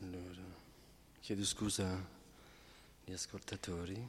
Allora, 0.00 0.42
chiedo 1.20 1.44
scusa 1.44 1.86
agli 3.04 3.12
ascoltatori. 3.12 4.08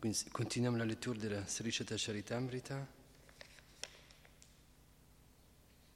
Quindi 0.00 0.18
continuiamo 0.30 0.76
la 0.76 0.84
lettura 0.84 1.18
della 1.18 1.46
Sriceta 1.46 1.94
Charitamrita. 1.96 2.86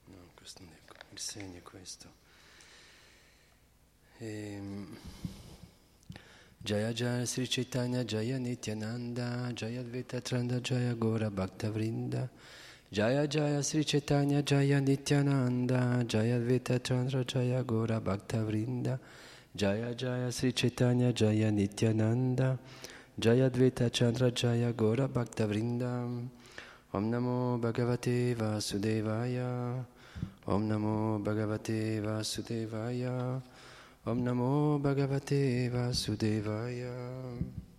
No, 0.05 0.31
questo 0.35 0.63
non 0.63 0.75
è 0.75 0.79
il 1.13 1.19
segno 1.19 1.59
è 1.59 1.63
questo. 1.63 2.13
Ehm, 4.19 4.97
Jaya 6.57 6.93
Jaya 6.93 7.25
Sri 7.25 7.49
Chaitanya 7.49 8.05
Jaya 8.05 8.37
Nityananda 8.37 9.51
Jaya 9.53 9.81
Advaita 9.81 10.21
Tranda 10.21 10.61
Jaya 10.61 10.93
Gora 10.93 11.31
Bhakta 11.31 11.71
Vrinda 11.71 12.31
Jaya 12.93 13.25
Jaya 13.29 13.63
Sri 13.63 13.85
Chaitanya 13.85 14.43
Jaya 14.43 14.81
Nityananda 14.81 16.05
Jaya 16.09 16.41
Advaita 16.41 16.83
Chandra 16.83 17.23
Jaya 17.23 17.63
Gora 17.63 18.01
Bhakta 18.01 18.39
Vrinda. 18.39 18.99
Jaya 19.55 19.95
Jaya 19.95 20.33
Sri 20.33 20.51
Chaitanya 20.51 21.13
Jaya 21.13 21.53
Nityananda. 21.53 22.59
Jaya 23.17 23.49
Advaita 23.49 23.93
Chandra 23.93 24.33
Jaya 24.33 24.73
Gora 24.73 25.07
Bhakta 25.07 25.47
Vrinda. 25.47 26.29
Om 26.93 27.11
Namo 27.13 27.61
Bhagavate 27.61 28.35
Vasudevaya. 28.35 29.85
Om 30.49 30.69
Namo 30.69 31.23
Bhagavate 31.23 32.03
Vasudevaya. 32.03 33.41
Om 34.05 34.25
Namo 34.25 34.83
Bhagavate 34.83 35.71
Vasudevaya. 35.71 37.70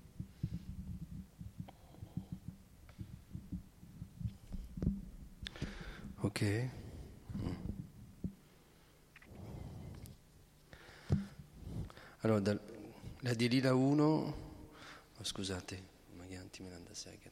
Ok. 6.22 6.70
Allora, 12.20 12.40
da, 12.40 12.60
la 13.22 13.34
di 13.34 13.50
Lila 13.50 13.74
1, 13.74 14.04
oh, 14.04 14.36
scusate, 15.24 15.84
Magyanti 16.16 16.62
Miranda 16.62 16.94
Sagya 16.94 17.32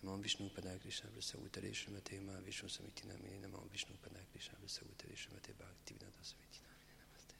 Namo 0.00 0.16
Vishnu 0.22 0.48
Padai 0.50 0.78
Krishna 0.78 1.10
Vrasavutare 1.10 1.74
Srimate 1.74 2.18
Ma 2.20 2.38
Vishnu 2.40 2.68
Samiti 2.68 3.06
Namini 3.06 3.38
Namo 3.40 3.66
Vishnu 3.68 3.94
Padai 4.00 4.24
Krishna 4.30 4.56
Vrasavutare 4.58 5.14
Srimate 5.14 5.52
Bhakti 5.52 5.92
Vinata 5.92 6.22
Samiti 6.22 6.60
Namini 6.62 6.94
Namaste 6.96 7.34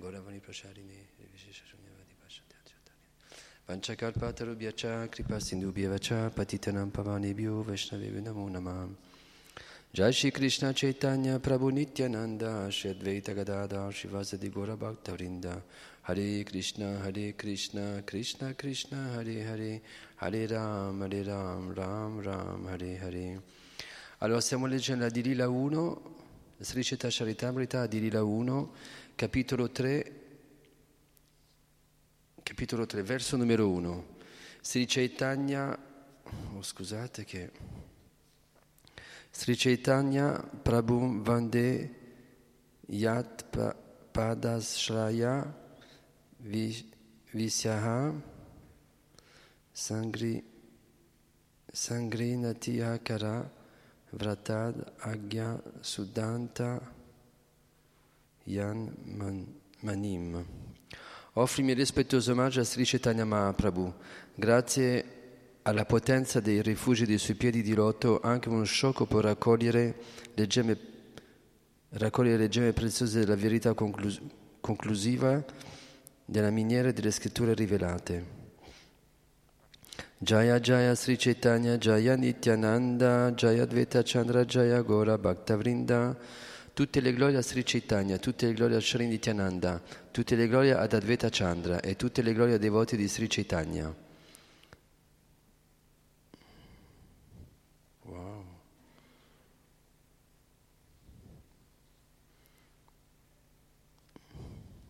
Gauravani 0.00 0.40
Prasharini 0.40 1.06
Vishesha 1.30 1.64
Pashanti 1.64 1.91
Vanchakalpatarubhyacha 3.72 5.10
Kripa 5.10 5.40
Sindhubhyevacha 5.40 6.30
Patitanam 6.30 6.90
Pavanebhyo 6.90 7.64
Vaishnavevi 7.64 8.22
Namo 8.22 8.50
Namam 8.50 8.90
Jai 9.94 10.10
Shri 10.10 10.30
Krishna 10.30 10.74
Chaitanya 10.74 11.38
Prabhu 11.38 11.72
Nityananda 11.72 12.70
Shri 12.70 12.90
Advaita 12.90 13.34
Gadada 13.34 13.90
Shivasadi 13.90 14.52
Gora 14.52 14.76
Bhakta 14.76 15.12
Vrinda. 15.12 15.62
Hare 16.02 16.44
Krishna 16.44 16.98
Hare 17.02 17.32
Krishna 17.32 18.02
Krishna 18.04 18.52
Krishna 18.52 19.14
Hare 19.14 19.42
Hare. 19.42 19.80
Hare 20.16 20.46
Ram 20.48 21.00
Hare 21.00 21.24
Ram 21.24 21.72
Ram 21.72 22.20
Ram 22.20 22.66
Hare 22.66 22.98
Hare. 22.98 23.40
Allora 24.18 24.40
stiamo 24.42 24.66
leggendo 24.66 25.04
la 25.04 25.10
Dirila 25.10 25.48
1 25.48 26.02
Sri 26.60 26.82
Cheta 26.82 27.08
Charitamrita 27.10 27.86
Dirila 27.86 28.22
1 28.22 28.70
capitolo 29.16 29.70
3 29.70 30.21
capitolo 32.52 32.84
3 32.84 33.02
verso 33.02 33.38
numero 33.38 33.66
1 33.70 34.04
Sri 34.60 34.84
Chaitanya 34.84 35.74
oh, 36.52 36.60
scusate 36.60 37.24
che 37.24 37.50
Sri 39.30 39.56
Chaitanya 39.56 40.38
Prabhu 40.38 41.22
Vande 41.22 41.94
Yat 42.88 43.46
Padashraya 44.12 45.50
Visyaha 47.30 48.20
Sangri 49.72 50.44
Sangrinatiyakara 51.72 53.50
Vratad 54.10 54.92
Agya 54.98 55.58
Sudanta 55.80 56.78
Yan 58.44 58.94
Man, 59.06 59.46
Manim. 59.80 60.61
Offri 61.34 61.62
mio 61.62 61.74
rispettoso 61.74 62.32
omaggio 62.32 62.60
a 62.60 62.64
Sri 62.64 62.84
Chaitanya 62.84 63.24
Mahaprabhu. 63.24 63.90
Grazie 64.34 65.04
alla 65.62 65.86
potenza 65.86 66.40
dei 66.40 66.60
rifugi 66.60 67.06
dei 67.06 67.16
suoi 67.16 67.36
piedi 67.36 67.62
di 67.62 67.72
loto, 67.72 68.20
anche 68.20 68.50
uno 68.50 68.64
sciocco 68.64 69.06
può 69.06 69.20
raccogliere 69.20 69.94
le 70.34 70.46
gemme, 70.46 70.76
raccogliere 71.88 72.36
le 72.36 72.48
gemme 72.50 72.74
preziose 72.74 73.20
della 73.20 73.34
verità 73.34 73.72
conclus- 73.72 74.20
conclusiva 74.60 75.42
della 76.22 76.50
miniera 76.50 76.92
delle 76.92 77.10
scritture 77.10 77.54
rivelate. 77.54 78.40
Jaya 80.18 80.60
Jaya 80.60 80.94
Sri 80.94 81.16
Chaitanya 81.16 81.78
Jaya 81.78 82.14
Nityananda 82.14 83.32
Jaya 83.32 83.64
Dveta 83.64 84.02
Chandra 84.04 84.44
Jaya 84.44 84.82
Gora 84.82 85.16
Bhakta 85.16 85.56
Vrinda 85.56 86.16
Tutte 86.74 87.00
le 87.00 87.12
glorie 87.12 87.36
a 87.36 87.42
Sri 87.42 87.62
Chaitanya, 87.64 88.16
tutte 88.18 88.46
le 88.46 88.54
glorie 88.54 88.76
a 88.76 88.80
Sri 88.80 89.06
Nityananda, 89.06 89.82
tutte 90.10 90.34
le 90.34 90.48
glorie 90.48 90.72
ad 90.72 90.92
Advaita 90.94 91.28
Chandra 91.30 91.80
e 91.80 91.96
tutte 91.96 92.22
le 92.22 92.32
glorie 92.32 92.54
ai 92.54 92.58
devoti 92.58 92.96
di 92.96 93.06
Sri 93.08 93.26
Chaitanya. 93.28 93.94
Wow. 98.04 98.44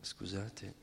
Scusate. 0.01 0.81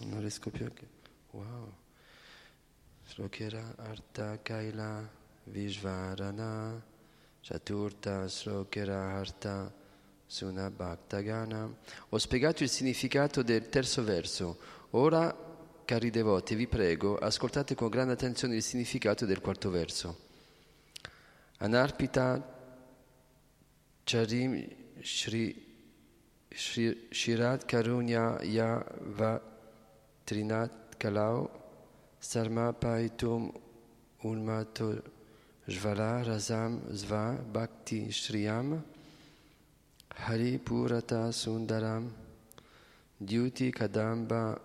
Non 0.00 0.20
riesco 0.20 0.50
più 0.50 0.66
a... 0.66 0.70
Wow. 1.30 1.86
Srokera 3.08 3.74
Arta 3.78 4.38
Kaila 4.42 5.08
Vishvarana 5.50 6.78
Chaturta 7.40 8.28
Srokera 8.28 9.16
Arta 9.16 9.72
Suna 10.26 10.70
Bhaktagana. 10.70 11.74
Ho 12.10 12.18
spiegato 12.18 12.62
il 12.62 12.68
significato 12.68 13.42
del 13.42 13.70
terzo 13.70 14.04
verso. 14.04 14.58
Ora, 14.90 15.34
cari 15.86 16.10
devoti, 16.10 16.54
vi 16.54 16.66
prego, 16.66 17.16
ascoltate 17.16 17.74
con 17.74 17.88
grande 17.88 18.12
attenzione 18.12 18.56
il 18.56 18.62
significato 18.62 19.24
del 19.24 19.40
quarto 19.40 19.70
verso. 19.70 20.18
Anarpita 21.60 22.56
Charim 24.04 24.68
Shri 25.00 25.66
Shirat 26.50 27.64
Karunya 27.64 28.38
Ya 28.42 28.84
Kalau 30.98 31.67
Sarma 32.20 32.72
Paitum 32.72 33.52
Unmato 34.24 35.00
Jvala 35.68 36.24
Razam 36.26 36.80
Zva 36.92 37.38
Bhakti 37.52 38.08
Shriyam 38.08 38.82
Hari 40.14 40.58
Purata 40.58 41.30
Sundaram 41.32 42.10
Dyuti 43.22 43.70
Kadamba 43.72 44.58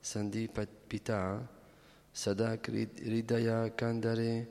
Sandipita 0.00 1.40
Sada 2.12 2.56
Ridaya 2.56 3.70
Kandare 3.74 4.46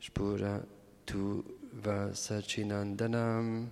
Spura 0.00 0.64
Tu 1.04 1.44
Vasachinandanam 1.82 3.66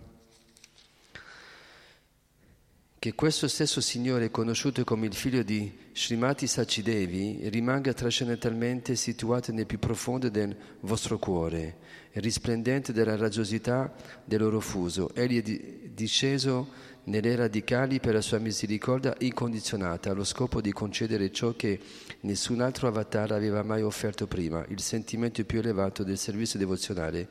che 3.05 3.15
questo 3.15 3.49
stesso 3.49 3.83
Signore, 3.83 4.31
conosciuto 4.31 4.83
come 4.83 5.05
il 5.05 5.13
figlio 5.13 5.43
di 5.43 5.71
Srimati 5.93 6.47
Sacidevi, 6.47 7.51
rimanga 7.51 7.93
trascendentalmente 7.93 8.97
situato 8.97 9.53
nel 9.53 9.67
più 9.67 9.79
profondo 9.79 10.31
del 10.31 10.57
vostro 10.81 11.19
cuore, 11.19 11.77
risplendente 12.13 12.95
della 12.95 13.15
radiosità 13.15 13.95
del 14.25 14.41
loro 14.41 14.59
fuso. 14.59 15.15
Egli 15.15 15.43
è 15.43 15.89
disceso 15.93 16.69
nelle 17.05 17.37
radicali 17.37 18.01
per 18.01 18.15
la 18.15 18.23
sua 18.23 18.39
misericordia 18.39 19.15
incondizionata, 19.19 20.11
allo 20.13 20.25
scopo 20.25 20.63
di 20.63 20.73
concedere 20.73 21.31
ciò 21.31 21.55
che 21.55 21.79
nessun 22.21 22.63
altro 22.63 22.89
avatar 22.89 23.33
aveva 23.33 23.63
mai 23.63 23.83
offerto 23.83 24.27
prima, 24.27 24.65
il 24.69 24.81
sentimento 24.81 25.45
più 25.45 25.59
elevato 25.59 26.05
del 26.05 26.17
servizio 26.17 26.59
devozionale, 26.59 27.29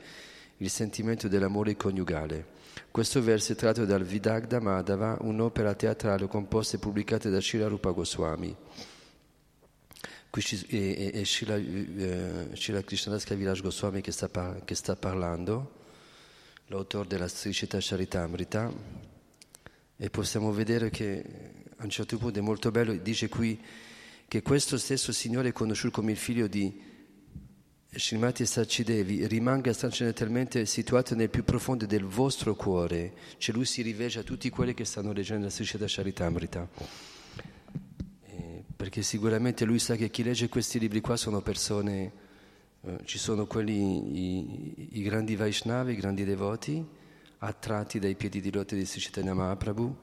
il 0.58 0.70
sentimento 0.70 1.26
dell'amore 1.26 1.74
coniugale. 1.74 2.62
Questo 2.90 3.22
verso 3.22 3.52
è 3.52 3.56
tratto 3.56 3.84
dal 3.84 4.04
Vidagda 4.04 4.60
Madhava, 4.60 5.18
un'opera 5.20 5.74
teatrale 5.74 6.26
composta 6.26 6.76
e 6.76 6.78
pubblicata 6.78 7.28
da 7.28 7.40
Srila 7.40 7.66
Rupa 7.68 7.90
Goswami. 7.90 8.54
Qui 10.30 10.42
è, 10.68 10.96
è, 10.96 11.12
è 11.12 11.24
Srila, 11.24 11.56
eh, 11.56 12.84
Krishnadas 12.84 13.24
Kaviraj 13.24 13.60
Goswami 13.60 14.00
che 14.00 14.12
sta, 14.12 14.60
che 14.64 14.74
sta 14.74 14.96
parlando, 14.96 15.72
l'autore 16.66 17.08
della 17.08 17.28
Sri 17.28 17.52
Chita 17.52 17.78
Charitamrita, 17.80 18.72
e 19.96 20.10
possiamo 20.10 20.52
vedere 20.52 20.90
che 20.90 21.24
a 21.76 21.84
un 21.84 21.90
certo 21.90 22.18
punto 22.18 22.38
è 22.38 22.42
molto 22.42 22.70
bello, 22.70 22.94
dice 22.94 23.28
qui 23.28 23.60
che 24.26 24.42
questo 24.42 24.78
stesso 24.78 25.12
Signore 25.12 25.52
conosciuto 25.52 26.00
come 26.00 26.12
il 26.12 26.16
figlio 26.16 26.46
di 26.46 26.92
Srimati 27.96 28.44
Sacidevi 28.44 29.26
rimanga 29.28 29.72
trascendentalmente 29.72 30.66
situato 30.66 31.14
nel 31.14 31.30
più 31.30 31.44
profondo 31.44 31.86
del 31.86 32.04
vostro 32.04 32.56
cuore, 32.56 33.12
cioè 33.38 33.54
lui 33.54 33.64
si 33.64 33.82
riveja 33.82 34.20
a 34.20 34.22
tutti 34.24 34.50
quelli 34.50 34.74
che 34.74 34.84
stanno 34.84 35.12
leggendo 35.12 35.44
la 35.44 35.50
Srishada 35.50 35.84
Charitamrita. 35.86 36.68
Eh, 38.26 38.64
perché 38.74 39.02
sicuramente 39.02 39.64
lui 39.64 39.78
sa 39.78 39.94
che 39.94 40.10
chi 40.10 40.24
legge 40.24 40.48
questi 40.48 40.80
libri 40.80 41.00
qua 41.00 41.16
sono 41.16 41.40
persone, 41.40 42.12
eh, 42.80 42.98
ci 43.04 43.18
sono 43.18 43.46
quelli, 43.46 43.72
i, 43.72 44.98
i, 44.98 45.02
grandi 45.02 45.36
Vaishnavi, 45.36 45.92
i 45.92 45.96
grandi 45.96 46.24
devoti, 46.24 46.84
attratti 47.38 48.00
dai 48.00 48.16
piedi 48.16 48.40
di 48.40 48.50
lotte 48.50 48.74
di 48.74 48.84
Sri 48.84 49.00
Chaitanya 49.00 49.34
Mahaprabhu, 49.34 49.96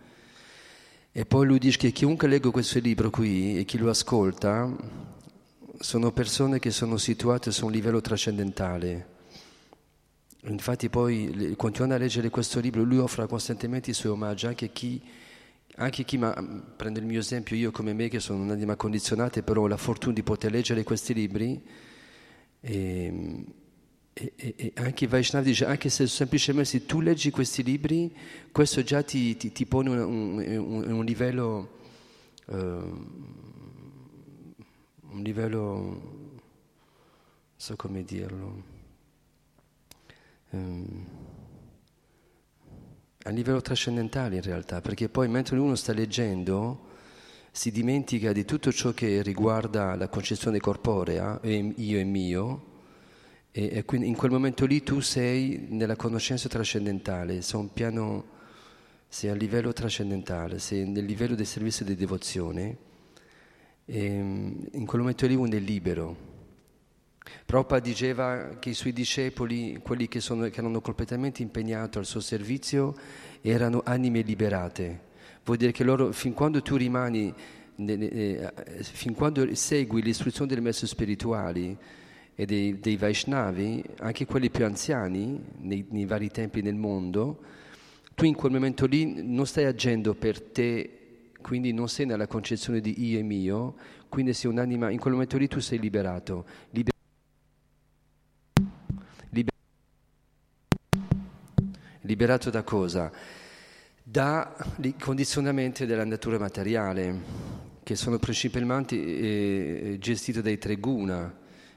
e 1.11 1.25
poi 1.25 1.45
lui 1.45 1.59
dice 1.59 1.77
che 1.77 1.91
chiunque 1.91 2.29
legga 2.29 2.49
questo 2.51 2.79
libro 2.79 3.09
qui 3.09 3.59
e 3.59 3.65
chi 3.65 3.77
lo 3.77 3.89
ascolta 3.89 5.19
sono 5.81 6.11
persone 6.11 6.59
che 6.59 6.71
sono 6.71 6.97
situate 6.97 7.51
su 7.51 7.65
un 7.65 7.71
livello 7.71 8.01
trascendentale. 8.01 9.19
Infatti 10.45 10.89
poi, 10.89 11.53
continuando 11.57 11.95
a 11.95 11.99
leggere 11.99 12.29
questo 12.29 12.59
libro, 12.59 12.83
lui 12.83 12.97
offre 12.97 13.27
costantemente 13.27 13.91
i 13.91 13.93
suoi 13.93 14.11
omaggi 14.11 14.47
anche 14.47 14.71
chi, 14.71 15.01
anche 15.75 16.03
chi 16.03 16.17
ma, 16.17 16.33
prende 16.75 16.99
il 16.99 17.05
mio 17.05 17.19
esempio, 17.19 17.55
io 17.55 17.71
come 17.71 17.93
me 17.93 18.07
che 18.07 18.19
sono 18.19 18.41
un'anima 18.41 18.75
condizionata, 18.75 19.41
però 19.43 19.63
ho 19.63 19.67
la 19.67 19.77
fortuna 19.77 20.13
di 20.13 20.23
poter 20.23 20.51
leggere 20.51 20.83
questi 20.83 21.13
libri, 21.13 21.61
e, 22.59 23.45
e, 24.13 24.33
e 24.35 24.73
anche 24.75 25.07
Vaishnav 25.07 25.43
dice, 25.43 25.65
anche 25.65 25.89
se 25.89 26.07
semplicemente 26.07 26.69
se 26.69 26.85
tu 26.85 27.01
leggi 27.01 27.29
questi 27.29 27.63
libri, 27.63 28.15
questo 28.51 28.83
già 28.83 29.03
ti, 29.03 29.37
ti, 29.37 29.51
ti 29.51 29.65
pone 29.65 29.89
un, 29.89 30.37
un, 30.37 30.91
un 30.91 31.05
livello... 31.05 31.79
Uh, 32.45 33.40
un 35.11 35.21
livello, 35.21 35.59
non 35.59 36.39
so 37.55 37.75
come 37.75 38.03
dirlo, 38.03 38.63
um, 40.51 41.05
a 43.23 43.29
livello 43.29 43.61
trascendentale 43.61 44.37
in 44.37 44.41
realtà, 44.41 44.81
perché 44.81 45.09
poi 45.09 45.27
mentre 45.27 45.57
uno 45.57 45.75
sta 45.75 45.93
leggendo 45.93 46.89
si 47.51 47.71
dimentica 47.71 48.31
di 48.31 48.45
tutto 48.45 48.71
ciò 48.71 48.93
che 48.93 49.21
riguarda 49.21 49.95
la 49.95 50.07
concezione 50.07 50.59
corporea, 50.59 51.39
io 51.43 51.99
e 51.99 52.03
mio, 52.03 52.65
e, 53.51 53.69
e 53.73 53.85
quindi 53.85 54.07
in 54.07 54.15
quel 54.15 54.31
momento 54.31 54.65
lì 54.65 54.81
tu 54.81 55.01
sei 55.01 55.67
nella 55.69 55.97
conoscenza 55.97 56.47
trascendentale, 56.47 57.41
sei, 57.41 57.69
piano, 57.73 58.25
sei 59.09 59.29
a 59.29 59.35
livello 59.35 59.73
trascendentale, 59.73 60.59
sei 60.59 60.87
nel 60.87 61.03
livello 61.03 61.35
del 61.35 61.45
servizio 61.45 61.83
di 61.83 61.95
devozione 61.95 62.89
in 63.97 64.85
quel 64.85 65.01
momento 65.01 65.27
lì 65.27 65.35
uno 65.35 65.53
è 65.53 65.59
libero. 65.59 66.29
Prabhupada 67.45 67.81
diceva 67.81 68.57
che 68.59 68.69
i 68.69 68.73
suoi 68.73 68.93
discepoli, 68.93 69.79
quelli 69.83 70.07
che, 70.07 70.19
sono, 70.19 70.49
che 70.49 70.59
erano 70.59 70.79
completamente 70.81 71.41
impegnati 71.41 71.97
al 71.97 72.05
suo 72.05 72.21
servizio, 72.21 72.95
erano 73.41 73.81
anime 73.83 74.21
liberate. 74.21 75.09
Vuol 75.43 75.57
dire 75.57 75.71
che 75.71 75.83
loro, 75.83 76.11
fin 76.11 76.33
quando 76.33 76.61
tu 76.61 76.77
rimani, 76.77 77.33
eh, 77.75 78.51
fin 78.81 79.13
quando 79.13 79.53
segui 79.55 80.01
l'istruzione 80.01 80.47
delle 80.47 80.61
messe 80.61 80.87
spirituali 80.87 81.75
e 82.33 82.45
dei, 82.45 82.79
dei 82.79 82.95
Vaishnavi, 82.95 83.83
anche 83.99 84.25
quelli 84.25 84.49
più 84.49 84.65
anziani, 84.65 85.39
nei, 85.59 85.85
nei 85.89 86.05
vari 86.05 86.29
tempi 86.29 86.61
nel 86.61 86.75
mondo, 86.75 87.39
tu 88.15 88.25
in 88.25 88.35
quel 88.35 88.51
momento 88.51 88.85
lì 88.85 89.21
non 89.21 89.45
stai 89.45 89.65
agendo 89.65 90.13
per 90.13 90.41
te 90.41 91.00
quindi 91.41 91.73
non 91.73 91.89
sei 91.89 92.05
nella 92.05 92.27
concezione 92.27 92.79
di 92.79 93.03
io 93.05 93.19
e 93.19 93.23
mio, 93.23 93.75
quindi 94.07 94.33
sei 94.33 94.49
un'anima, 94.51 94.89
in 94.89 94.99
quel 94.99 95.13
momento 95.13 95.37
lì 95.37 95.47
tu 95.47 95.59
sei 95.59 95.79
liberato. 95.79 96.45
Liber- 96.69 96.93
liber- 99.29 99.53
liberato 102.01 102.49
da 102.49 102.63
cosa? 102.63 103.11
Da 104.03 104.55
condizionamenti 104.99 105.85
della 105.85 106.05
natura 106.05 106.37
materiale, 106.37 107.49
che 107.83 107.95
sono 107.95 108.19
principalmente 108.19 108.95
eh, 108.95 109.97
gestiti 109.99 110.41
dai 110.41 110.57
tre 110.57 110.75
guna, 110.77 111.33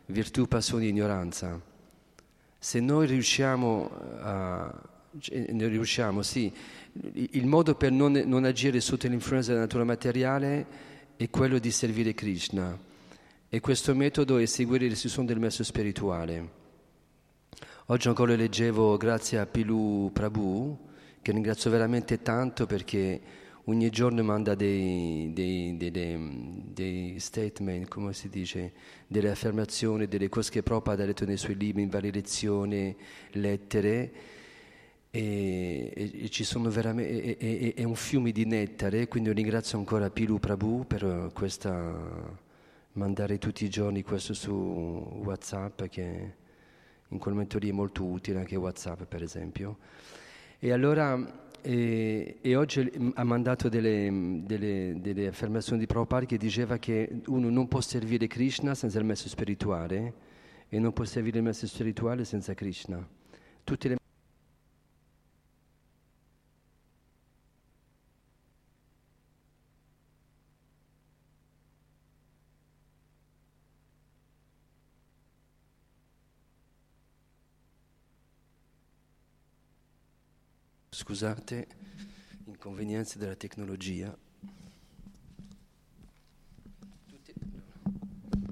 virtù, 0.07 0.47
passione 0.47 0.85
e 0.85 0.89
ignoranza. 0.89 1.61
Se 2.59 2.81
noi 2.81 3.07
riusciamo 3.07 3.91
a... 4.21 4.89
Cioè, 5.17 5.47
noi 5.53 5.69
riusciamo, 5.69 6.23
sì, 6.23 6.53
il 7.13 7.47
modo 7.47 7.77
per 7.77 7.93
non, 7.93 8.13
non, 8.27 8.45
agire 8.45 8.81
sotto 8.81 9.07
l'influenza 9.07 9.51
della 9.51 9.61
natura 9.61 9.85
materiale 9.85 10.67
è 11.17 11.31
quello 11.31 11.59
di 11.61 11.71
servire 11.71 12.15
Krishna 12.15 12.77
e 13.49 13.61
questo 13.61 13.95
metodo 13.95 14.39
è 14.39 14.47
seguire 14.47 14.89
l'istruzione 14.89 15.29
del 15.29 15.39
maestro 15.39 15.63
spirituale. 15.63 16.63
Oggi 17.87 18.09
ancora 18.09 18.35
leggevo 18.35 18.97
grazie 18.97 19.39
a 19.39 19.47
Pilu 19.47 20.11
Prabhu, 20.13 20.77
che 21.23 21.31
ringrazio 21.31 21.71
veramente 21.71 22.21
tanto 22.21 22.67
perché 22.67 23.21
ogni 23.67 23.91
giorno 23.91 24.21
manda 24.25 24.57
dei, 24.57 25.31
dei, 25.33 25.77
dei, 25.77 25.91
dei, 26.73 27.21
statement, 27.21 27.87
come 27.87 28.13
si 28.15 28.29
dice, 28.29 28.73
delle 29.07 29.31
affermazioni, 29.31 30.09
delle 30.09 30.29
cose 30.29 30.51
che 30.51 30.65
Prabhupada 30.65 31.05
ha 31.05 31.07
letto 31.07 31.25
nei 31.25 31.37
suoi 31.37 31.57
libri, 31.57 31.83
in 31.83 31.89
varie 31.89 32.11
lezioni, 32.11 32.97
lettere 33.33 34.33
e, 35.17 35.93
e, 35.95 36.71
veramente, 36.71 37.39
e, 37.39 37.75
è 37.77 37.85
un 37.85 37.95
fiume 37.95 38.33
di 38.33 38.45
nettare, 38.47 39.07
quindi 39.07 39.33
ringrazio 39.33 39.79
ancora 39.79 40.11
Pilu 40.11 40.41
Prabhu 40.41 40.85
per 40.89 41.31
questa, 41.33 42.37
mandare 42.95 43.39
tutti 43.39 43.65
i 43.65 43.69
giorni 43.69 44.03
questo 44.03 44.35
su 44.35 44.51
Whatsapp 44.51 45.85
che 45.85 46.35
in 47.07 47.19
quel 47.19 47.35
momento 47.35 47.59
lì 47.59 47.69
è 47.69 47.73
molto 47.73 48.05
utile, 48.05 48.41
anche 48.41 48.57
Whatsapp 48.57 49.05
per 49.05 49.23
esempio. 49.23 49.79
E 50.59 50.73
allora 50.73 51.43
e, 51.61 52.39
e, 52.41 52.57
oggi 52.57 53.13
ha 53.15 53.23
mandato 53.23 53.69
delle, 53.69 54.43
delle, 54.45 54.97
delle, 54.99 55.29
affermazioni 55.29 55.79
di 55.79 55.87
Prabhupada 55.87 56.27
che 56.27 56.39
diceva 56.39 56.79
che 56.79 57.21
uno 57.27 57.51
non 57.51 57.69
può 57.69 57.81
servire 57.81 58.27
Krishna 58.27 58.75
senza 58.75 58.99
il 58.99 59.05
messo 59.05 59.29
spirituale 59.29 60.13
e 60.69 60.81
non 60.81 60.93
può 60.93 61.05
servire 61.05 61.39
il 61.39 61.45
messo 61.45 61.69
spirituale 61.69 62.25
senza 62.25 62.53
Krishna. 62.53 63.07
Tutte 63.63 63.89
le 63.89 63.97
Scusate, 80.95 81.67
inconvenienze 82.45 83.19
della 83.19 83.35
tecnologia. 83.35 84.17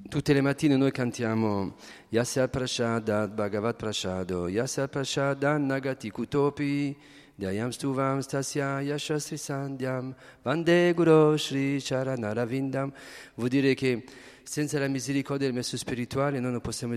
Tutte, 0.08 0.32
le 0.32 0.40
mattine 0.40 0.76
noi 0.76 0.90
cantiamo 0.90 1.76
Yasya 2.08 2.48
Prashada 2.48 3.28
Bhagavat 3.28 3.76
Prashado, 3.76 4.48
Yasya 4.48 4.88
Prashada 4.88 5.56
Nagati 5.56 6.10
Kutopi, 6.10 6.96
Dhyayam 7.36 7.70
Stuvam 7.70 8.18
Stasya 8.18 8.80
Yashasri 8.80 9.36
Sandhyam, 9.36 10.12
Vande 10.42 10.92
Guru 10.94 11.36
Shri 11.36 11.80
Charanaravidam. 11.80 12.92
Vuol 13.36 13.48
dire 13.48 13.74
che 13.74 14.04
senza 14.44 14.78
la 14.78 14.88
misericordia 14.88 15.46
del 15.46 15.54
messo 15.54 15.76
spirituale 15.76 16.40
noi 16.40 16.52
non 16.52 16.60
possiamo, 16.60 16.94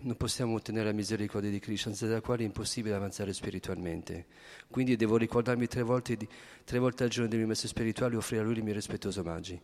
non 0.00 0.16
possiamo, 0.16 0.54
ottenere 0.54 0.86
la 0.86 0.92
misericordia 0.92 1.50
di 1.50 1.58
Krishna, 1.58 1.92
senza 1.92 2.14
la 2.14 2.20
quale 2.20 2.42
è 2.42 2.46
impossibile 2.46 2.94
avanzare 2.94 3.32
spiritualmente. 3.32 4.26
Quindi 4.68 4.96
devo 4.96 5.16
ricordarmi 5.16 5.66
tre 5.66 5.82
volte, 5.82 6.16
tre 6.64 6.78
volte 6.78 7.04
al 7.04 7.10
giorno 7.10 7.28
del 7.28 7.38
mio 7.38 7.48
messo 7.48 7.66
spirituale 7.66 8.14
e 8.14 8.16
offrire 8.18 8.42
a 8.42 8.44
lui 8.44 8.58
i 8.58 8.62
miei 8.62 8.74
rispettosi 8.74 9.18
omaggi. 9.18 9.60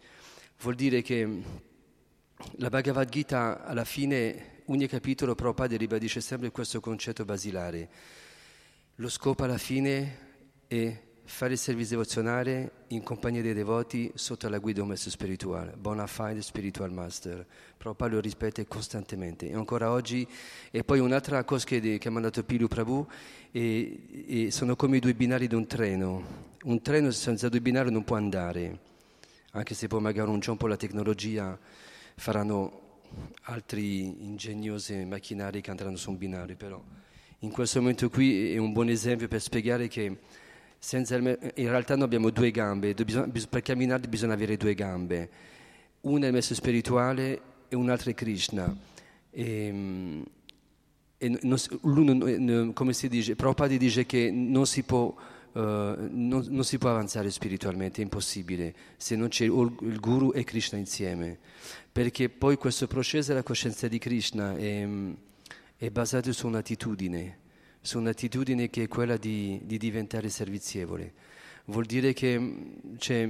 Vuol 0.60 0.74
dire 0.74 1.02
che 1.02 1.42
la 2.56 2.68
Bhagavad 2.68 3.08
Gita 3.08 3.64
alla 3.64 3.84
fine, 3.84 4.62
ogni 4.66 4.86
capitolo 4.86 5.34
Prabhupada 5.34 5.76
ribadisce 5.76 6.20
sempre 6.20 6.50
questo 6.50 6.80
concetto 6.80 7.24
basilare. 7.24 7.88
Lo 8.96 9.08
scopo 9.08 9.44
alla 9.44 9.58
fine 9.58 10.18
è 10.66 11.00
fare 11.26 11.54
il 11.54 11.58
servizio 11.58 11.96
devozionale 11.96 12.84
in 12.88 13.02
compagnia 13.02 13.40
dei 13.40 13.54
devoti 13.54 14.10
sotto 14.14 14.48
la 14.48 14.58
guida 14.58 14.76
di 14.76 14.80
un 14.82 14.88
maestro 14.88 15.10
spirituale, 15.10 15.74
bona 15.76 16.06
fide 16.06 16.42
spiritual 16.42 16.92
master. 16.92 17.46
Prabhupada 17.76 18.14
lo 18.14 18.20
ripete 18.20 18.66
costantemente 18.66 19.48
e 19.48 19.54
ancora 19.54 19.90
oggi. 19.90 20.26
E 20.70 20.84
poi 20.84 20.98
un'altra 20.98 21.42
cosa 21.44 21.64
che, 21.64 21.98
che 21.98 22.08
ha 22.08 22.10
mandato 22.10 22.44
Pilu 22.44 22.68
Prabhu 22.68 23.06
e, 23.50 24.26
e 24.26 24.50
sono 24.50 24.76
come 24.76 24.98
i 24.98 25.00
due 25.00 25.14
binari 25.14 25.46
di 25.46 25.54
un 25.54 25.66
treno. 25.66 26.52
Un 26.64 26.82
treno 26.82 27.10
senza 27.10 27.48
due 27.48 27.60
binari 27.60 27.90
non 27.90 28.04
può 28.04 28.16
andare, 28.16 28.78
anche 29.52 29.74
se 29.74 29.86
poi 29.86 30.00
magari 30.00 30.30
un 30.30 30.40
giorno 30.40 30.66
la 30.66 30.76
tecnologia 30.76 31.58
faranno 32.16 32.80
altri 33.42 34.24
ingegnosi 34.24 35.04
macchinari 35.04 35.60
che 35.60 35.70
andranno 35.70 35.96
su 35.96 36.10
un 36.10 36.18
binario, 36.18 36.56
però 36.56 36.82
in 37.40 37.50
questo 37.50 37.80
momento 37.80 38.08
qui 38.08 38.52
è 38.52 38.58
un 38.58 38.72
buon 38.72 38.88
esempio 38.88 39.28
per 39.28 39.40
spiegare 39.40 39.88
che 39.88 40.18
Senza, 40.84 41.16
in 41.16 41.38
realtà 41.54 41.96
noi 41.96 42.04
abbiamo 42.04 42.28
due 42.28 42.50
gambe, 42.50 42.94
per 42.94 43.62
camminare 43.62 44.06
bisogna 44.06 44.34
avere 44.34 44.58
due 44.58 44.74
gambe, 44.74 45.30
una 46.02 46.24
è 46.24 46.26
il 46.26 46.34
messo 46.34 46.54
spirituale 46.54 47.40
e 47.68 47.74
un'altra 47.74 48.10
è 48.10 48.14
Krishna. 48.14 48.76
E, 49.30 50.22
e 51.16 51.38
non, 51.40 52.72
come 52.74 52.92
si 52.92 53.08
dice, 53.08 53.34
Prabhupada 53.34 53.74
dice 53.78 54.04
che 54.04 54.30
non 54.30 54.66
si 54.66 54.82
può 54.82 55.32
Uh, 55.54 56.08
non, 56.10 56.44
non, 56.48 56.64
si 56.64 56.78
può 56.78 56.90
avanzare 56.90 57.30
spiritualmente, 57.30 58.00
è 58.00 58.02
impossibile 58.02 58.74
se 58.96 59.14
non 59.14 59.28
c'è 59.28 59.44
il 59.44 60.00
Guru 60.00 60.32
e 60.32 60.42
Krishna 60.42 60.78
insieme, 60.78 61.38
perché 61.92 62.28
poi 62.28 62.56
questo 62.56 62.88
processo 62.88 63.28
della 63.28 63.44
coscienza 63.44 63.86
di 63.86 63.98
Krishna 63.98 64.56
è, 64.56 64.84
è 65.76 65.90
basato 65.90 66.32
su 66.32 66.48
un'attitudine, 66.48 67.38
su 67.84 67.98
un'attitudine 67.98 68.70
che 68.70 68.84
è 68.84 68.88
quella 68.88 69.18
di, 69.18 69.60
di 69.62 69.76
diventare 69.76 70.30
servizievole. 70.30 71.12
Vuol 71.66 71.84
dire 71.84 72.14
che 72.14 72.76
cioè, 72.96 73.28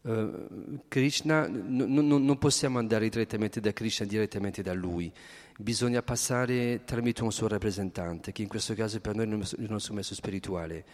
uh, 0.00 0.80
Krishna, 0.88 1.46
no, 1.46 1.84
no, 1.86 2.18
non 2.18 2.38
possiamo 2.38 2.78
andare 2.78 3.10
direttamente 3.10 3.60
da 3.60 3.74
Krishna, 3.74 4.06
direttamente 4.06 4.62
da 4.62 4.72
lui, 4.72 5.12
bisogna 5.58 6.02
passare 6.02 6.84
tramite 6.84 7.22
un 7.22 7.32
suo 7.32 7.48
rappresentante, 7.48 8.32
che 8.32 8.40
in 8.40 8.48
questo 8.48 8.72
caso 8.72 8.98
per 9.00 9.14
noi 9.14 9.26
è 9.26 9.34
il 9.58 9.70
nostro 9.70 9.92
messo 9.92 10.14
spirituale. 10.14 10.84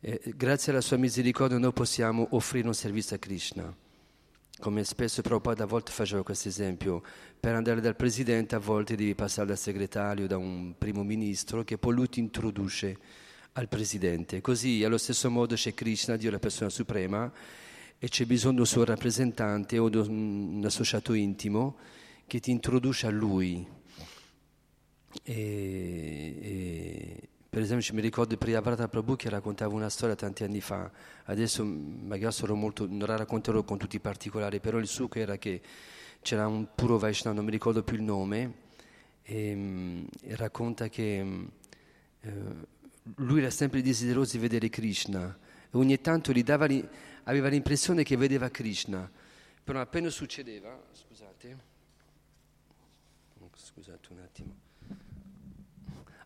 Eh, 0.00 0.20
grazie 0.36 0.70
alla 0.70 0.80
sua 0.80 0.98
misericordia 0.98 1.58
noi 1.58 1.72
possiamo 1.72 2.28
offrire 2.30 2.68
un 2.68 2.74
servizio 2.74 3.16
a 3.16 3.18
Krishna. 3.18 3.76
Come 4.60 4.82
spesso 4.82 5.22
Prabhupada 5.22 5.62
a 5.62 5.66
volte 5.66 5.92
faceva 5.92 6.24
questo 6.24 6.48
esempio, 6.48 7.00
per 7.38 7.54
andare 7.54 7.80
dal 7.80 7.94
presidente 7.94 8.56
a 8.56 8.58
volte 8.58 8.96
devi 8.96 9.14
passare 9.14 9.46
dal 9.46 9.56
segretario, 9.56 10.26
da 10.26 10.36
un 10.36 10.74
primo 10.76 11.04
ministro 11.04 11.62
che 11.62 11.78
poi 11.78 11.94
lui 11.94 12.08
ti 12.08 12.18
introduce 12.18 12.98
al 13.52 13.68
presidente. 13.68 14.40
Così 14.40 14.82
allo 14.82 14.98
stesso 14.98 15.30
modo 15.30 15.54
c'è 15.54 15.74
Krishna, 15.74 16.16
Dio 16.16 16.32
la 16.32 16.40
persona 16.40 16.70
suprema, 16.70 17.32
e 18.00 18.08
c'è 18.08 18.24
bisogno 18.24 18.54
di 18.54 18.60
un 18.60 18.66
suo 18.66 18.84
rappresentante 18.84 19.78
o 19.78 19.88
di 19.88 19.96
un 19.96 20.62
associato 20.64 21.12
intimo 21.12 21.76
che 22.26 22.40
ti 22.40 22.50
introduce 22.50 23.06
a 23.06 23.10
lui. 23.10 23.64
E, 25.22 26.38
e 26.42 27.28
per 27.58 27.66
esempio 27.66 27.92
mi 27.92 28.00
ricordo 28.02 28.36
Priyavrata 28.36 28.86
Prabhu 28.86 29.16
che 29.16 29.28
raccontava 29.28 29.74
una 29.74 29.88
storia 29.88 30.14
tanti 30.14 30.44
anni 30.44 30.60
fa, 30.60 30.88
adesso 31.24 31.64
magari 31.64 32.32
molto, 32.54 32.86
non 32.86 33.08
la 33.08 33.16
racconterò 33.16 33.64
con 33.64 33.78
tutti 33.78 33.96
i 33.96 33.98
particolari, 33.98 34.60
però 34.60 34.78
il 34.78 34.86
suo 34.86 35.08
era 35.12 35.38
che 35.38 35.60
c'era 36.22 36.46
un 36.46 36.68
puro 36.72 36.98
Vaishnava, 36.98 37.34
non 37.34 37.44
mi 37.44 37.50
ricordo 37.50 37.82
più 37.82 37.96
il 37.96 38.02
nome, 38.02 38.54
e, 39.24 40.06
e 40.22 40.36
racconta 40.36 40.88
che 40.88 41.48
eh, 42.20 42.32
lui 43.16 43.40
era 43.40 43.50
sempre 43.50 43.82
desideroso 43.82 44.36
di 44.36 44.38
vedere 44.38 44.68
Krishna 44.68 45.36
e 45.64 45.76
ogni 45.76 46.00
tanto 46.00 46.32
dava, 46.44 46.68
aveva 47.24 47.48
l'impressione 47.48 48.04
che 48.04 48.16
vedeva 48.16 48.50
Krishna, 48.50 49.10
però 49.64 49.80
appena 49.80 50.10
succedeva, 50.10 50.80
scusate, 50.92 51.58
scusate 53.52 54.12
un 54.12 54.18
attimo, 54.20 54.54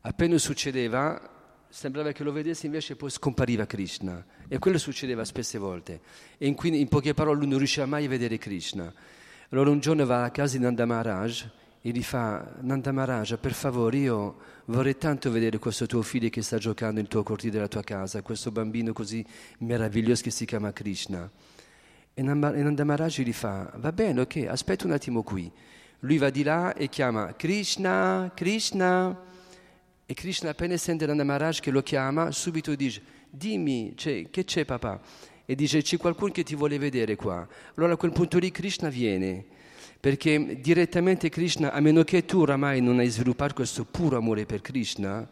appena 0.02 0.38
succedeva 0.38 1.30
sembrava 1.72 2.12
che 2.12 2.22
lo 2.22 2.32
vedesse 2.32 2.66
invece 2.66 2.96
poi 2.96 3.10
scompariva 3.10 3.64
Krishna. 3.64 4.22
E 4.46 4.58
quello 4.58 4.76
succedeva 4.76 5.24
spesse 5.24 5.56
volte. 5.58 6.00
E 6.36 6.46
in, 6.46 6.56
in 6.74 6.88
poche 6.88 7.14
parole 7.14 7.38
lui 7.38 7.48
non 7.48 7.58
riusciva 7.58 7.86
mai 7.86 8.04
a 8.04 8.08
vedere 8.08 8.36
Krishna. 8.36 8.92
Allora 9.48 9.70
un 9.70 9.80
giorno 9.80 10.04
va 10.04 10.24
a 10.24 10.30
casa 10.30 10.58
di 10.58 10.62
Nanda 10.62 10.84
Maharaj 10.84 11.44
e 11.80 11.90
gli 11.90 12.02
fa 12.02 12.56
Nanda 12.60 12.92
Maharaj 12.92 13.36
per 13.38 13.52
favore 13.52 13.96
io 13.96 14.36
vorrei 14.66 14.96
tanto 14.96 15.30
vedere 15.30 15.58
questo 15.58 15.86
tuo 15.86 16.02
figlio 16.02 16.28
che 16.28 16.40
sta 16.42 16.56
giocando 16.56 17.00
nel 17.00 17.08
tuo 17.08 17.22
cortile 17.22 17.52
della 17.52 17.68
tua 17.68 17.82
casa 17.82 18.22
questo 18.22 18.50
bambino 18.50 18.92
così 18.92 19.24
meraviglioso 19.58 20.22
che 20.22 20.30
si 20.30 20.44
chiama 20.44 20.72
Krishna. 20.72 21.28
E 22.14 22.22
Nanda 22.22 22.84
Maharaj 22.84 23.20
gli 23.20 23.32
fa 23.32 23.72
va 23.76 23.92
bene 23.92 24.20
ok 24.20 24.46
aspetta 24.46 24.84
un 24.84 24.92
attimo 24.92 25.22
qui. 25.22 25.50
Lui 26.00 26.18
va 26.18 26.28
di 26.30 26.42
là 26.42 26.74
e 26.74 26.88
chiama 26.88 27.34
Krishna 27.34 28.30
Krishna 28.34 29.30
e 30.04 30.14
Krishna 30.14 30.50
appena 30.50 30.76
sente 30.76 31.06
Nanda 31.06 31.24
Maharaj 31.24 31.60
che 31.60 31.70
lo 31.70 31.82
chiama, 31.82 32.30
subito 32.30 32.74
dice, 32.74 33.02
dimmi, 33.30 33.92
cioè, 33.96 34.28
che 34.30 34.44
c'è 34.44 34.64
papà? 34.64 35.00
E 35.44 35.54
dice, 35.54 35.82
c'è 35.82 35.96
qualcuno 35.96 36.32
che 36.32 36.42
ti 36.42 36.54
vuole 36.54 36.78
vedere 36.78 37.16
qua. 37.16 37.46
Allora 37.76 37.94
a 37.94 37.96
quel 37.96 38.12
punto 38.12 38.38
lì 38.38 38.50
Krishna 38.50 38.88
viene, 38.88 39.44
perché 39.98 40.60
direttamente 40.60 41.28
Krishna, 41.28 41.72
a 41.72 41.80
meno 41.80 42.02
che 42.02 42.24
tu 42.24 42.40
oramai 42.40 42.80
non 42.80 42.98
hai 42.98 43.08
sviluppato 43.08 43.54
questo 43.54 43.84
puro 43.84 44.16
amore 44.16 44.46
per 44.46 44.60
Krishna, 44.60 45.28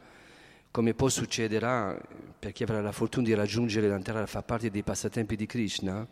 come 0.71 0.95
poi 0.95 1.11
succederà 1.11 2.01
per 2.39 2.53
chi 2.53 2.63
avrà 2.63 2.81
la 2.81 2.93
fortuna 2.93 3.27
di 3.27 3.35
raggiungere 3.35 3.89
l'entrare 3.89 4.23
a 4.23 4.27
far 4.27 4.45
parte 4.45 4.71
dei 4.71 4.83
passatempi 4.83 5.35
di 5.37 5.47
Krishna, 5.47 6.07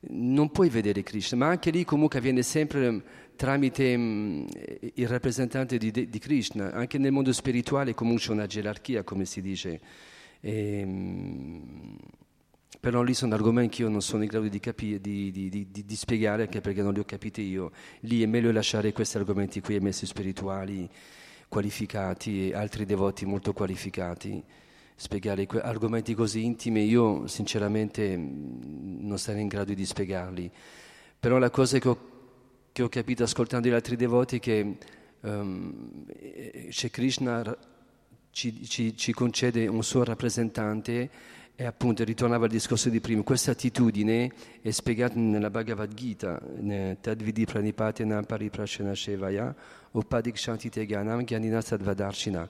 non 0.00 0.50
puoi 0.50 0.68
vedere 0.68 1.02
Krishna, 1.02 1.38
ma 1.38 1.46
anche 1.46 1.70
lì 1.70 1.84
comunque 1.84 2.18
avviene 2.18 2.42
sempre 2.42 3.02
tramite 3.40 3.96
mh, 3.96 4.48
il 4.96 5.08
rappresentante 5.08 5.78
di, 5.78 5.90
di, 5.90 6.18
Krishna, 6.18 6.72
anche 6.72 6.98
nel 6.98 7.10
mondo 7.10 7.32
spirituale 7.32 7.94
comunque 7.94 8.22
c'è 8.22 8.32
una 8.32 8.46
gerarchia, 8.46 9.02
come 9.02 9.24
si 9.24 9.40
dice. 9.40 9.80
E, 10.40 10.84
mh, 10.84 11.96
però 12.78 13.00
lì 13.00 13.14
sono 13.14 13.32
argomenti 13.32 13.76
che 13.76 13.82
io 13.82 13.88
non 13.88 14.02
sono 14.02 14.24
in 14.24 14.28
grado 14.28 14.46
di, 14.46 14.60
capire, 14.60 15.00
di, 15.00 15.30
di, 15.32 15.96
spiegare, 15.96 16.42
anche 16.42 16.60
perché 16.60 16.82
non 16.82 16.92
li 16.92 16.98
ho 17.00 17.04
capiti 17.06 17.40
io. 17.40 17.72
Lì 18.00 18.22
è 18.22 18.26
meglio 18.26 18.52
lasciare 18.52 18.92
questi 18.92 19.16
argomenti 19.16 19.62
qui 19.62 19.76
ai 19.76 19.80
messi 19.80 20.04
spirituali 20.04 20.86
qualificati 21.48 22.50
e 22.50 22.54
altri 22.54 22.84
devoti 22.84 23.24
molto 23.24 23.54
qualificati 23.54 24.44
spiegare 24.94 25.46
argomenti 25.62 26.12
così 26.12 26.44
intimi, 26.44 26.84
io 26.84 27.26
sinceramente 27.26 28.18
mm, 28.18 29.06
non 29.06 29.18
sarei 29.18 29.40
in 29.40 29.48
grado 29.48 29.72
di 29.72 29.86
spiegarli. 29.86 30.50
Però 31.18 31.38
la 31.38 31.48
cosa 31.48 31.78
che 31.78 31.88
ho, 31.88 32.09
che 32.72 32.82
ho 32.82 32.88
capito 32.88 33.22
ascoltando 33.22 33.68
gli 33.68 33.72
altri 33.72 33.96
devoti 33.96 34.38
che 34.38 34.76
um, 35.20 36.04
c'è 36.68 36.90
Krishna 36.90 37.56
ci, 38.30 38.66
ci, 38.66 38.96
ci, 38.96 39.12
concede 39.12 39.66
un 39.66 39.82
suo 39.82 40.04
rappresentante 40.04 41.10
e 41.56 41.64
appunto 41.64 42.04
ritornava 42.04 42.44
al 42.44 42.50
discorso 42.50 42.88
di 42.88 43.00
prima. 43.00 43.22
Questa 43.22 43.50
attitudine 43.50 44.32
è 44.62 44.70
spiegata 44.70 45.18
nella 45.18 45.50
Bhagavad 45.50 45.92
Gita, 45.92 46.40
Tadvidi 47.00 47.44
Pranipatena 47.44 48.22
Pariprashana 48.22 48.94
Shevaya, 48.94 49.54
Upadik 49.90 50.38
Shantite 50.38 50.86
Gyanam 50.86 51.24
Gyaninatsadvadarshina 51.24 52.48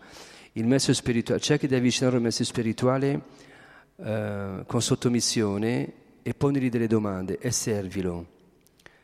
il 0.54 0.66
messo 0.66 0.92
spirituale, 0.92 1.40
cerca 1.40 1.66
di 1.66 1.74
avvicinare 1.74 2.16
il 2.16 2.22
messo 2.22 2.42
spirituale 2.44 3.22
eh, 3.96 4.64
con 4.66 4.82
sottomissione 4.82 5.92
e 6.22 6.34
ponigli 6.34 6.68
delle 6.68 6.88
domande 6.88 7.38
e 7.38 7.50
servilo. 7.50 8.38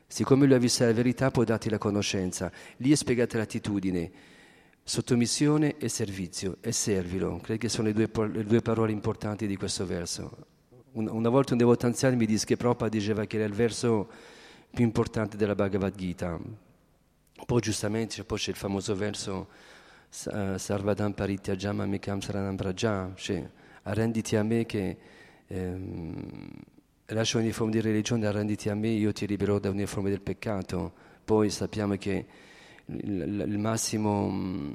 Siccome 0.09 0.47
lui 0.47 0.55
ha 0.55 0.59
visto 0.59 0.85
la 0.85 0.93
verità 0.93 1.31
può 1.31 1.43
darti 1.45 1.69
la 1.69 1.79
conoscenza. 1.79 2.51
Lì 2.77 2.93
è 2.93 2.95
spiegata 2.95 3.39
l'attitudine, 3.39 4.11
sottomissione 4.83 5.77
e 5.79 5.89
servizio 5.89 6.59
e 6.61 6.71
servilo. 6.73 7.39
Credo 7.43 7.61
che 7.61 7.69
sono 7.69 7.89
le 7.89 7.93
due, 7.93 8.09
le 8.29 8.45
due 8.45 8.63
parole 8.63 8.93
importanti 8.93 9.47
di 9.47 9.57
questo 9.57 9.85
verso. 9.85 10.47
Una, 10.93 11.13
una 11.13 11.29
volta 11.29 11.53
un 11.53 11.59
devoto 11.59 11.87
anziano 11.87 12.17
mi 12.17 12.27
disse 12.27 12.47
che 12.47 12.57
Prabhupada 12.57 12.91
diceva 12.91 13.25
che 13.25 13.37
era 13.37 13.47
il 13.47 13.53
verso 13.53 14.09
più 14.71 14.85
importante 14.85 15.37
della 15.37 15.55
Bhagavad 15.55 15.95
Gita. 15.95 16.39
Poi 17.45 17.61
giustamente 17.61 18.23
poi 18.25 18.39
c'è 18.39 18.51
il 18.51 18.57
famoso 18.57 18.95
verso 18.95 19.49
Sarvadam 20.09 21.13
Parityajam 21.13 21.81
Amikam 21.81 22.21
Saranam 22.21 22.57
Praja, 22.57 23.13
cioè 23.17 23.47
arrenditi 23.83 24.37
a 24.37 24.43
me 24.43 24.65
che 24.65 24.97
ehm, 25.47 26.51
lascia 27.07 27.39
ogni 27.39 27.53
forma 27.53 27.73
di 27.73 27.81
religione, 27.81 28.27
arrenditi 28.27 28.69
a 28.69 28.75
me, 28.75 28.89
io 28.89 29.13
ti 29.13 29.27
libererò 29.27 29.59
da 29.59 29.69
ogni 29.69 29.87
forma 29.87 30.09
del 30.09 30.21
peccato. 30.21 30.93
Poi 31.25 31.51
sappiamo 31.51 31.97
che 31.97 32.27
il, 32.87 33.59
massimo, 33.59 34.75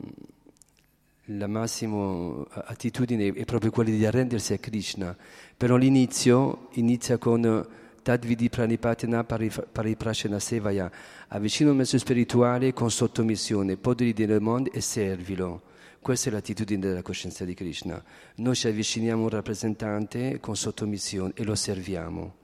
la 1.25 1.47
massima 1.47 2.45
attitudine 2.51 3.27
è 3.33 3.45
proprio 3.45 3.71
quella 3.71 3.89
di 3.89 4.05
arrendersi 4.05 4.53
a 4.53 4.57
Krishna, 4.57 5.15
però 5.55 5.75
l'inizio 5.75 6.69
inizia 6.73 7.17
con 7.17 7.67
Tadvidi 8.01 8.49
Pranipatina 8.49 9.23
Pariprashena 9.23 10.39
Sevaya, 10.39 10.91
avvicina 11.27 11.69
il 11.69 11.75
mezzo 11.75 11.97
spirituale 11.97 12.73
con 12.73 12.89
sottomissione, 12.89 13.77
podri 13.77 14.13
del 14.13 14.41
mondo 14.41 14.71
e 14.71 14.81
servilo. 14.81 15.69
Questa 16.01 16.29
è 16.29 16.33
l'attitudine 16.33 16.79
della 16.79 17.03
coscienza 17.03 17.45
di 17.45 17.53
Krishna. 17.53 18.03
Noi 18.37 18.55
ci 18.55 18.67
avviciniamo 18.67 19.21
a 19.21 19.23
un 19.25 19.29
rappresentante 19.29 20.39
con 20.39 20.55
sottomissione 20.55 21.33
e 21.35 21.43
lo 21.43 21.53
serviamo. 21.53 22.37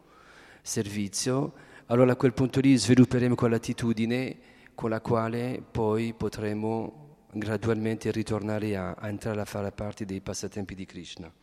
Servizio, 0.62 1.54
allora 1.88 2.12
a 2.12 2.16
quel 2.16 2.34
punto 2.34 2.60
lì 2.60 2.78
svilupperemo 2.78 3.34
quell'attitudine 3.34 4.38
con 4.76 4.92
la 4.92 5.02
quale 5.02 5.64
poi 5.72 6.14
potremo 6.14 7.26
gradualmente 7.34 8.12
ritornare 8.12 8.78
a, 8.78 8.92
a 8.92 9.08
entrare 9.08 9.42
a 9.42 9.46
fare 9.46 9.72
parte 9.72 10.06
dei 10.06 10.22
passatempi 10.22 10.76
di 10.76 10.86
Krishna. 10.86 11.34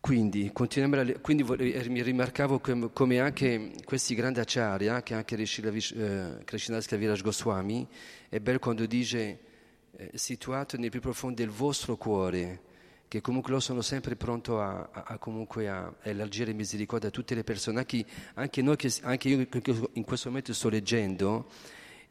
Quindi, 0.00 0.50
quindi 0.50 1.44
eh, 1.72 1.88
mi 1.88 2.02
rimarcavo 2.02 2.58
come, 2.92 3.20
anche 3.20 3.74
questi 3.84 4.16
grandi 4.16 4.40
acciari, 4.40 4.90
che 5.04 5.14
anche 5.14 5.36
eh, 5.36 6.44
Krishnadas 6.44 6.86
Kaviraj 6.86 7.22
Goswami, 7.22 7.86
è 8.28 8.40
bello 8.40 8.58
quando 8.58 8.86
dice 8.86 9.49
eh, 9.96 10.10
situato 10.14 10.76
nel 10.76 10.90
più 10.90 11.00
profondo 11.00 11.36
del 11.36 11.50
vostro 11.50 11.96
cuore, 11.96 12.60
che 13.08 13.20
comunque 13.20 13.50
loro 13.50 13.62
sono 13.62 13.82
sempre 13.82 14.14
pronti 14.14 14.50
a, 14.52 14.88
a, 14.92 15.18
a, 15.18 15.18
a 15.18 15.94
elargire 16.02 16.52
misericordia 16.52 17.08
a 17.08 17.12
tutte 17.12 17.34
le 17.34 17.42
persone, 17.42 17.78
anche, 17.78 18.04
anche, 18.34 18.62
noi 18.62 18.76
che, 18.76 18.92
anche 19.02 19.28
io 19.28 19.46
che 19.48 19.88
in 19.94 20.04
questo 20.04 20.28
momento 20.28 20.52
sto 20.52 20.68
leggendo, 20.68 21.48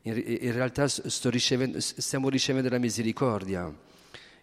in, 0.01 0.21
in 0.41 0.51
realtà 0.51 0.87
ricevendo, 1.23 1.79
stiamo 1.79 2.29
ricevendo 2.29 2.69
la 2.69 2.79
misericordia. 2.79 3.73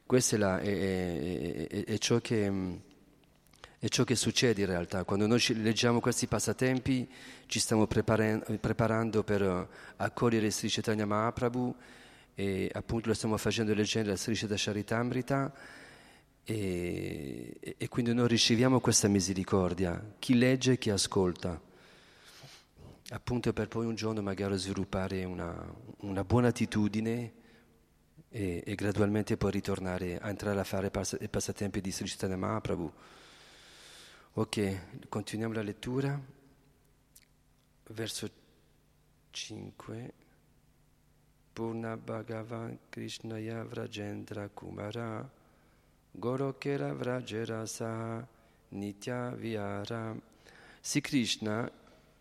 Questo 0.07 0.37
è, 0.37 0.39
la, 0.39 0.59
è, 0.61 1.67
è, 1.67 1.85
è, 1.85 1.99
ciò 1.99 2.21
che, 2.21 2.51
è, 3.79 3.89
ciò 3.89 4.05
che, 4.05 4.17
succede 4.17 4.63
in 4.63 4.67
realtà. 4.67 5.05
Quando 5.05 5.27
noi 5.27 5.43
leggiamo 5.57 6.01
questi 6.01 6.27
passatempi 6.27 7.09
ci 7.47 7.59
stiamo 7.59 7.87
preparando 7.87 9.23
per 9.25 9.69
accogliere 9.97 10.51
Sri 10.51 10.69
Chaitanya 10.69 11.07
Mahaprabhu 11.07 11.75
e 12.39 12.71
appunto 12.75 13.09
lo 13.09 13.15
stiamo 13.15 13.39
facendo 13.39 13.73
leggendo 13.73 14.11
la 14.11 14.17
Sri 14.17 14.37
Charitamrita 14.37 15.55
e, 16.45 17.75
e 17.79 17.89
quindi 17.89 18.13
noi 18.13 18.29
riceviamo 18.29 18.79
questa 18.79 19.09
misericordia, 19.09 20.15
chi 20.19 20.37
legge 20.37 20.73
e 20.73 20.79
chi 20.79 20.91
ascolta, 20.91 21.59
appunto 23.09 23.53
per 23.55 23.69
poi 23.69 23.87
un 23.87 23.95
giorno 23.95 24.21
magari 24.21 24.59
sviluppare 24.59 25.25
una, 25.25 25.75
una 26.01 26.25
buona 26.25 26.49
attitudine 26.49 27.33
e, 28.29 28.63
e, 28.67 28.75
gradualmente 28.75 29.39
poi 29.39 29.53
ritornare 29.53 30.19
a 30.19 30.29
entrare 30.29 30.61
a 30.61 30.65
fare 30.65 30.93
i 31.21 31.29
passatempi 31.31 31.81
di 31.81 31.91
Sri 31.91 32.07
Chaitanya 32.07 32.37
Mahaprabhu. 32.37 32.93
Ok, 34.35 35.09
continuiamo 35.09 35.55
la 35.55 35.63
lettura. 35.63 36.21
Verso 37.89 38.31
5. 39.31 40.26
Purna 41.57 41.97
Bhagavan 41.97 42.77
Krishnaya 42.91 43.65
Vrajendra 43.65 44.51
Kumara 44.53 45.27
Gorokera 46.11 46.93
Vrajerasa 46.93 48.29
Nitya 48.69 49.31
Vihara. 49.31 50.15
Sri 50.83 51.01
Krishna, 51.01 51.71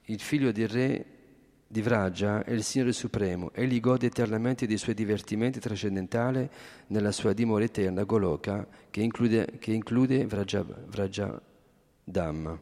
il 0.03 0.21
figlio 0.21 0.53
del 0.53 0.69
re 0.69 1.05
di 1.67 1.81
Vraja, 1.81 2.45
è 2.45 2.53
il 2.53 2.63
Signore 2.63 2.93
Supremo. 2.93 3.51
Egli 3.51 3.81
gode 3.81 4.05
eternamente 4.05 4.65
dei 4.67 4.77
suoi 4.77 4.95
divertimenti 4.95 5.59
trascendentali 5.59 6.49
nella 6.87 7.11
sua 7.11 7.33
dimora 7.33 7.65
eterna 7.65 8.05
Goloka, 8.05 8.65
che 8.89 9.01
include, 9.01 9.57
che 9.59 9.73
include 9.73 10.25
Vraja, 10.27 10.63
Vraja 10.63 11.41
Dhamma. 12.05 12.57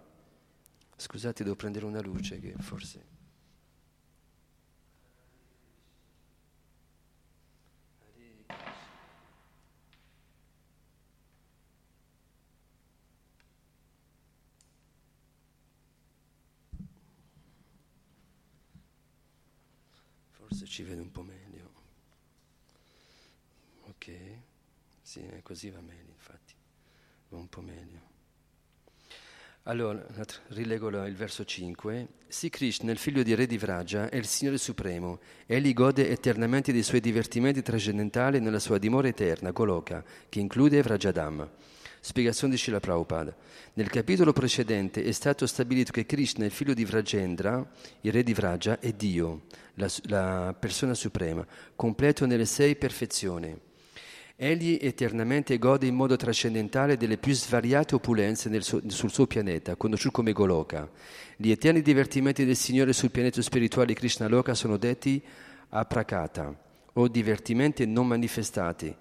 Scusate, 0.95 1.43
devo 1.43 1.55
prendere 1.55 1.85
una 1.85 2.01
luce 2.01 2.39
che 2.39 2.55
forse... 2.57 3.12
Forse 20.53 20.67
ci 20.67 20.83
vede 20.83 21.01
un 21.01 21.09
po' 21.09 21.23
meglio. 21.23 21.71
Ok, 23.87 24.11
sì, 25.01 25.27
così 25.41 25.71
va 25.71 25.81
meglio, 25.81 26.11
infatti, 26.11 26.53
va 27.29 27.37
un 27.37 27.49
po' 27.49 27.61
meglio. 27.61 28.11
Allora, 29.63 30.05
rilego 30.49 30.89
il 31.07 31.15
verso 31.15 31.43
5. 31.43 32.07
Sri 32.27 32.51
Krishna, 32.51 32.91
il 32.91 32.99
figlio 32.99 33.23
di 33.23 33.33
re 33.33 33.47
di 33.47 33.57
Vraja, 33.57 34.09
è 34.09 34.15
il 34.15 34.27
Signore 34.27 34.59
Supremo. 34.59 35.19
Egli 35.47 35.73
gode 35.73 36.07
eternamente 36.07 36.71
dei 36.71 36.83
suoi 36.83 36.99
divertimenti 36.99 37.63
trascendentali 37.63 38.39
nella 38.39 38.59
sua 38.59 38.77
dimora 38.77 39.07
eterna, 39.07 39.49
Goloka, 39.49 40.05
che 40.29 40.39
include 40.39 40.83
Vrajadam. 40.83 41.49
Spiegazione 42.05 42.53
di 42.53 42.59
Srila 42.59 42.81
Prabhupada. 42.81 43.33
Nel 43.75 43.89
capitolo 43.89 44.33
precedente 44.33 45.05
è 45.05 45.11
stato 45.13 45.47
stabilito 45.47 45.93
che 45.93 46.05
Krishna, 46.05 46.43
il 46.43 46.51
figlio 46.51 46.73
di 46.73 46.83
Vrajendra, 46.83 47.65
il 48.01 48.11
re 48.11 48.23
di 48.23 48.33
Vraja, 48.33 48.77
è 48.77 48.91
Dio, 48.91 49.43
la, 49.75 49.89
la 50.07 50.53
persona 50.59 50.95
suprema, 50.95 51.47
completo 51.77 52.25
nelle 52.25 52.43
sei 52.43 52.75
perfezioni. 52.75 53.57
Egli 54.35 54.77
eternamente 54.81 55.57
gode 55.57 55.85
in 55.85 55.95
modo 55.95 56.17
trascendentale 56.17 56.97
delle 56.97 57.17
più 57.17 57.33
svariate 57.33 57.95
opulenze 57.95 58.49
suo, 58.59 58.81
sul 58.87 59.09
suo 59.09 59.25
pianeta, 59.25 59.77
conosciuto 59.77 60.15
come 60.15 60.33
Goloka. 60.33 60.91
Gli 61.37 61.51
eterni 61.51 61.81
divertimenti 61.81 62.43
del 62.43 62.57
Signore 62.57 62.91
sul 62.91 63.11
pianeta 63.11 63.41
spirituale 63.41 63.93
Krishna 63.93 64.27
Loka 64.27 64.53
sono 64.55 64.75
detti 64.75 65.23
aprakata, 65.69 66.53
o 66.91 67.07
divertimenti 67.07 67.85
non 67.85 68.07
manifestati, 68.07 68.93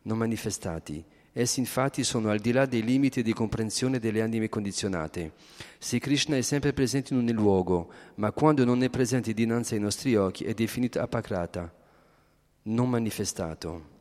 non 0.00 0.16
manifestati 0.16 1.04
Essi 1.32 1.60
infatti 1.60 2.02
sono 2.04 2.30
al 2.30 2.38
di 2.38 2.52
là 2.52 2.66
dei 2.66 2.82
limiti 2.82 3.22
di 3.22 3.32
comprensione 3.32 3.98
delle 3.98 4.22
anime 4.22 4.48
condizionate. 4.48 5.32
Se 5.78 5.98
Krishna 5.98 6.36
è 6.36 6.40
sempre 6.40 6.72
presente 6.72 7.14
in 7.14 7.20
un 7.20 7.26
luogo, 7.30 7.92
ma 8.16 8.32
quando 8.32 8.64
non 8.64 8.82
è 8.82 8.90
presente 8.90 9.32
dinanzi 9.32 9.74
ai 9.74 9.80
nostri 9.80 10.16
occhi 10.16 10.44
è 10.44 10.54
definito 10.54 11.00
apakrata, 11.00 11.72
non 12.62 12.90
manifestato. 12.90 13.96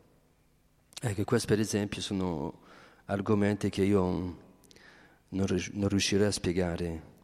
Ecco, 0.99 1.23
questi 1.25 1.47
per 1.47 1.59
esempio 1.59 2.01
sono 2.01 2.61
argomenti 3.05 3.69
che 3.69 3.83
io 3.83 4.01
non, 4.01 5.45
non 5.73 5.89
riuscirei 5.89 6.27
a 6.27 6.31
spiegare. 6.31 7.15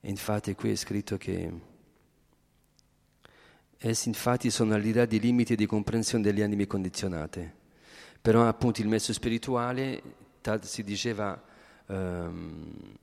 Infatti 0.00 0.54
qui 0.54 0.70
è 0.70 0.76
scritto 0.76 1.18
che 1.18 1.52
essi 3.76 4.08
infatti 4.08 4.50
sono 4.50 4.72
al 4.72 4.80
di 4.80 4.94
là 4.94 5.04
dei 5.04 5.20
limiti 5.20 5.56
di 5.56 5.66
comprensione 5.66 6.24
delle 6.24 6.42
anime 6.42 6.66
condizionate. 6.66 7.58
Però 8.20 8.46
appunto 8.46 8.80
il 8.80 8.88
mezzo 8.88 9.12
spirituale, 9.12 10.02
si 10.62 10.82
diceva, 10.82 11.42
um, 11.86 12.98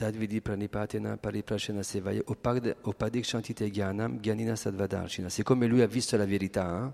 Tadvidi 0.00 0.40
Pranipatena 0.40 1.18
Pariprashana 1.18 1.82
Sevaya 1.82 2.22
Upadikshantite 2.24 3.70
Gyanam 3.70 4.18
Gyanina 4.18 4.56
Sadvadarshina. 4.56 5.28
Siccome 5.28 5.66
lui 5.66 5.82
ha 5.82 5.86
visto 5.86 6.16
la 6.16 6.24
verità, 6.24 6.90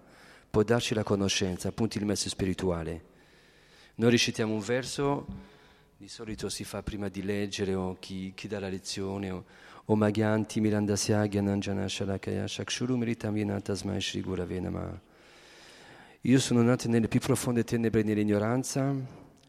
può 0.51 0.65
darci 0.65 0.93
la 0.93 1.05
conoscenza, 1.05 1.69
appunto 1.69 1.99
il 1.99 2.05
mezzo 2.05 2.29
spirituale. 2.29 3.05
Noi 3.97 4.11
recitiamo 4.11 4.53
un 4.53 4.59
verso, 4.59 5.25
di 5.97 6.09
solito 6.09 6.49
si 6.49 6.65
fa 6.65 6.83
prima 6.83 7.09
di 7.09 7.23
leggere 7.23 7.75
o 7.75 7.97
chi, 8.01 8.33
chi 8.35 8.49
dà 8.49 8.59
la 8.59 8.69
lezione 8.69 9.31
o, 9.31 9.45
Om 9.89 10.03
Agyanti 10.03 10.61
Mirandasya 10.61 11.29
Gyananjana 11.29 11.87
Shalakaya 11.87 12.49
Shakshuru 12.49 12.97
Miritam 12.97 13.37
Yanatasmai 13.37 14.01
Shri 14.01 14.21
Gurave 14.21 14.59
Nama. 14.59 15.01
Io 16.23 16.41
sono 16.41 16.61
nato 16.63 16.89
nelle 16.89 17.07
più 17.07 17.21
profonde 17.21 17.63
tenebre 17.63 18.03
dell'ignoranza, 18.03 18.93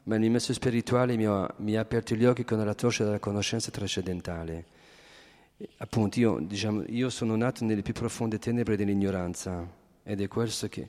ma 0.03 0.15
il 0.15 0.29
mio 0.29 0.37
spirituale 0.37 1.17
mi 1.17 1.25
ha, 1.25 1.51
mi 1.57 1.75
ha, 1.75 1.79
aperto 1.79 2.13
gli 2.13 2.23
occhi 2.23 2.43
con 2.43 2.63
la 2.63 2.75
torcia 2.75 3.03
della 3.03 3.17
conoscenza 3.17 3.71
trascendentale. 3.71 4.65
Appunto, 5.77 6.19
io, 6.19 6.37
diciamo, 6.39 6.83
io 6.85 7.09
sono 7.09 7.35
nato 7.35 7.65
nelle 7.65 7.81
più 7.81 7.93
profonde 7.93 8.37
tenebre 8.37 8.77
dell'ignoranza 8.77 9.67
ed 10.03 10.21
è 10.21 10.27
questo 10.27 10.67
che... 10.67 10.87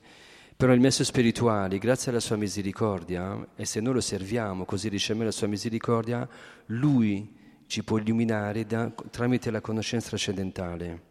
Però 0.54 0.74
il 0.74 0.80
messo 0.80 1.04
spirituale, 1.04 1.78
grazie 1.78 2.10
alla 2.10 2.20
sua 2.20 2.36
misericordia, 2.36 3.46
e 3.56 3.64
se 3.64 3.80
noi 3.80 3.94
lo 3.94 4.00
serviamo 4.02 4.66
così 4.66 4.90
riceviamo 4.90 5.24
la 5.24 5.30
sua 5.30 5.46
misericordia, 5.46 6.28
lui 6.66 7.36
ci 7.68 7.84
può 7.84 7.98
illuminare 7.98 8.66
da, 8.66 8.90
tramite 9.10 9.52
la 9.52 9.60
conoscenza 9.60 10.08
trascendentale. 10.08 11.02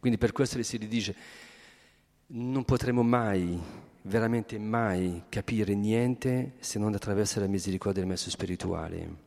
Quindi 0.00 0.18
per 0.18 0.32
questo 0.32 0.60
si 0.62 0.78
dice 0.78 1.14
non 2.28 2.64
potremo 2.64 3.02
mai, 3.02 3.56
veramente 4.02 4.58
mai 4.58 5.24
capire 5.28 5.74
niente 5.74 6.54
se 6.58 6.78
non 6.78 6.94
attraverso 6.94 7.38
la 7.38 7.46
misericordia 7.46 8.00
del 8.00 8.10
messo 8.10 8.30
spirituale. 8.30 9.24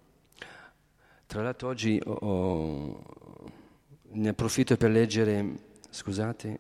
Tra 1.26 1.44
l'altro 1.44 1.70
oggi 1.70 2.02
ho, 2.04 2.12
ho, 2.12 3.04
ne 4.12 4.30
approfitto 4.30 4.76
per 4.76 4.90
leggere, 4.90 5.46
scusate, 5.90 6.60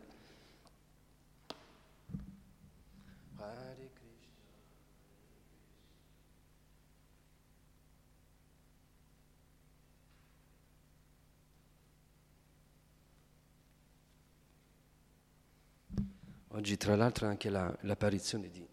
Oggi 16.53 16.77
tra 16.77 16.95
l'altro 16.95 17.27
anche 17.27 17.47
la, 17.51 17.71
l'apparizione 17.81 18.49
di... 18.49 18.65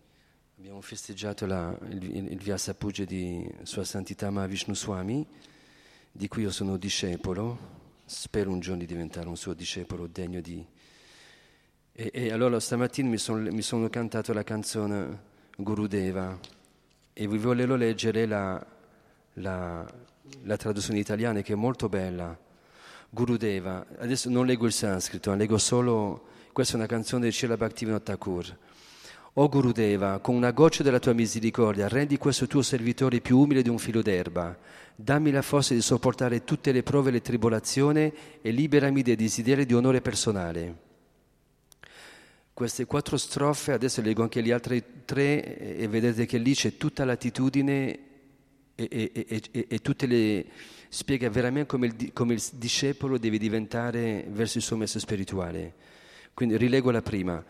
Abbiamo 0.56 0.80
festeggiato 0.80 1.44
la, 1.44 1.76
il, 1.90 2.30
il 2.32 2.38
Vyasa 2.38 2.72
Puja 2.72 3.04
di 3.04 3.46
Sua 3.64 3.84
Santità 3.84 4.30
Mahavishnu 4.30 4.74
Swami, 4.74 5.26
di 6.10 6.26
cui 6.26 6.40
io 6.40 6.50
sono 6.50 6.78
discepolo, 6.78 7.58
spero 8.06 8.50
un 8.50 8.60
giorno 8.60 8.78
di 8.78 8.86
diventare 8.86 9.28
un 9.28 9.36
suo 9.36 9.52
discepolo 9.52 10.06
degno 10.06 10.40
di... 10.40 10.66
E, 11.92 12.10
e 12.14 12.32
allora 12.32 12.58
stamattina 12.60 13.10
mi, 13.10 13.18
son, 13.18 13.42
mi, 13.42 13.60
sono 13.60 13.90
cantato 13.90 14.32
la 14.32 14.42
canzone 14.42 15.20
Gurudeva 15.58 16.38
e 17.12 17.28
vi 17.28 17.36
volevo 17.36 17.76
leggere 17.76 18.24
la, 18.24 18.66
la, 19.34 19.86
la 20.44 20.56
traduzione 20.56 20.98
italiana 20.98 21.42
che 21.42 21.52
è 21.52 21.56
molto 21.56 21.90
bella. 21.90 22.38
Gurudeva, 23.10 23.84
adesso 23.98 24.30
non 24.30 24.46
leggo 24.46 24.64
il 24.64 24.72
sanscrito, 24.72 25.34
leggo 25.34 25.58
solo 25.58 26.34
questa 26.56 26.72
è 26.72 26.78
una 26.78 26.86
canzone 26.86 27.26
di 27.26 27.32
Srila 27.32 27.58
Bhaktivinoda 27.58 28.02
Thakur. 28.02 28.56
O 29.34 29.46
Gurudeva, 29.46 30.20
con 30.20 30.34
una 30.34 30.52
goccia 30.52 30.82
della 30.82 30.98
tua 30.98 31.12
misericordia, 31.12 31.86
rendi 31.86 32.16
questo 32.16 32.46
tuo 32.46 32.62
servitore 32.62 33.20
più 33.20 33.38
umile 33.38 33.60
di 33.60 33.68
un 33.68 33.76
filo 33.76 34.00
d'erba. 34.00 34.56
Dammi 34.94 35.30
la 35.32 35.42
forza 35.42 35.74
di 35.74 35.82
sopportare 35.82 36.44
tutte 36.44 36.72
le 36.72 36.82
prove 36.82 37.10
e 37.10 37.12
le 37.12 37.20
tribolazioni 37.20 38.10
e 38.40 38.50
liberami 38.52 39.02
dai 39.02 39.16
desideri 39.16 39.66
di 39.66 39.74
onore 39.74 40.00
personale. 40.00 40.76
Queste 42.54 42.86
quattro 42.86 43.18
strofe, 43.18 43.72
adesso 43.72 44.00
leggo 44.00 44.22
anche 44.22 44.42
gli 44.42 44.50
altri 44.50 44.82
tre 45.04 45.76
e 45.76 45.86
vedete 45.88 46.24
che 46.24 46.38
lì 46.38 46.54
c'è 46.54 46.78
tutta 46.78 47.04
l'attitudine 47.04 47.98
e, 48.74 48.88
e, 48.88 49.26
e, 49.28 49.66
e 49.68 49.78
tutte 49.80 50.06
le, 50.06 50.46
spiega 50.88 51.28
veramente 51.28 51.68
come 51.68 51.86
il, 51.88 52.12
come 52.14 52.32
il, 52.32 52.42
discepolo 52.52 53.18
deve 53.18 53.36
diventare 53.36 54.24
verso 54.30 54.56
il 54.56 54.64
suo 54.64 54.78
messo 54.78 54.98
spirituale. 54.98 55.95
Quindi 56.36 56.58
rilego 56.58 56.90
la 56.90 57.00
prima. 57.00 57.42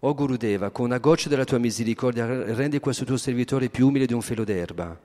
O 0.00 0.12
Gurudeva, 0.12 0.68
con 0.68 0.84
una 0.84 0.98
goccia 0.98 1.30
della 1.30 1.46
tua 1.46 1.56
misericordia 1.56 2.26
rendi 2.26 2.78
questo 2.78 3.06
tuo 3.06 3.16
servitore 3.16 3.70
più 3.70 3.86
umile 3.86 4.04
di 4.04 4.12
un 4.12 4.20
filo 4.20 4.44
d'erba. 4.44 5.00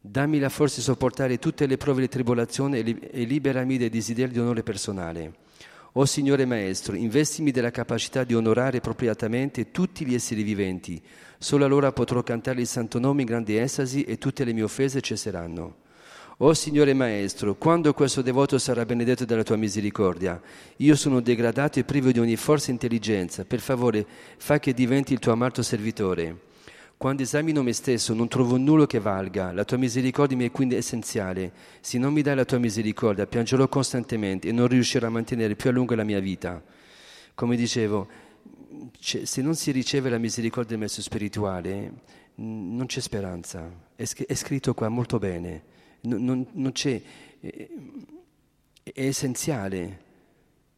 Dammi 0.00 0.38
la 0.38 0.48
forza 0.48 0.76
di 0.76 0.82
sopportare 0.82 1.38
tutte 1.38 1.66
le 1.66 1.76
prove 1.76 1.98
e 1.98 2.02
le 2.04 2.08
tribolazioni 2.08 2.78
e 2.78 3.24
liberami 3.24 3.76
dai 3.76 3.90
desideri 3.90 4.32
di 4.32 4.38
onore 4.38 4.62
personale. 4.62 5.34
O 5.92 6.06
Signore 6.06 6.46
Maestro, 6.46 6.96
investimi 6.96 7.50
della 7.50 7.70
capacità 7.70 8.24
di 8.24 8.34
onorare 8.34 8.78
appropriatamente 8.78 9.70
tutti 9.70 10.06
gli 10.06 10.14
esseri 10.14 10.42
viventi. 10.42 10.98
Solo 11.36 11.66
allora 11.66 11.92
potrò 11.92 12.22
cantare 12.22 12.62
il 12.62 12.66
santo 12.66 12.98
nome 12.98 13.20
in 13.20 13.26
grande 13.26 13.60
estasi 13.60 14.04
e 14.04 14.16
tutte 14.16 14.44
le 14.44 14.54
mie 14.54 14.62
offese 14.62 15.02
cesseranno. 15.02 15.84
O 16.40 16.52
Signore 16.52 16.92
Maestro, 16.92 17.54
quando 17.54 17.94
questo 17.94 18.20
devoto 18.20 18.58
sarà 18.58 18.84
benedetto 18.84 19.24
dalla 19.24 19.42
tua 19.42 19.56
misericordia? 19.56 20.38
Io 20.76 20.94
sono 20.94 21.20
degradato 21.20 21.78
e 21.78 21.84
privo 21.84 22.12
di 22.12 22.18
ogni 22.18 22.36
forza 22.36 22.68
e 22.68 22.72
intelligenza. 22.72 23.46
Per 23.46 23.58
favore, 23.58 24.06
fa 24.36 24.58
che 24.58 24.74
diventi 24.74 25.14
il 25.14 25.18
tuo 25.18 25.32
amato 25.32 25.62
servitore. 25.62 26.40
Quando 26.98 27.22
esamino 27.22 27.62
me 27.62 27.72
stesso 27.72 28.12
non 28.12 28.28
trovo 28.28 28.58
nulla 28.58 28.86
che 28.86 29.00
valga, 29.00 29.50
la 29.50 29.64
tua 29.64 29.78
misericordia 29.78 30.36
mi 30.36 30.44
è 30.44 30.50
quindi 30.50 30.74
essenziale. 30.74 31.52
Se 31.80 31.96
non 31.96 32.12
mi 32.12 32.20
dai 32.20 32.36
la 32.36 32.44
tua 32.44 32.58
misericordia, 32.58 33.26
piangerò 33.26 33.66
costantemente 33.66 34.48
e 34.48 34.52
non 34.52 34.68
riuscirò 34.68 35.06
a 35.06 35.10
mantenere 35.10 35.54
più 35.54 35.70
a 35.70 35.72
lungo 35.72 35.94
la 35.94 36.04
mia 36.04 36.20
vita. 36.20 36.62
Come 37.34 37.56
dicevo, 37.56 38.08
se 39.00 39.40
non 39.40 39.54
si 39.54 39.70
riceve 39.70 40.10
la 40.10 40.18
misericordia 40.18 40.72
del 40.72 40.80
messo 40.80 41.00
spirituale, 41.00 41.92
non 42.34 42.84
c'è 42.84 43.00
speranza. 43.00 43.72
È, 43.96 44.34
scritto 44.34 44.74
qua 44.74 44.90
molto 44.90 45.18
bene 45.18 45.74
non, 46.02 46.46
non 46.52 46.72
c'è, 46.72 47.00
è 47.40 47.68
essenziale. 48.94 50.04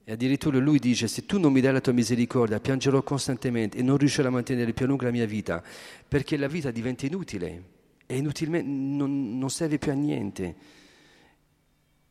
E 0.04 0.12
addirittura 0.12 0.58
lui 0.58 0.78
dice, 0.78 1.06
se 1.06 1.26
tu 1.26 1.38
non 1.38 1.52
mi 1.52 1.60
dai 1.60 1.72
la 1.72 1.80
tua 1.80 1.92
misericordia, 1.92 2.60
piangerò 2.60 3.02
costantemente 3.02 3.76
e 3.76 3.82
non 3.82 3.98
riuscirò 3.98 4.28
a 4.28 4.30
mantenere 4.30 4.72
più 4.72 4.86
a 4.86 4.88
lungo 4.88 5.04
la 5.04 5.10
mia 5.10 5.26
vita, 5.26 5.62
perché 6.08 6.38
la 6.38 6.48
vita 6.48 6.70
diventa 6.70 7.04
inutile 7.04 7.62
e 8.06 8.16
inutilmente 8.16 8.66
non, 8.66 9.36
non 9.36 9.50
serve 9.50 9.76
più 9.76 9.92
a 9.92 9.94
niente. 9.94 10.56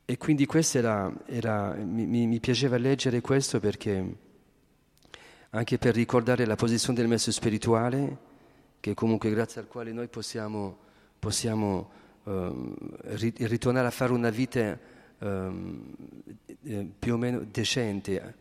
E 0.05 0.17
quindi 0.17 0.45
questo 0.45 0.77
era, 0.77 1.11
era 1.25 1.73
mi, 1.73 2.27
mi, 2.27 2.39
piaceva 2.39 2.77
leggere 2.77 3.19
questo 3.19 3.59
perché 3.59 4.15
anche 5.49 5.77
per 5.79 5.95
ricordare 5.95 6.45
la 6.45 6.55
posizione 6.55 6.99
del 6.99 7.07
messo 7.07 7.31
spirituale, 7.31 8.17
che 8.79 8.93
comunque 8.93 9.31
grazie 9.31 9.59
al 9.59 9.67
quale 9.67 9.91
noi 9.91 10.07
possiamo, 10.07 10.77
possiamo 11.17 11.89
ritornare 12.27 13.87
a 13.87 13.91
fare 13.91 14.11
una 14.11 14.29
vita 14.29 14.77
ehm, 15.19 15.93
eh, 16.63 16.89
più 16.97 17.13
o 17.13 17.17
meno 17.17 17.45
decente, 17.49 18.35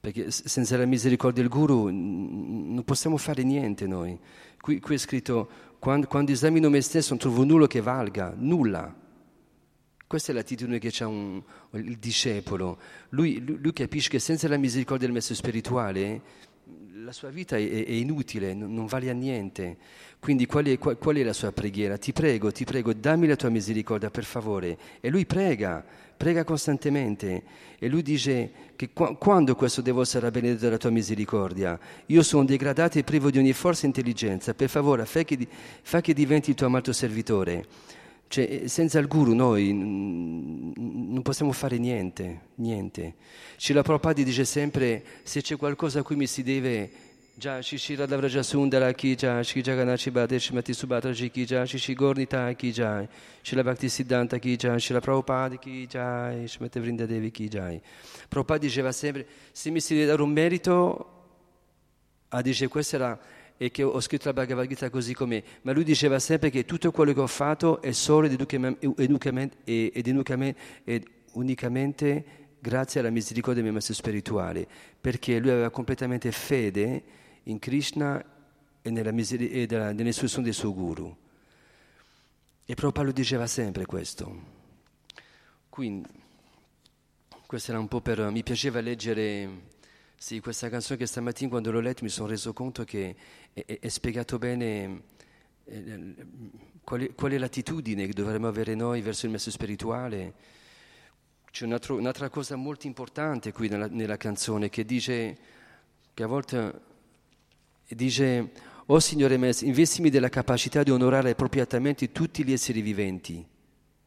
perché 0.00 0.30
senza 0.30 0.76
la 0.76 0.86
misericordia 0.86 1.42
del 1.42 1.50
guru 1.50 1.88
non 1.90 2.82
possiamo 2.84 3.16
fare 3.16 3.42
niente 3.42 3.86
noi. 3.86 4.18
Qui, 4.60 4.80
qui 4.80 4.94
è 4.94 4.98
scritto, 4.98 5.48
quando, 5.78 6.06
quando, 6.06 6.32
esamino 6.32 6.68
me 6.68 6.80
stesso 6.82 7.10
non 7.10 7.18
trovo 7.18 7.44
nulla 7.44 7.66
che 7.66 7.80
valga, 7.80 8.34
nulla. 8.36 8.94
Questa 10.06 10.32
è 10.32 10.34
l'attitudine 10.34 10.78
che 10.78 10.92
ha 11.04 11.08
il 11.78 11.96
discepolo. 11.98 12.78
Lui, 13.10 13.42
lui, 13.44 13.58
lui, 13.60 13.72
capisce 13.72 14.10
che 14.10 14.18
senza 14.18 14.48
la 14.48 14.56
misericordia 14.56 15.06
del 15.06 15.14
messo 15.14 15.34
spirituale 15.34 16.20
la 17.04 17.12
sua 17.12 17.30
vita 17.30 17.56
è, 17.56 17.84
è 17.84 17.92
inutile, 17.92 18.52
non, 18.54 18.74
non, 18.74 18.86
vale 18.86 19.10
a 19.10 19.12
niente. 19.12 19.76
Quindi 20.18 20.46
qual 20.46 20.66
è, 20.66 20.78
qual, 20.78 20.98
qual 20.98 21.16
è, 21.16 21.22
la 21.22 21.32
sua 21.32 21.52
preghiera? 21.52 21.96
Ti 21.96 22.12
prego, 22.12 22.52
ti 22.52 22.64
prego, 22.64 22.92
dammi 22.92 23.26
la 23.26 23.36
tua 23.36 23.48
misericordia, 23.48 24.10
per 24.10 24.24
favore. 24.24 24.76
E 25.00 25.08
lui 25.08 25.24
prega, 25.24 25.84
prega 26.16 26.44
costantemente. 26.44 27.42
E 27.78 27.88
lui 27.88 28.02
dice 28.02 28.50
che 28.76 28.90
qu- 28.92 29.16
quando 29.16 29.54
questo 29.54 29.80
devo 29.80 30.04
sarà 30.04 30.30
benedetto 30.30 30.64
dalla 30.64 30.76
tua 30.76 30.90
misericordia? 30.90 31.78
Io 32.06 32.22
sono 32.22 32.44
degradato 32.44 32.98
e 32.98 33.04
privo 33.04 33.30
di 33.30 33.38
ogni 33.38 33.52
forza 33.52 33.84
e 33.84 33.86
intelligenza. 33.86 34.52
Per 34.52 34.68
favore, 34.68 35.06
fa 35.06 35.22
che, 35.22 35.48
fa 35.82 36.00
che 36.00 36.12
diventi 36.12 36.50
il 36.50 36.56
tuo 36.56 36.66
amato 36.66 36.92
servitore. 36.92 37.66
Cioè, 38.30 38.68
senza 38.68 39.00
il 39.00 39.08
guru 39.08 39.34
noi 39.34 39.72
non 39.72 41.20
possiamo 41.20 41.50
fare 41.50 41.78
niente, 41.78 42.42
niente. 42.58 43.14
Cila 43.56 43.82
Prabhupada 43.82 44.22
dice 44.22 44.44
sempre, 44.44 45.02
se 45.24 45.40
c'è 45.42 45.56
qualcosa 45.56 45.98
a 45.98 46.02
cui 46.04 46.14
mi 46.14 46.28
si 46.28 46.44
deve, 46.44 46.92
già 47.34 47.60
Shishira 47.60 48.06
Davraja 48.06 48.44
Sundara 48.44 48.92
ki 48.92 49.16
già, 49.16 49.42
Shri 49.42 49.62
Jagannachi 49.62 50.12
Bhate 50.12 50.38
Shrimati 50.38 50.72
Subhatra 50.72 51.10
ji 51.10 51.28
ki 51.28 51.44
già, 51.44 51.64
Shishi 51.64 51.92
Gornita 51.92 52.52
ki 52.52 52.70
già, 52.70 53.04
Shila 53.40 53.64
Bhakti 53.64 53.88
Siddhanta 53.88 54.38
ki 54.38 54.54
già, 54.54 54.78
Shila 54.78 55.00
Prabhupada 55.00 55.56
ki 55.56 55.88
già, 55.88 56.32
Shrimati 56.46 56.78
Vrindadevi 56.78 57.32
ki 57.32 57.48
già. 57.48 57.68
Prabhupada 58.28 58.60
diceva 58.60 58.92
sempre, 58.92 59.26
se 59.50 59.70
mi 59.70 59.80
si 59.80 59.94
deve 59.94 60.06
dare 60.06 60.22
un 60.22 60.30
merito, 60.30 61.14
ah, 62.28 62.42
dice 62.42 62.68
questo 62.68 62.94
era 62.94 63.18
e 63.62 63.70
che 63.70 63.82
ho 63.82 64.00
scritto 64.00 64.24
la 64.24 64.32
Bhagavad 64.32 64.66
Gita 64.66 64.88
così 64.88 65.12
com'è, 65.12 65.42
ma 65.62 65.72
lui 65.72 65.84
diceva 65.84 66.18
sempre 66.18 66.48
che 66.48 66.64
tutto 66.64 66.90
quello 66.90 67.12
che 67.12 67.20
ho 67.20 67.26
fatto 67.26 67.82
è 67.82 67.92
solo 67.92 68.26
ed 68.26 68.32
unicamente, 68.32 69.58
ed 69.64 70.06
unicamente, 70.06 70.58
ed 70.82 71.06
unicamente 71.32 72.24
grazie 72.58 73.00
alla 73.00 73.10
misericordia 73.10 73.56
del 73.56 73.64
mio 73.64 73.72
maestro 73.72 73.92
spirituale, 73.92 74.66
perché 74.98 75.38
lui 75.38 75.50
aveva 75.50 75.68
completamente 75.68 76.32
fede 76.32 77.02
in 77.42 77.58
Krishna 77.58 78.24
e, 78.80 78.90
nella 78.90 79.12
miseri- 79.12 79.50
e 79.50 79.66
della, 79.66 79.92
nell'istruzione 79.92 80.44
del 80.44 80.54
suo 80.54 80.72
guru. 80.72 81.14
E 82.64 82.74
Prabhupada 82.74 83.08
lo 83.08 83.12
diceva 83.12 83.46
sempre 83.46 83.84
questo. 83.84 84.42
Quindi, 85.68 86.08
questo 87.44 87.72
era 87.72 87.78
un 87.78 87.88
po' 87.88 88.00
per... 88.00 88.30
mi 88.30 88.42
piaceva 88.42 88.80
leggere 88.80 89.68
sì, 90.22 90.38
questa 90.40 90.68
canzone 90.68 90.98
che 90.98 91.06
stamattina 91.06 91.48
quando 91.48 91.70
l'ho 91.70 91.80
letta 91.80 92.02
mi 92.02 92.10
sono 92.10 92.28
reso 92.28 92.52
conto 92.52 92.84
che 92.84 93.16
è, 93.54 93.64
è, 93.64 93.78
è 93.80 93.88
spiegato 93.88 94.36
bene 94.36 95.02
eh, 95.64 96.14
qual, 96.84 97.00
è, 97.00 97.14
qual, 97.14 97.32
è, 97.32 97.38
l'attitudine 97.38 98.04
che 98.04 98.12
dovremmo 98.12 98.46
avere 98.46 98.74
noi 98.74 99.00
verso 99.00 99.24
il 99.24 99.32
messo 99.32 99.50
spirituale. 99.50 100.34
C'è 101.50 101.64
un 101.64 101.72
altro, 101.72 101.96
un'altra 101.96 102.28
cosa 102.28 102.54
molto 102.56 102.86
importante 102.86 103.50
qui 103.50 103.68
nella, 103.68 103.86
nella, 103.86 104.18
canzone 104.18 104.68
che 104.68 104.84
dice 104.84 105.38
che 106.12 106.22
a 106.22 106.26
volte 106.26 106.80
dice 107.88 108.50
Oh 108.86 109.00
Signore 109.00 109.38
Messi, 109.38 109.66
investimi 109.66 110.10
della 110.10 110.28
capacità 110.28 110.82
di 110.82 110.90
onorare 110.90 111.30
appropriatamente 111.30 112.12
tutti 112.12 112.44
gli 112.44 112.52
esseri 112.52 112.82
viventi. 112.82 113.42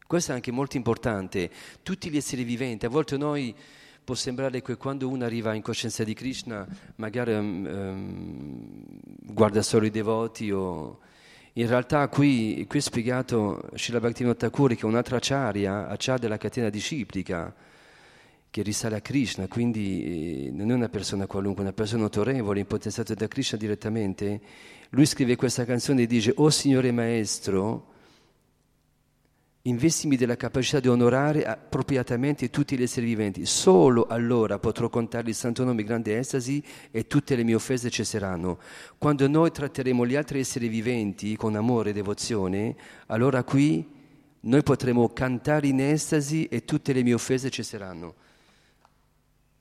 Questo 0.06 0.30
è 0.30 0.34
anche 0.36 0.52
molto 0.52 0.76
importante, 0.76 1.50
tutti 1.82 2.08
gli 2.08 2.16
esseri 2.16 2.44
viventi. 2.44 2.86
A 2.86 2.88
volte 2.88 3.16
noi 3.16 3.52
può 4.04 4.14
sembrare 4.14 4.60
che 4.60 4.76
quando 4.76 5.08
uno 5.08 5.24
arriva 5.24 5.54
in 5.54 5.62
coscienza 5.62 6.04
di 6.04 6.12
Krishna 6.12 6.66
magari 6.96 7.32
um, 7.32 8.76
guarda 9.20 9.62
solo 9.62 9.86
i 9.86 9.90
devoti 9.90 10.50
o... 10.50 10.98
In 11.56 11.68
realtà 11.68 12.08
qui, 12.08 12.66
qui 12.68 12.80
è 12.80 12.82
spiegato 12.82 13.68
Srila 13.74 14.00
Bhaktivinoda 14.00 14.36
Thakur 14.36 14.74
che 14.74 14.80
è 14.80 14.86
un'altra 14.86 15.18
acharya, 15.18 15.86
acharya 15.86 16.18
della 16.18 16.36
catena 16.36 16.68
disciplica, 16.68 17.54
che 18.50 18.62
risale 18.62 18.96
a 18.96 19.00
Krishna, 19.00 19.46
quindi 19.46 20.46
eh, 20.46 20.50
non 20.50 20.72
è 20.72 20.74
una 20.74 20.88
persona 20.88 21.26
qualunque, 21.26 21.62
una 21.62 21.72
persona 21.72 22.02
autorevole, 22.04 22.58
impotenzata 22.58 23.14
da 23.14 23.28
Krishna 23.28 23.56
direttamente. 23.56 24.40
Lui 24.90 25.06
scrive 25.06 25.36
questa 25.36 25.64
canzone 25.64 26.02
e 26.02 26.06
dice, 26.06 26.32
oh 26.36 26.50
Signore 26.50 26.90
Maestro, 26.90 27.93
investimi 29.66 30.16
della 30.16 30.36
capacità 30.36 30.78
di 30.78 30.88
onorare 30.88 31.46
appropriatamente 31.46 32.50
tutti 32.50 32.76
gli 32.76 32.82
esseri 32.82 33.06
viventi. 33.06 33.46
Solo 33.46 34.06
allora 34.06 34.58
potrò 34.58 34.90
contare 34.90 35.30
il 35.30 35.34
santo 35.34 35.64
nome 35.64 35.84
grande 35.84 36.18
estasi 36.18 36.62
e 36.90 37.06
tutte 37.06 37.34
le 37.34 37.44
mie 37.44 37.54
offese 37.54 37.88
cesseranno. 37.88 38.58
Quando 38.98 39.26
noi 39.26 39.50
tratteremo 39.52 40.06
gli 40.06 40.16
altri 40.16 40.40
esseri 40.40 40.68
viventi 40.68 41.34
con 41.36 41.54
amore 41.54 41.90
e 41.90 41.92
devozione, 41.94 42.76
allora 43.06 43.42
qui 43.42 43.88
noi 44.40 44.62
potremo 44.62 45.08
cantare 45.08 45.66
in 45.66 45.80
estasi 45.80 46.44
e 46.44 46.66
tutte 46.66 46.92
le 46.92 47.02
mie 47.02 47.14
offese 47.14 47.48
cesseranno. 47.48 48.14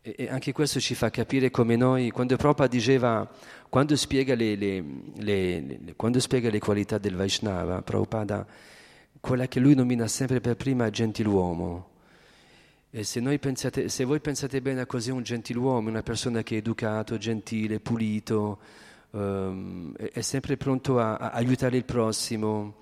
E, 0.02 0.16
e 0.18 0.30
anche 0.30 0.52
questo 0.52 0.82
ci 0.82 0.96
fa 0.96 1.10
capire 1.12 1.50
come 1.50 1.78
noi, 1.78 2.12
quando 2.12 2.36
Prabhupada 2.36 2.70
diceva, 2.70 3.26
quando 3.70 3.96
spiega 3.96 4.36
le, 4.36 4.56
le, 4.56 4.84
le, 5.16 5.94
quando 5.96 6.20
spiega 6.20 6.50
le 6.50 6.60
qualità 6.60 6.98
del 6.98 7.16
Vaishnava, 7.16 7.82
Prabhupada 7.82 8.46
quella 9.24 9.48
che 9.48 9.62
lui 9.62 9.74
nomina 9.74 10.06
sempre 10.10 10.42
per 10.42 10.58
prima 10.58 10.90
gentiluomo. 10.90 11.92
E 12.90 13.06
se, 13.06 13.22
pensate, 13.40 13.88
se 13.88 14.04
voi 14.04 14.20
pensate 14.20 14.62
bene 14.62 14.82
a 14.82 14.86
cos'è 14.86 15.14
un 15.14 15.24
gentiluomo, 15.24 15.88
una 15.88 16.04
persona 16.04 16.44
che 16.44 16.56
è 16.56 16.58
educato, 16.58 17.18
gentile, 17.18 17.80
pulito, 17.80 18.60
um, 19.12 19.96
è 19.96 20.20
sempre 20.20 20.58
pronto 20.58 21.00
a, 21.00 21.16
a, 21.16 21.30
aiutare 21.30 21.78
il 21.78 21.86
prossimo, 21.86 22.82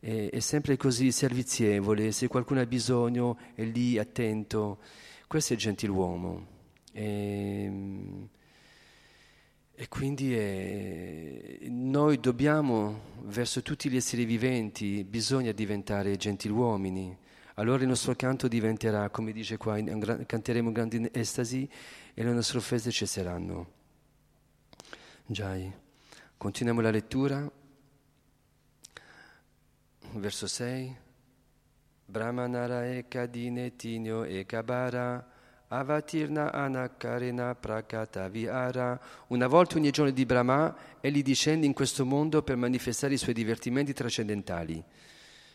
è, 0.00 0.30
è 0.30 0.40
sempre 0.40 0.78
così 0.78 1.12
servizievole, 1.12 2.12
se 2.12 2.28
qualcuno 2.28 2.60
ha 2.60 2.66
bisogno 2.66 3.36
è 3.54 3.62
lì 3.62 3.98
attento. 3.98 4.78
Questo 5.26 5.52
è 5.52 5.56
il 5.56 5.62
gentiluomo. 5.62 6.46
E, 6.92 7.70
e 9.76 9.88
quindi 9.88 10.36
è, 10.36 11.58
noi 11.68 12.20
dobbiamo, 12.20 13.12
verso 13.22 13.60
tutti 13.60 13.90
gli 13.90 13.96
esseri 13.96 14.24
viventi, 14.24 15.02
bisogna 15.02 15.50
diventare 15.50 16.16
gentiluomini. 16.16 17.18
Allora 17.54 17.82
il 17.82 17.88
nostro 17.88 18.14
canto 18.14 18.46
diventerà, 18.46 19.10
come 19.10 19.32
dice 19.32 19.56
qua, 19.56 19.76
canteremo 19.82 20.68
in 20.68 20.72
grande 20.72 21.10
estasi 21.12 21.68
e 22.14 22.22
le 22.22 22.32
nostre 22.32 22.58
offese 22.58 22.90
cesseranno. 22.90 23.72
Giai. 25.26 25.72
Continuiamo 26.36 26.80
la 26.80 26.90
lettura. 26.90 27.50
Verso 30.12 30.46
6. 30.46 30.96
Brahmanara 32.06 32.86
eka 32.86 33.26
dine 33.26 33.74
tinyo 33.74 34.24
eka 34.24 34.62
bara 34.62 35.33
avatirna 35.78 36.52
anakarena 36.52 37.54
prakata 37.54 38.28
vihara. 38.28 38.98
Una 39.28 39.46
volta 39.46 39.76
ogni 39.76 39.90
giorno 39.90 40.10
di 40.10 40.26
Brahma, 40.26 40.74
egli 41.00 41.22
discende 41.22 41.66
in 41.66 41.72
questo 41.72 42.04
mondo 42.04 42.42
per 42.42 42.56
manifestare 42.56 43.14
i 43.14 43.18
suoi 43.18 43.34
divertimenti 43.34 43.92
trascendentali. 43.92 44.82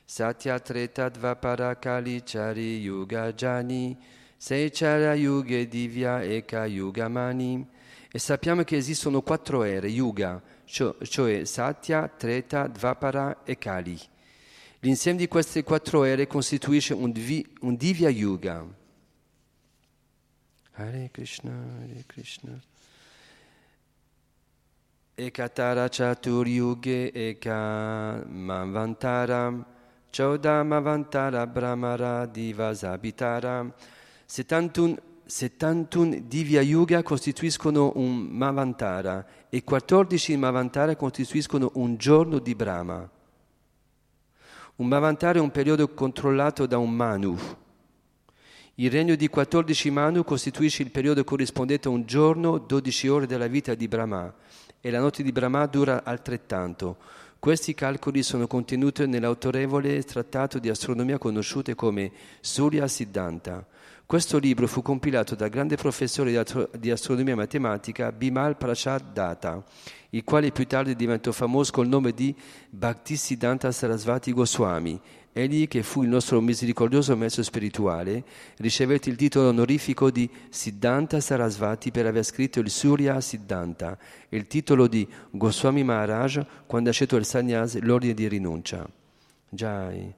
Satya 0.03 0.59
Treta 0.59 1.09
Dvapara 1.09 1.77
Kali 1.77 2.23
Chari 2.23 2.79
Yuga 2.79 3.31
Jani 3.31 3.95
Seichara 4.35 5.13
Yuga 5.13 5.63
Divya 5.65 6.23
Eka 6.23 6.65
Yuga 6.65 7.07
Mani 7.07 7.67
e 8.11 8.17
sappiamo 8.17 8.63
che 8.63 8.75
esistono 8.75 9.21
quattro 9.21 9.61
ere, 9.63 9.87
Yuga, 9.87 10.41
cioè 10.65 11.45
Satya, 11.45 12.07
Treta, 12.07 12.65
Dvapara 12.67 13.43
e 13.43 13.57
Kali. 13.57 13.99
L'insieme 14.79 15.17
di 15.17 15.27
queste 15.27 15.63
quattro 15.63 16.05
ere 16.05 16.25
costituisce 16.25 16.93
un, 16.93 17.11
divi, 17.11 17.45
un 17.59 17.75
Divya 17.75 18.09
Yuga. 18.09 18.65
Hare 20.79 21.09
Krishna, 21.11 21.51
Hare 21.51 22.05
Krishna. 22.07 22.57
Ekatara 25.13 25.89
Chatur 25.89 26.47
Yuge 26.47 27.11
Eka 27.13 28.25
Manvantaram 28.25 29.65
Chaudamavantara 30.09 31.45
Brahmara 31.47 32.25
Divasabitara. 32.25 33.69
71, 34.25 34.97
71 35.25 36.21
Divya 36.25 36.61
Yuga 36.61 37.03
costituiscono 37.03 37.91
un 37.95 38.15
Mavantara 38.15 39.25
e 39.49 39.61
14 39.65 40.37
Mavantara 40.37 40.95
costituiscono 40.95 41.71
un 41.73 41.97
giorno 41.97 42.39
di 42.39 42.55
Brahma. 42.55 43.09
Un 44.77 44.87
Mavantara 44.87 45.39
è 45.39 45.41
un 45.41 45.51
periodo 45.51 45.89
controllato 45.89 46.65
da 46.65 46.77
un 46.77 46.91
Manu. 46.91 47.67
Il 48.79 48.89
regno 48.89 49.15
di 49.15 49.27
14 49.27 49.91
Manu 49.91 50.23
costituisce 50.23 50.83
il 50.83 50.89
periodo 50.89 51.25
corrispondente 51.25 51.89
a 51.89 51.91
un 51.91 52.05
giorno, 52.05 52.57
12 52.59 53.09
ore 53.09 53.25
della 53.25 53.47
vita 53.47 53.75
di 53.75 53.89
Brahma 53.89 54.33
e 54.79 54.89
la 54.89 55.01
notte 55.01 55.21
di 55.21 55.33
Brahma 55.33 55.65
dura 55.65 56.05
altrettanto. 56.05 56.95
Questi 57.39 57.73
calcoli 57.73 58.23
sono 58.23 58.47
contenuti 58.47 59.05
nell'autorevole 59.05 60.01
trattato 60.03 60.59
di 60.59 60.69
astronomia 60.69 61.17
conosciuto 61.17 61.75
come 61.75 62.09
Surya 62.39 62.87
Siddhanta. 62.87 63.67
Questo 64.05 64.37
libro 64.37 64.65
fu 64.65 64.81
compilato 64.81 65.35
dal 65.35 65.49
grande 65.49 65.75
professore 65.75 66.31
di, 66.31 66.37
astro- 66.37 66.69
di 66.77 66.89
astronomia 66.89 67.35
matematica 67.35 68.13
Bimal 68.13 68.55
Prasad 68.55 69.11
Datta, 69.11 69.61
il 70.11 70.23
quale 70.23 70.51
più 70.51 70.65
tardi 70.65 70.95
diventò 70.95 71.33
famoso 71.33 71.73
col 71.73 71.89
nome 71.89 72.13
di 72.13 72.33
Bhaktisiddhanta 72.69 73.73
Sarasvati 73.73 74.31
Goswami 74.31 74.99
Egli, 75.31 75.67
che 75.67 75.83
fu 75.83 76.01
il 76.01 76.09
nostro 76.09 76.41
misericordioso 76.41 77.15
maestro 77.15 77.43
spirituale, 77.43 78.23
ricevette 78.57 79.09
il 79.09 79.15
titolo 79.15 79.49
onorifico 79.49 80.09
di 80.09 80.29
Siddhanta 80.49 81.19
Sarasvati 81.19 81.91
per 81.91 82.07
aver 82.07 82.23
scritto 82.23 82.59
il 82.59 82.69
Surya 82.69 83.21
Siddhanta 83.21 83.97
e 84.27 84.37
il 84.37 84.47
titolo 84.47 84.87
di 84.87 85.07
Goswami 85.29 85.83
Maharaj 85.83 86.41
quando 86.65 86.89
ha 86.89 86.93
scelto 86.93 87.15
il 87.15 87.25
sannyas, 87.25 87.79
l'ordine 87.79 88.15
di 88.15 88.27
rinuncia. 88.27 88.89
Jai. 89.49 90.13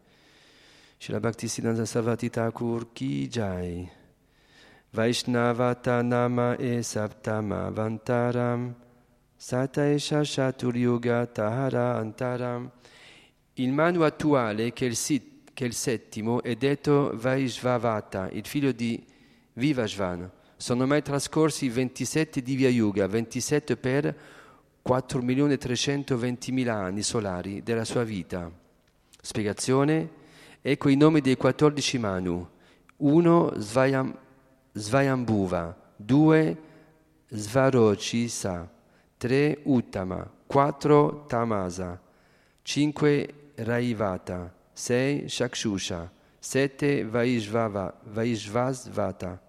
Shila 0.98 1.20
Bhakti 1.20 1.48
Siddhanta 1.48 1.86
Sarvati 1.86 2.30
Thakur 2.30 2.94
Ki 2.94 3.28
Jai. 3.28 3.90
Vaishnavata 4.92 6.02
Nama 6.02 6.56
e 6.56 6.82
Saptama 6.84 7.70
Vantaram. 7.70 8.76
Sata 9.36 9.90
Esha 9.90 10.24
Shatur 10.24 10.76
Yuga 10.76 11.26
Tahara 11.26 11.98
Antaram. 11.98 12.72
Il 13.62 13.74
Manu 13.74 14.02
attuale, 14.02 14.74
che 14.74 14.88
è 14.88 14.90
il, 14.90 14.96
sit, 14.96 15.52
che 15.54 15.66
è 15.66 15.68
il 15.68 15.76
settimo, 15.76 16.42
è 16.42 16.56
detto 16.56 17.12
Vaishvavata, 17.14 18.28
il 18.32 18.48
figlio 18.48 18.72
di 18.72 19.06
Vivashvan. 19.54 20.28
Sono 20.56 20.88
mai 20.88 21.04
trascorsi 21.04 21.70
27 21.70 22.42
Divya 22.42 22.70
Yuga, 22.70 23.06
27 23.06 23.78
per 23.78 24.18
4.320.000 24.84 26.70
anni 26.70 27.04
solari 27.04 27.62
della 27.62 27.86
sua 27.86 28.04
vita. 28.04 28.52
Spiegazione? 29.22 30.10
Ecco 30.60 30.90
i 30.90 30.96
nomi 30.96 31.22
dei 31.22 31.38
14 31.38 32.00
Manu. 32.00 32.50
1 32.98 33.54
Svayam, 33.58 34.18
Svayambhuva, 34.72 35.94
2 35.98 36.58
Svarocisa, 37.28 38.68
3 39.18 39.60
Uttama, 39.66 40.28
4 40.48 41.26
Tamasa, 41.28 42.02
5 42.64 43.36
Raivata, 43.58 44.52
6 44.74 45.26
Shakshusha, 45.28 46.10
7 46.40 47.04
Vaishvasvata, 48.14 49.40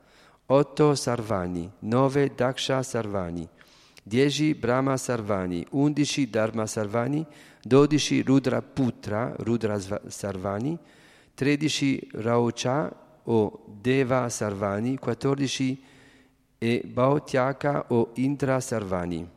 8 0.46 0.94
Sarvani, 0.94 1.70
9 1.80 2.28
Daksha 2.34 2.82
Sarvani, 2.82 3.48
10 4.04 4.54
Brahma 4.54 4.96
Sarvani, 4.96 5.66
11 5.70 6.26
Dharma 6.26 6.66
Sarvani, 6.66 7.26
12 7.64 8.22
Rudra 8.22 8.60
Putra, 8.60 9.34
Rudra 9.38 9.78
Sarvani, 10.08 10.78
13 11.34 12.08
Raucha 12.14 12.92
o 13.26 13.64
Deva 13.80 14.28
Sarvani, 14.28 14.98
14 14.98 15.82
e 16.60 16.82
Bhautyaka 16.86 17.86
o 17.90 18.12
Indra 18.16 18.60
Sarvani. 18.60 19.28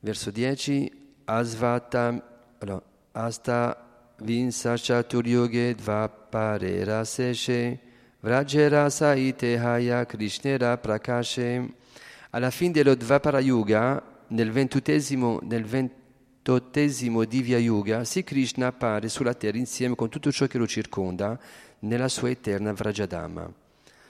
Verso 0.00 0.30
10 0.30 0.90
Asvata 1.26 2.35
allora, 2.58 2.82
asta 3.12 4.14
vinsacha 4.18 5.02
turyuge 5.02 5.74
dvaparera 5.74 7.04
seshe 7.04 7.80
vrajera 8.20 8.90
saite 8.90 9.56
haya 9.56 10.04
krishnera 10.04 10.76
prakashe. 10.78 11.74
Alla 12.30 12.50
fine 12.50 12.72
dello 12.72 12.94
Dvapara 12.94 13.40
Yuga 13.40 14.02
nel 14.28 14.50
ventottesimo, 14.50 15.38
nel 15.42 15.64
ventottesimo 15.64 17.24
Divya 17.24 17.58
Yuga 17.58 18.04
Sri 18.04 18.24
Krishna 18.24 18.66
appare 18.66 19.08
sulla 19.08 19.34
terra 19.34 19.58
insieme 19.58 19.94
con 19.94 20.08
tutto 20.08 20.32
ciò 20.32 20.46
che 20.46 20.58
lo 20.58 20.66
circonda 20.66 21.38
nella 21.80 22.08
sua 22.08 22.30
eterna 22.30 22.72
Vrajadama. 22.72 23.50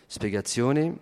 Spiegazione? 0.06 0.98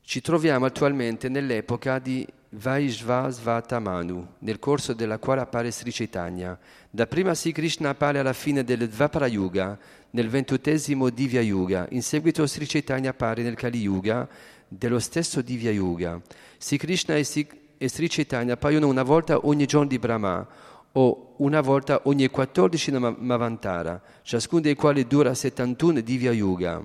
Ci 0.00 0.20
troviamo 0.20 0.66
attualmente 0.66 1.28
nell'epoca 1.28 1.98
di 1.98 2.26
Vaishvasvatamanu, 2.58 4.26
nel 4.38 4.58
corso 4.58 4.94
della 4.94 5.18
quale 5.18 5.42
appare 5.42 5.70
Sri 5.70 5.92
Chaitanya. 5.92 6.58
Dapprima 6.90 7.34
Sri 7.34 7.52
Krishna 7.52 7.90
appare 7.90 8.18
alla 8.18 8.32
fine 8.32 8.64
del 8.64 8.88
Dvapara 8.88 9.26
Yuga, 9.26 9.78
nel 10.10 10.30
ventottesimo 10.30 11.10
Divya 11.10 11.42
Yuga. 11.42 11.86
In 11.90 12.02
seguito 12.02 12.46
Sri 12.46 12.64
Chaitanya 12.66 13.10
appare 13.10 13.42
nel 13.42 13.56
Kali 13.56 13.80
Yuga, 13.80 14.26
dello 14.68 14.98
stesso 14.98 15.42
Divya 15.42 15.70
Yuga. 15.70 16.18
Sri 16.56 16.78
Krishna 16.78 17.16
e 17.16 17.24
Sri, 17.24 17.46
e 17.76 17.88
Sri 17.90 18.08
Chaitanya 18.08 18.54
appaiono 18.54 18.88
una 18.88 19.02
volta 19.02 19.46
ogni 19.46 19.66
giorno 19.66 19.88
di 19.88 19.98
Brahma 19.98 20.46
o 20.92 21.34
una 21.36 21.60
volta 21.60 22.00
ogni 22.04 22.26
14 22.26 22.90
Mavantara, 23.18 24.00
ciascuno 24.22 24.62
dei 24.62 24.74
quali 24.74 25.06
dura 25.06 25.34
71 25.34 26.00
Divya 26.00 26.32
Yuga. 26.32 26.82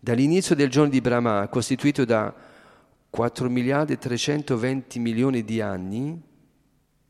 Dall'inizio 0.00 0.54
del 0.54 0.70
giorno 0.70 0.88
di 0.88 1.02
Brahma, 1.02 1.46
costituito 1.48 2.06
da 2.06 2.46
4 3.10 3.48
miliardi 3.50 3.94
e 3.94 3.98
320 3.98 4.98
milioni 4.98 5.44
di 5.44 5.60
anni, 5.60 6.20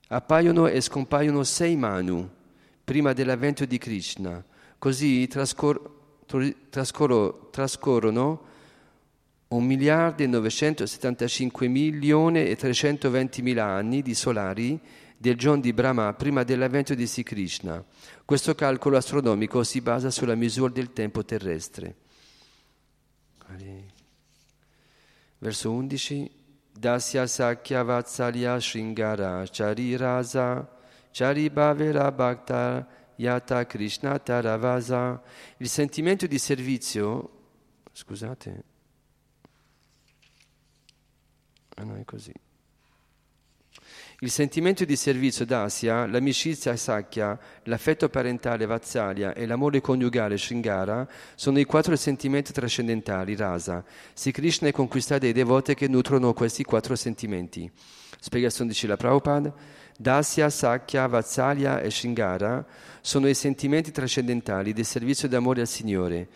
appaiono 0.08 0.66
e 0.66 0.80
scompaiono 0.80 1.42
sei 1.44 1.76
Manu 1.76 2.28
prima 2.84 3.12
dell'avvento 3.12 3.64
di 3.64 3.78
Krishna. 3.78 4.42
Così 4.78 5.26
trascor- 5.26 5.90
trascor- 6.70 7.50
trascorrono 7.50 8.46
1 9.48 9.66
miliardo 9.66 10.22
e 10.22 10.26
975 10.26 11.68
milioni 11.68 12.46
e 12.46 12.56
320 12.56 13.42
mila 13.42 13.64
anni 13.64 14.02
di 14.02 14.14
solari 14.14 14.78
del 15.16 15.36
giorno 15.36 15.62
di 15.62 15.72
Brahma 15.72 16.12
prima 16.14 16.44
dell'avvento 16.44 16.94
di 16.94 17.06
Sri 17.06 17.22
Krishna. 17.22 17.84
Questo 18.24 18.54
calcolo 18.54 18.96
astronomico 18.96 19.64
si 19.64 19.80
basa 19.80 20.10
sulla 20.10 20.34
misura 20.34 20.72
del 20.72 20.92
tempo 20.92 21.24
terrestre. 21.24 21.96
Verso 25.38 25.70
11. 25.70 26.30
Dasya 26.78 27.26
Sakya 27.26 27.82
Vatsalya 27.82 28.60
Shringara 28.60 29.44
Chari 29.50 29.96
Rasa 29.96 30.68
Chari 31.12 31.50
Bhavera 31.50 32.12
Bhakta 32.12 32.86
Yata 33.18 33.66
Krishna 33.66 34.18
Taravasa. 34.18 35.20
Il 35.56 35.68
sentimento 35.68 36.28
di 36.28 36.38
servizio, 36.38 37.30
scusate, 37.92 38.64
ah 41.74 41.82
no 41.82 41.96
è 41.96 42.04
così. 42.04 42.32
Il 44.20 44.32
sentimento 44.32 44.84
di 44.84 44.96
servizio 44.96 45.44
d'Asia, 45.44 46.04
l'amicizia 46.04 46.74
Sakya, 46.74 47.38
l'affetto 47.62 48.08
parentale 48.08 48.66
Vatsalya 48.66 49.32
e 49.32 49.46
l'amore 49.46 49.80
coniugale 49.80 50.36
Shringara 50.36 51.06
sono 51.36 51.60
i 51.60 51.64
quattro 51.64 51.94
sentimenti 51.94 52.52
trascendentali, 52.52 53.36
rasa. 53.36 53.84
Si 54.12 54.32
Krishna 54.32 54.66
è 54.66 54.72
conquistato 54.72 55.20
dai 55.20 55.32
devoti 55.32 55.74
che 55.74 55.86
nutrono 55.86 56.32
questi 56.32 56.64
quattro 56.64 56.96
sentimenti. 56.96 57.70
Spiegazione 58.18 58.70
di 58.70 58.76
Srila 58.76 58.96
Prabhupada. 58.96 59.54
Dasya, 59.96 60.50
Sakya, 60.50 61.06
Vatsalya 61.06 61.80
e 61.80 61.88
Shringara 61.88 62.66
sono 63.00 63.28
i 63.28 63.34
sentimenti 63.34 63.92
trascendentali 63.92 64.72
del 64.72 64.84
servizio 64.84 65.28
d'amore 65.28 65.60
al 65.60 65.68
Signore. 65.68 66.28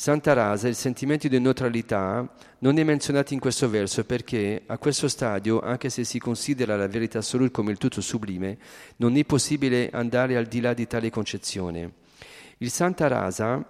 Santa 0.00 0.32
Rasa, 0.32 0.68
il 0.68 0.76
sentimento 0.76 1.26
di 1.26 1.40
neutralità, 1.40 2.24
non 2.60 2.78
è 2.78 2.84
menzionato 2.84 3.34
in 3.34 3.40
questo 3.40 3.68
verso 3.68 4.04
perché 4.04 4.62
a 4.66 4.78
questo 4.78 5.08
stadio, 5.08 5.58
anche 5.58 5.90
se 5.90 6.04
si 6.04 6.20
considera 6.20 6.76
la 6.76 6.86
verità 6.86 7.18
assoluta 7.18 7.50
come 7.50 7.72
il 7.72 7.78
tutto 7.78 8.00
sublime, 8.00 8.58
non 8.98 9.16
è 9.16 9.24
possibile 9.24 9.90
andare 9.90 10.36
al 10.36 10.46
di 10.46 10.60
là 10.60 10.72
di 10.72 10.86
tale 10.86 11.10
concezione. 11.10 11.94
Il 12.58 12.70
Santa 12.70 13.08
Rasa 13.08 13.60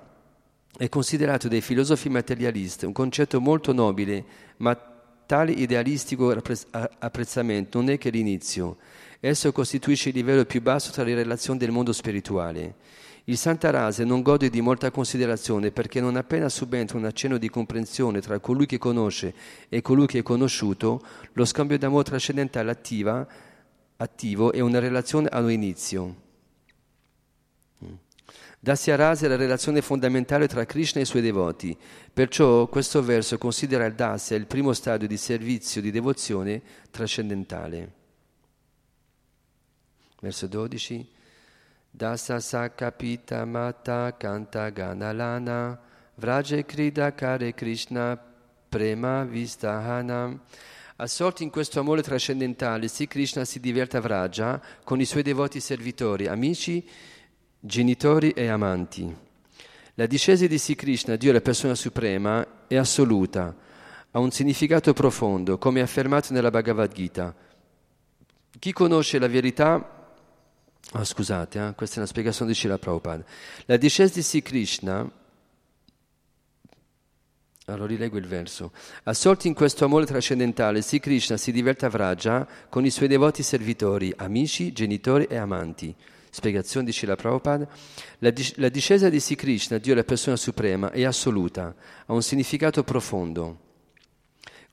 è 0.77 0.89
considerato 0.91 1.49
dai 1.49 1.63
filosofi 1.63 2.11
materialisti 2.11 2.85
un 2.85 2.93
concetto 2.93 3.41
molto 3.41 3.73
nobile, 3.73 4.23
ma 4.59 4.79
tale 5.25 5.53
idealistico 5.53 6.31
apprezzamento 6.99 7.79
non 7.79 7.89
è 7.89 7.97
che 7.97 8.11
l'inizio. 8.11 8.77
Esso 9.21 9.51
costituisce 9.51 10.11
il 10.11 10.17
livello 10.17 10.45
più 10.45 10.61
basso 10.61 10.93
tra 10.93 11.05
le 11.05 11.15
relazioni 11.15 11.59
del 11.59 11.71
mondo 11.71 11.95
spirituale. 11.95 12.75
Il 13.29 13.37
Santarase 13.37 14.05
non 14.05 14.23
gode 14.23 14.49
di 14.49 14.63
molta 14.63 14.91
considerazione 14.91 15.71
perché 15.71 16.01
non 16.01 16.17
appena 16.17 16.49
subentra 16.49 16.97
un 16.97 17.05
accenno 17.05 17.37
di 17.37 17.51
comprensione 17.51 18.23
tra 18.23 18.39
colui 18.39 18.65
che 18.65 18.79
conosce 18.79 19.35
e 19.69 19.83
colui 19.83 20.07
che 20.07 20.21
è 20.21 20.23
conosciuto, 20.23 21.05
lo 21.35 21.45
scambio 21.45 21.77
d'amore 21.77 22.05
trascendentale 22.05 22.71
attiva, 22.71 23.27
attivo 23.97 24.51
e 24.51 24.63
una 24.63 24.79
relazione 24.79 25.29
hanno 25.29 25.51
inizio. 25.51 26.27
Dasya 28.61 28.97
Rasa 28.97 29.27
è 29.27 29.29
la 29.29 29.37
relazione 29.37 29.83
fondamentale 29.83 30.49
tra 30.49 30.65
Krishna 30.65 31.01
e 31.01 31.03
i 31.03 31.07
suoi 31.07 31.21
devoti, 31.21 31.77
perciò 32.11 32.67
questo 32.69 33.03
verso 33.03 33.37
considera 33.37 33.85
il 33.85 33.95
Dasya 33.95 34.39
il 34.39 34.47
primo 34.47 34.73
stadio 34.73 35.07
di 35.07 35.19
servizio 35.19 35.83
di 35.83 35.91
devozione 35.91 36.63
trascendentale. 36.91 37.93
Verso 40.19 40.47
12. 40.47 41.17
Dasa 41.99 42.39
Sakapita 42.39 43.45
Mata 43.45 44.15
Kanta 44.17 44.71
Ganalana 44.71 45.77
Vraje 46.15 46.65
Krida 46.65 47.13
Kare 47.13 47.53
Krishna 47.55 48.17
Prema 48.69 49.25
Vistahana 49.25 50.39
Assorti 50.95 51.43
in 51.43 51.51
questo 51.51 51.81
amore 51.81 52.03
trascendentale, 52.03 52.87
Sri 52.87 53.09
Krishna 53.09 53.45
si 53.45 53.59
diverte 53.59 53.97
a 53.97 54.01
Vraja 54.01 54.63
con 54.85 55.01
i 55.01 55.05
suoi 55.05 55.25
devoti 55.25 55.59
servitori, 55.59 56.29
amici, 56.29 56.89
genitori 57.59 58.31
e 58.31 58.47
amanti. 58.47 59.17
La 59.95 60.07
discesa 60.07 60.47
di 60.47 60.59
Sri 60.59 60.77
Krishna, 60.77 61.17
Dio 61.17 61.33
la 61.33 61.41
persona 61.41 61.75
suprema, 61.75 62.67
è 62.69 62.77
assoluta, 62.77 63.55
ha 64.13 64.19
un 64.21 64.31
significato 64.31 64.93
profondo, 64.93 65.59
come 65.59 65.81
affermato 65.81 66.33
nella 66.33 66.51
Bhagavad 66.51 66.93
Gita. 66.93 67.35
Chi 68.57 68.73
conosce 68.73 69.19
la 69.19 69.29
verità 69.29 69.98
Oh, 70.93 71.05
scusate, 71.05 71.59
eh? 71.59 71.75
questa 71.75 71.97
è 71.97 71.99
una 71.99 72.07
spiegazione 72.07 72.51
di 72.51 72.57
Shila 72.57 72.79
Prabhupada. 72.79 73.23
La 73.67 73.77
discesa 73.77 74.15
di 74.15 74.23
Sri 74.23 74.41
Krishna, 74.41 75.11
allora 77.67 77.87
rilego 77.87 78.17
il 78.17 78.27
verso, 78.27 78.73
assorti 79.03 79.49
in 79.49 79.55
questo 79.55 79.85
amore 79.85 80.07
trascendentale, 80.07 80.81
Sri 80.81 80.99
Krishna 80.99 81.37
si 81.37 81.53
diverte 81.53 81.85
a 81.85 81.91
Vraja 81.91 82.49
con 82.71 82.87
i 82.87 82.91
suoi 82.91 83.07
devoti 83.07 83.43
servitori, 83.43 84.11
amici, 84.17 84.73
genitori 84.73 85.27
e 85.27 85.37
amanti. 85.37 85.95
Spiegazione 86.31 86.87
di 86.87 86.93
Shila 86.93 87.17
Prabhupada. 87.17 87.69
La, 88.21 88.33
la 88.55 88.69
discesa 88.71 89.11
di 89.11 89.21
Sri 89.21 89.35
Krishna, 89.35 89.77
Dio 89.77 89.95
la 89.95 90.05
persona 90.05 90.37
suprema, 90.37 90.91
è 90.91 91.05
assoluta, 91.05 91.75
ha 92.07 92.13
un 92.15 92.23
significato 92.23 92.83
profondo. 92.83 93.67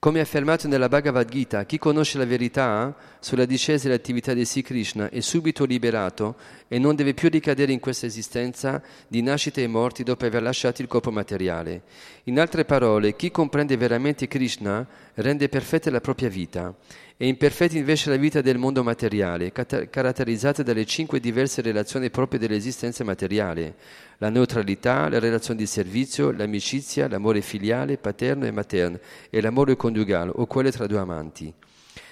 Come 0.06 0.20
affermato 0.20 0.68
nella 0.68 0.88
Bhagavad 0.88 1.28
Gita, 1.28 1.65
chi 1.65 1.80
conosce 1.80 2.20
la 2.20 2.28
verità 2.28 2.96
sulla 3.20 3.46
discesa 3.46 3.88
dell'attività 3.88 4.36
di 4.36 4.46
Sri 4.46 4.62
Krishna 4.62 5.10
è 5.10 5.20
subito 5.20 5.65
liberato 5.65 6.36
e 6.68 6.78
non 6.78 6.96
deve 6.96 7.15
più 7.15 7.28
ricadere 7.28 7.72
in 7.72 7.80
questa 7.80 8.06
esistenza 8.06 8.84
di 9.08 9.24
nascite 9.24 9.63
e 9.63 9.68
morti 9.68 10.04
dopo 10.04 10.28
aver 10.28 10.44
lasciato 10.44 10.84
il 10.84 10.88
corpo 10.88 11.10
materiale. 11.10 11.82
In 12.26 12.39
altre 12.39 12.65
parole, 12.65 13.15
chi 13.15 13.32
comprende 13.32 13.78
veramente 13.78 14.28
Krishna 14.28 14.86
rende 15.15 15.50
perfetta 15.50 15.89
la 15.89 16.02
propria 16.02 16.30
vita 16.30 16.72
e 17.17 17.28
imperfetta 17.28 17.78
invece 17.78 18.10
la 18.10 18.17
vita 18.17 18.41
del 18.41 18.58
mondo 18.58 18.84
materiale, 18.84 19.51
caratterizzata 19.51 20.63
dalle 20.63 20.86
cinque 20.86 21.19
diverse 21.19 21.62
relazioni 21.62 22.10
proprie 22.10 22.39
dell'esistenza 22.39 23.04
materiale 23.04 23.75
la 24.19 24.30
neutralità, 24.30 25.10
la 25.10 25.19
relazione 25.19 25.60
di 25.60 25.65
servizio, 25.65 26.32
l'amicizia, 26.32 27.08
l'amore 27.08 27.41
filiale, 27.41 27.97
paterno 27.97 28.45
e 28.45 28.51
materno 28.51 28.99
e 29.30 29.41
l'amore 29.41 29.75
coniugale 29.75 30.32
o 30.36 30.45
quelle 30.45 30.71
tra 30.71 30.88
due 30.88 30.99
amanti. 30.99 31.54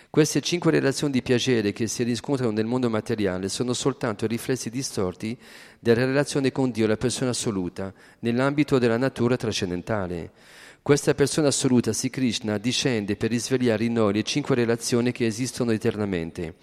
Queste 0.09 0.41
cinque 0.41 0.69
relazioni 0.69 1.11
di 1.11 1.23
piacere 1.23 1.71
che 1.71 1.87
si 1.87 2.03
riscontrano 2.03 2.51
nel 2.51 2.65
mondo 2.65 2.87
materiale 2.87 3.49
sono 3.49 3.73
soltanto 3.73 4.27
riflessi 4.27 4.69
distorti 4.69 5.35
della 5.79 6.05
relazione 6.05 6.51
con 6.51 6.69
Dio, 6.69 6.85
la 6.85 6.97
persona 6.97 7.31
assoluta, 7.31 7.91
nell'ambito 8.19 8.77
della 8.77 8.97
natura 8.97 9.37
trascendentale. 9.37 10.31
Questa 10.83 11.13
persona 11.13 11.47
assoluta, 11.47 11.93
Sri 11.93 12.09
Krishna, 12.09 12.57
discende 12.57 13.15
per 13.15 13.29
risvegliare 13.29 13.85
in 13.85 13.93
noi 13.93 14.11
le 14.11 14.23
cinque 14.23 14.53
relazioni 14.53 15.13
che 15.13 15.25
esistono 15.25 15.71
eternamente. 15.71 16.55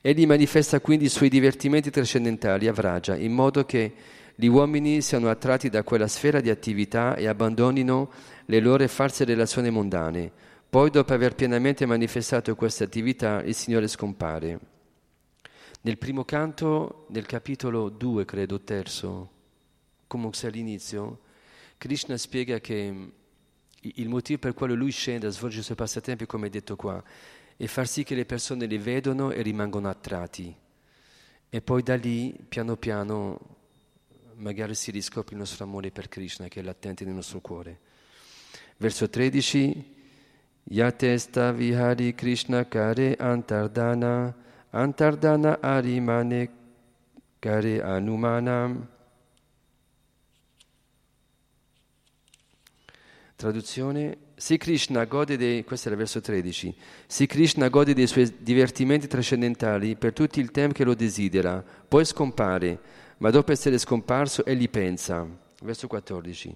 Egli 0.00 0.26
manifesta 0.26 0.80
quindi 0.80 1.04
i 1.04 1.08
suoi 1.10 1.28
divertimenti 1.28 1.90
trascendentali 1.90 2.68
a 2.68 2.72
Vraja, 2.72 3.16
in 3.16 3.34
modo 3.34 3.66
che 3.66 3.92
gli 4.34 4.46
uomini 4.46 5.02
siano 5.02 5.28
attratti 5.28 5.68
da 5.68 5.82
quella 5.82 6.08
sfera 6.08 6.40
di 6.40 6.48
attività 6.48 7.14
e 7.16 7.26
abbandonino 7.26 8.10
le 8.46 8.60
loro 8.60 8.88
false 8.88 9.24
relazioni 9.24 9.68
mondane. 9.68 10.32
Poi, 10.70 10.88
dopo 10.88 11.12
aver 11.12 11.34
pienamente 11.34 11.84
manifestato 11.84 12.54
questa 12.54 12.84
attività, 12.84 13.42
il 13.42 13.54
Signore 13.54 13.88
scompare. 13.88 14.58
Nel 15.82 15.98
primo 15.98 16.24
canto, 16.24 17.04
nel 17.10 17.26
capitolo 17.26 17.90
2, 17.90 18.24
credo, 18.24 18.58
terzo, 18.62 19.30
come 20.06 20.30
all'inizio, 20.44 21.18
Krishna 21.76 22.16
spiega 22.16 22.58
che 22.58 23.18
il 23.80 24.08
motivo 24.08 24.38
per 24.38 24.54
cui 24.54 24.74
lui 24.74 24.90
scende 24.90 25.26
a 25.26 25.30
svolgere 25.30 25.62
i 25.62 25.64
suoi 25.64 25.76
passatempi, 25.76 26.26
come 26.26 26.50
detto 26.50 26.76
qua, 26.76 27.02
è 27.56 27.66
far 27.66 27.86
sì 27.86 28.04
che 28.04 28.14
le 28.14 28.24
persone 28.24 28.66
li 28.66 28.78
vedano 28.78 29.30
e 29.30 29.42
rimangono 29.42 29.88
attratti. 29.88 30.54
E 31.48 31.60
poi 31.62 31.82
da 31.82 31.96
lì, 31.96 32.34
piano 32.48 32.76
piano, 32.76 33.38
magari 34.36 34.74
si 34.74 34.90
riscopre 34.90 35.34
il 35.34 35.40
nostro 35.40 35.64
amore 35.64 35.90
per 35.90 36.08
Krishna 36.08 36.48
che 36.48 36.60
è 36.60 36.62
latente 36.62 37.04
nel 37.04 37.14
nostro 37.14 37.40
cuore. 37.40 37.78
Verso 38.76 39.08
13, 39.08 39.98
Yatesta 40.64 41.52
vihari 41.52 42.14
Krishna 42.14 42.66
kare 42.66 43.16
antardana, 43.16 44.34
antardana 44.70 45.60
arimane 45.60 46.50
kare 47.38 47.82
anumana. 47.82 48.98
Traduzione, 53.40 54.18
Sri 54.36 54.58
Krishna 54.58 55.06
gode 55.06 55.38
dei, 55.38 55.64
questo 55.64 55.88
il 55.88 55.96
verso 55.96 56.20
13, 56.20 56.76
Sri 57.06 57.24
Krishna 57.24 57.70
gode 57.70 57.94
dei 57.94 58.06
suoi 58.06 58.30
divertimenti 58.38 59.06
trascendentali 59.06 59.96
per 59.96 60.12
tutto 60.12 60.40
il 60.40 60.50
tempo 60.50 60.74
che 60.74 60.84
lo 60.84 60.92
desidera, 60.92 61.64
poi 61.88 62.04
scompare, 62.04 62.78
ma 63.16 63.30
dopo 63.30 63.50
essere 63.50 63.78
scomparso 63.78 64.44
egli 64.44 64.68
pensa. 64.68 65.26
Verso 65.62 65.86
14. 65.86 66.54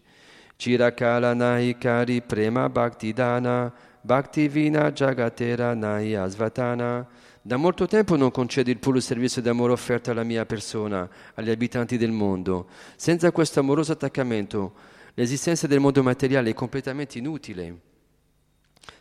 Chirakala 0.56 1.32
nahi 1.32 1.78
kari 1.78 2.20
prema 2.20 2.68
bhakti 2.68 3.14
dana, 3.14 3.72
bhakti 4.02 4.46
vina 4.48 4.92
jagatera 4.92 5.72
nahi 5.72 6.14
asvatana. 6.14 7.08
Da 7.40 7.56
molto 7.56 7.86
tempo 7.86 8.14
non 8.16 8.30
concedo 8.30 8.68
il 8.68 8.78
puro 8.78 9.00
servizio 9.00 9.40
d'amore 9.40 9.72
offerto 9.72 10.10
alla 10.10 10.22
mia 10.22 10.44
persona, 10.44 11.08
agli 11.32 11.48
abitanti 11.48 11.96
del 11.96 12.12
mondo. 12.12 12.66
Senza 12.96 13.32
questo 13.32 13.60
amoroso 13.60 13.92
attaccamento, 13.92 14.92
l'esistenza 15.14 15.66
del 15.66 15.80
mondo 15.80 16.02
materiale 16.02 16.50
è 16.50 16.54
completamente 16.54 17.18
inutile. 17.18 17.92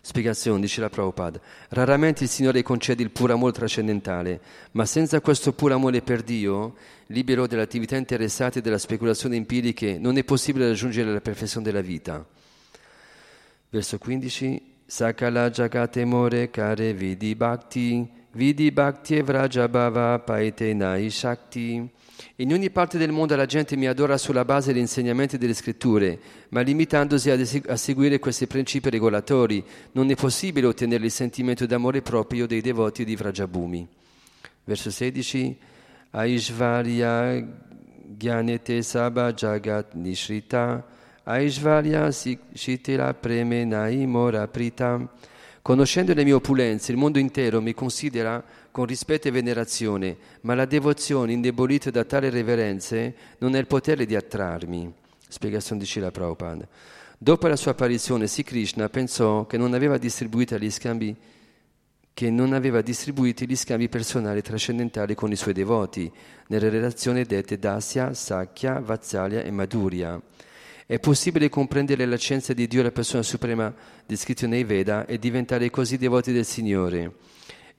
Spiegazione, 0.01 0.61
dice 0.61 0.81
la 0.81 0.89
Prabhupada. 0.89 1.39
Raramente 1.69 2.23
il 2.23 2.29
Signore 2.29 2.61
concede 2.61 3.03
il 3.03 3.11
puro 3.11 3.33
amore 3.33 3.53
trascendentale, 3.53 4.41
ma 4.71 4.85
senza 4.85 5.21
questo 5.21 5.53
puro 5.53 5.75
amore 5.75 6.01
per 6.01 6.23
Dio, 6.23 6.75
libero 7.07 7.47
dalle 7.47 7.61
attività 7.61 7.95
interessate 7.95 8.59
e 8.59 8.61
della 8.61 8.77
speculazione 8.77 9.35
empiriche, 9.35 9.97
non 9.97 10.17
è 10.17 10.23
possibile 10.23 10.67
raggiungere 10.67 11.11
la 11.11 11.21
perfezione 11.21 11.65
della 11.65 11.81
vita. 11.81 12.25
Verso 13.69 13.97
15. 13.97 14.71
Sakala 14.85 15.49
Jagate 15.49 16.05
More 16.05 16.49
Kare 16.49 16.93
Vidi 16.93 17.33
Bhakti, 17.35 18.07
Vidi 18.33 18.71
Bhakti 18.71 19.21
Vrajabhava 19.21 20.19
Paitenai 20.19 21.09
Shakti. 21.09 21.89
In 22.37 22.51
ogni 22.53 22.69
parte 22.69 22.97
del 22.97 23.11
mondo 23.11 23.35
la 23.35 23.45
gente 23.45 23.75
mi 23.75 23.87
adora 23.87 24.17
sulla 24.17 24.45
base 24.45 24.71
degli 24.71 24.81
insegnamenti 24.81 25.37
delle 25.37 25.53
scritture, 25.53 26.19
ma 26.49 26.61
limitandosi 26.61 27.29
a 27.29 27.75
seguire 27.75 28.19
questi 28.19 28.47
principi 28.47 28.89
regolatori, 28.89 29.63
non 29.93 30.09
è 30.09 30.15
possibile 30.15 30.67
ottenere 30.67 31.05
il 31.05 31.11
sentimento 31.11 31.65
d'amore 31.65 32.01
proprio 32.01 32.47
dei 32.47 32.61
devoti 32.61 33.05
di 33.05 33.15
Vrajabhumi. 33.15 33.87
Verso 34.63 34.89
16. 34.91 35.57
Aishvarya 36.11 37.43
Gyanete 38.05 38.83
Sabha 38.83 39.33
Jagat 39.33 39.93
Nishrita 39.93 40.85
Aishvarya 41.23 42.11
Shitila 42.11 43.13
Preme 43.13 43.65
Naimora 43.65 44.47
Prita. 44.47 45.09
Conoscendo 45.61 46.13
le 46.13 46.25
mie 46.25 46.33
opulenze, 46.33 46.91
il 46.91 46.97
mondo 46.97 47.19
intero 47.19 47.61
mi 47.61 47.73
considera 47.73 48.43
con 48.73 48.87
rispetto 48.87 49.27
e 49.27 49.31
venerazione, 49.31 50.17
ma 50.41 50.55
la 50.55 50.65
devozione 50.65 51.31
indebolita 51.31 51.91
da 51.91 52.05
tale 52.05 52.31
reverenze 52.31 53.13
non 53.37 53.53
ha 53.53 53.59
il 53.59 53.67
potere 53.67 54.07
di 54.07 54.15
attrarmi. 54.15 54.91
Spiegazione 55.27 55.79
di 55.79 55.85
Shila 55.85 56.09
Prabhupada. 56.09 56.67
Dopo 57.19 57.45
la 57.45 57.55
sua 57.55 57.71
apparizione, 57.71 58.25
Sri 58.25 58.41
Krishna 58.41 58.89
pensò 58.89 59.45
che 59.45 59.57
non 59.57 59.75
aveva 59.75 59.99
distribuito 59.99 60.57
gli 60.57 60.71
scambi 60.71 61.15
che 62.15 62.31
non 62.31 62.53
aveva 62.53 62.81
distribuiti 62.81 63.47
gli 63.47 63.55
scambi 63.55 63.89
personali 63.89 64.41
trascendentali 64.41 65.13
con 65.13 65.31
i 65.31 65.35
suoi 65.35 65.53
devoti, 65.53 66.11
nelle 66.47 66.69
relazioni 66.69 67.25
dette 67.25 67.59
Dasya, 67.59 68.15
Sakya, 68.15 68.79
Vatsalya 68.79 69.43
e 69.43 69.51
Madhurya. 69.51 70.19
È 70.87 70.99
possibile 70.99 71.49
comprendere 71.49 72.05
la 72.07 72.17
scienza 72.17 72.53
di 72.53 72.67
Dio, 72.67 72.81
la 72.81 72.91
persona 72.91 73.21
suprema 73.21 73.71
descritta 74.05 74.47
nei 74.47 74.63
Veda, 74.63 75.05
e 75.05 75.19
diventare 75.19 75.69
così 75.69 75.97
devoti 75.97 76.31
del 76.31 76.45
Signore. 76.45 77.32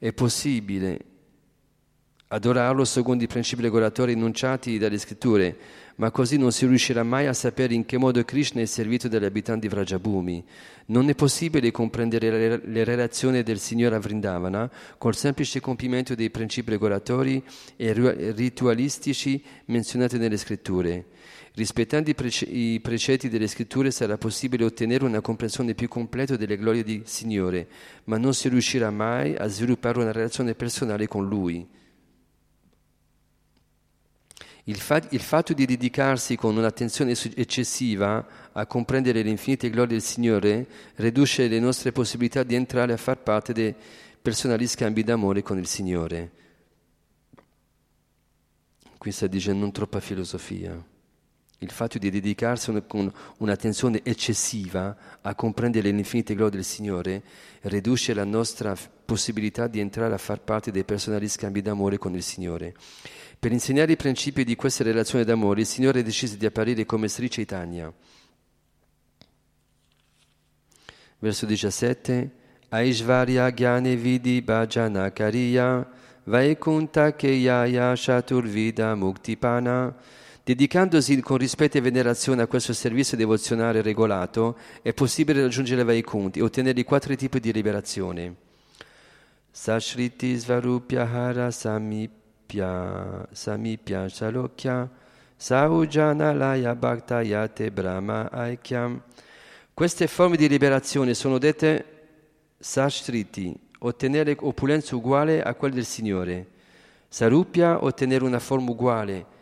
È 0.05 0.13
possibile 0.13 1.01
adorarlo 2.27 2.85
secondo 2.85 3.25
i 3.25 3.27
principi 3.27 3.63
regolatori 3.63 4.13
enunciati 4.13 4.77
dalle 4.77 4.99
scritture, 4.99 5.57
ma 5.95 6.11
così 6.11 6.37
non 6.37 6.53
si 6.53 6.67
riuscirà 6.67 7.03
mai 7.03 7.27
a 7.27 7.33
sapere 7.33 7.73
in 7.73 7.87
che 7.87 7.97
modo 7.97 8.23
Krishna 8.23 8.61
è 8.61 8.67
servito 8.67 9.09
dagli 9.09 9.25
abitanti 9.25 9.67
di 9.67 9.75
Vrajabhumi. 9.75 10.45
Non 10.89 11.09
è 11.09 11.15
possibile 11.15 11.71
comprendere 11.71 12.61
le 12.63 12.85
relazioni 12.85 13.43
del 13.43 13.59
Signore 13.59 13.95
a 13.95 13.99
Vrindavana 13.99 14.71
col 14.99 15.17
semplice 15.17 15.61
compimento 15.61 16.15
dei 16.15 16.29
principi 16.29 16.73
regolatori 16.73 17.43
e 17.75 18.33
ritualistici 18.35 19.43
menzionati 19.65 20.19
nelle 20.19 20.37
scritture. 20.37 21.07
Rispettando 21.57 22.11
i, 22.11 22.15
prece- 22.15 22.47
i, 22.47 22.81
precetti 22.81 23.29
delle 23.29 23.47
scritture 23.47 23.93
sarà 23.93 24.19
possibile 24.19 24.65
ottenere 24.65 25.05
una 25.05 25.21
comprensione 25.21 25.75
più 25.75 25.87
completa 25.87 26.37
delle 26.37 26.57
glorie 26.57 26.83
del 26.83 27.03
Signore, 27.07 27.69
ma 28.05 28.19
non 28.19 28.35
si 28.35 28.49
riuscirà 28.49 28.91
mai 28.91 29.37
a 29.37 29.47
sviluppare 29.47 30.01
una 30.01 30.11
relazione 30.11 30.57
personale 30.57 31.07
con 31.07 31.29
Lui. 31.29 31.65
Il, 34.65 34.81
fa- 34.81 35.07
il 35.11 35.21
fatto 35.21 35.53
di 35.53 35.65
dedicarsi 35.65 36.35
con 36.35 36.57
un'attenzione 36.57 37.13
eccessiva 37.13 38.27
a 38.51 38.67
comprendere 38.67 39.23
le 39.23 39.31
infinite 39.31 39.71
glorie 39.71 39.93
del 39.93 40.03
Signore 40.03 40.67
riduce 40.97 41.47
le 41.47 41.61
nostre 41.61 41.93
possibilità 41.93 42.43
di 42.43 42.57
entrare 42.57 42.93
a 42.93 42.97
far 42.97 43.19
parte 43.23 43.53
dei 43.53 43.73
personali 44.21 44.67
scambi 44.67 45.05
d'amore 45.05 45.43
con 45.43 45.59
il 45.59 45.69
Signore. 45.69 46.33
Qui 48.99 49.13
sta 49.13 49.29
dicendo 49.29 49.61
non 49.61 49.71
troppa 49.71 50.01
filosofia. 50.01 50.93
Il 51.59 51.71
fatto 51.71 51.99
di 51.99 52.11
dedicarsi 52.11 52.73
con 52.87 53.11
un'attenzione 53.39 54.01
eccessiva 54.03 54.97
a 55.21 55.35
comprendere 55.35 55.91
le 55.91 55.97
infinite 55.97 56.35
glorie 56.35 56.57
del 56.57 56.65
Signore 56.65 57.23
riduce 57.63 58.13
la 58.13 58.25
nostra 58.25 58.77
possibilità 59.05 59.67
di 59.67 59.81
entrare 59.81 60.13
a 60.13 60.19
far 60.19 60.41
parte 60.41 60.71
dei 60.71 60.85
personali 60.85 61.29
scambi 61.29 61.63
d'amore 61.63 61.97
con 61.97 62.15
il 62.15 62.23
Signore. 62.23 62.75
Per 63.39 63.53
insegnare 63.53 63.93
i 63.93 63.97
principi 63.97 64.45
di 64.45 64.57
queste 64.57 64.83
relazioni 64.83 65.25
d'amore, 65.25 65.61
il 65.61 65.67
Signore 65.67 66.03
decise 66.03 66.37
di 66.37 66.47
apparire 66.47 66.85
come 66.85 67.09
Sri 67.09 67.29
Chaitanya. 67.29 67.93
Verso 71.19 71.47
17. 71.47 72.31
Aishvarya 72.69 73.51
Gyane 73.51 73.95
Vidi 73.97 74.43
Bhajana 74.43 75.13
Kariya 75.13 75.87
Vaikunta 76.25 77.15
Keyaya 77.15 77.95
Shaturvida 77.95 78.95
Muktipana 78.97 79.95
Dedicandosi 80.47 81.23
con 81.23 81.39
rispetto 81.39 81.79
e 81.79 81.81
venerazione 81.81 82.43
a 82.43 82.47
questo 82.47 82.75
servizio 82.75 83.17
devozionale 83.17 83.81
regolato, 83.81 84.59
è 84.83 84.93
possibile 84.93 85.41
raggiungere 85.41 85.85
Vaikunti 85.85 86.39
e 86.39 86.43
ottenere 86.43 86.79
i 86.79 86.85
quattro 86.85 87.17
tipi 87.17 87.41
di 87.41 87.51
liberazione. 87.51 88.35
Sashriti 89.51 90.37
Svarupya 90.37 91.11
Hara 91.11 91.51
Samipya 91.51 93.27
Samipya 93.33 94.07
Shalokya 94.07 94.91
Saujana 95.35 96.35
Laya 96.35 96.75
Bhaktayate 96.75 97.71
Brahma 97.71 98.31
Aikyam. 98.31 99.01
Queste 99.73 100.07
forme 100.09 100.37
di 100.37 100.47
liberazione 100.47 101.15
sono 101.15 101.39
dette 101.39 101.85
Sashriti, 102.59 103.57
ottenere 103.79 104.37
opulenza 104.39 104.95
uguale 104.95 105.43
a 105.43 105.55
quella 105.55 105.77
del 105.77 105.87
Signore. 105.87 106.49
Sarupya, 107.09 107.83
ottenere 107.83 108.25
una 108.25 108.41
forma 108.41 108.73
uguale 108.73 109.33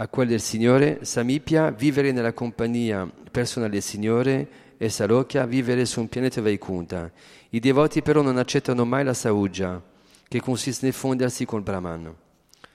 a 0.00 0.06
quella 0.06 0.30
del 0.30 0.40
Signore, 0.40 1.00
Samipya, 1.02 1.72
vivere 1.72 2.12
nella 2.12 2.32
compagnia 2.32 3.10
personale 3.32 3.72
del 3.72 3.82
Signore, 3.82 4.48
e 4.76 4.88
Salokya, 4.90 5.44
vivere 5.44 5.84
su 5.86 5.98
un 5.98 6.08
pianeta 6.08 6.40
Vaikunta. 6.40 7.10
I 7.50 7.58
devoti 7.58 8.00
però 8.00 8.22
non 8.22 8.38
accettano 8.38 8.84
mai 8.84 9.02
la 9.02 9.12
Sauja, 9.12 9.82
che 10.28 10.40
consiste 10.40 10.84
nel 10.84 10.94
fondersi 10.94 11.44
col 11.44 11.62
Brahman. 11.62 12.14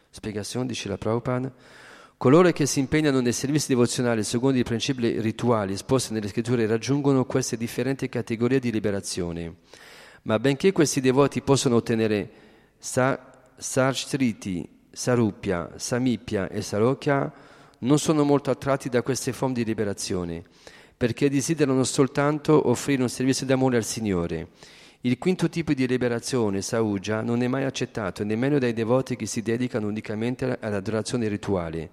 Spiegazione, 0.09 0.65
dice 0.65 0.89
la 0.89 0.97
Prabhupada. 0.97 1.49
Coloro 2.17 2.51
che 2.51 2.65
si 2.65 2.79
impegnano 2.79 3.21
nel 3.21 3.33
servizio 3.33 3.73
devozionale 3.73 4.23
secondo 4.23 4.57
i 4.57 4.63
principi 4.63 5.21
rituali 5.21 5.73
esposti 5.73 6.11
nelle 6.11 6.27
scritture 6.27 6.67
raggiungono 6.67 7.23
queste 7.23 7.55
differenti 7.55 8.09
categorie 8.09 8.59
di 8.59 8.69
liberazione. 8.69 9.55
Ma 10.23 10.39
benché 10.39 10.73
questi 10.73 10.99
devoti 10.99 11.41
possano 11.41 11.75
ottenere 11.75 12.29
sa- 12.77 13.31
sarstriti, 13.55 14.67
Sarupya, 14.95 15.71
Samipya 15.75 16.49
e 16.49 16.61
Sarokya 16.61 17.31
non 17.79 17.97
sono 17.97 18.23
molto 18.23 18.51
attratti 18.51 18.89
da 18.89 19.01
queste 19.01 19.33
forme 19.33 19.55
di 19.55 19.65
liberazione, 19.65 20.43
perché 20.95 21.31
desiderano 21.31 21.83
soltanto 21.83 22.69
offrire 22.69 23.01
un 23.01 23.09
servizio 23.09 23.47
d'amore 23.47 23.77
al 23.77 23.83
Signore. 23.83 24.49
Il 25.01 25.17
quinto 25.17 25.49
tipo 25.49 25.73
di 25.73 25.87
liberazione, 25.87 26.61
Sauja, 26.61 27.21
non 27.21 27.41
è 27.41 27.47
mai 27.47 27.63
accettato 27.63 28.23
nemmeno 28.23 28.59
dai 28.59 28.71
devoti 28.71 29.15
che 29.15 29.25
si 29.25 29.41
dedicano 29.41 29.87
unicamente 29.87 30.57
all'adorazione 30.61 31.27
rituale. 31.27 31.89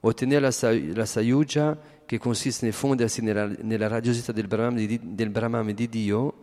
Ottenere 0.00 0.40
la, 0.40 0.50
sa- 0.50 0.72
la 0.72 1.06
Sayuja, 1.06 1.78
che 2.04 2.18
consiste 2.18 2.64
nel 2.64 2.74
fondersi 2.74 3.22
nella, 3.22 3.48
nella 3.62 3.86
radiosità 3.86 4.32
del 4.32 4.48
Brahman 4.48 4.74
di, 4.74 5.00
del 5.02 5.30
Brahman 5.30 5.72
di 5.72 5.88
Dio, 5.88 6.34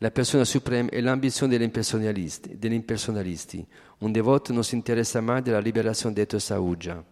la 0.00 0.12
persona 0.12 0.44
suprema 0.44 0.90
è 0.90 1.00
l'ambizione 1.00 1.52
degli 1.52 1.64
impersonalisti, 1.66 2.56
degli 2.56 2.72
impersonalisti. 2.72 3.66
Un 3.98 4.12
devoto 4.12 4.52
non 4.52 4.62
si 4.62 4.76
interessa 4.76 5.20
mai 5.20 5.42
della 5.42 5.58
liberazione 5.58 6.14
detto 6.14 6.38
Sauja. 6.38 7.04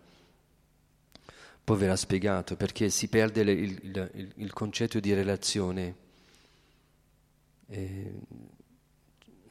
Poi 1.64 1.76
verrà 1.76 1.96
spiegato 1.96 2.54
perché 2.54 2.88
si 2.90 3.08
perde 3.08 3.40
il, 3.40 3.48
il, 3.58 4.32
il 4.36 4.52
concetto 4.52 5.00
di 5.00 5.12
relazione. 5.12 5.96
E 7.66 8.14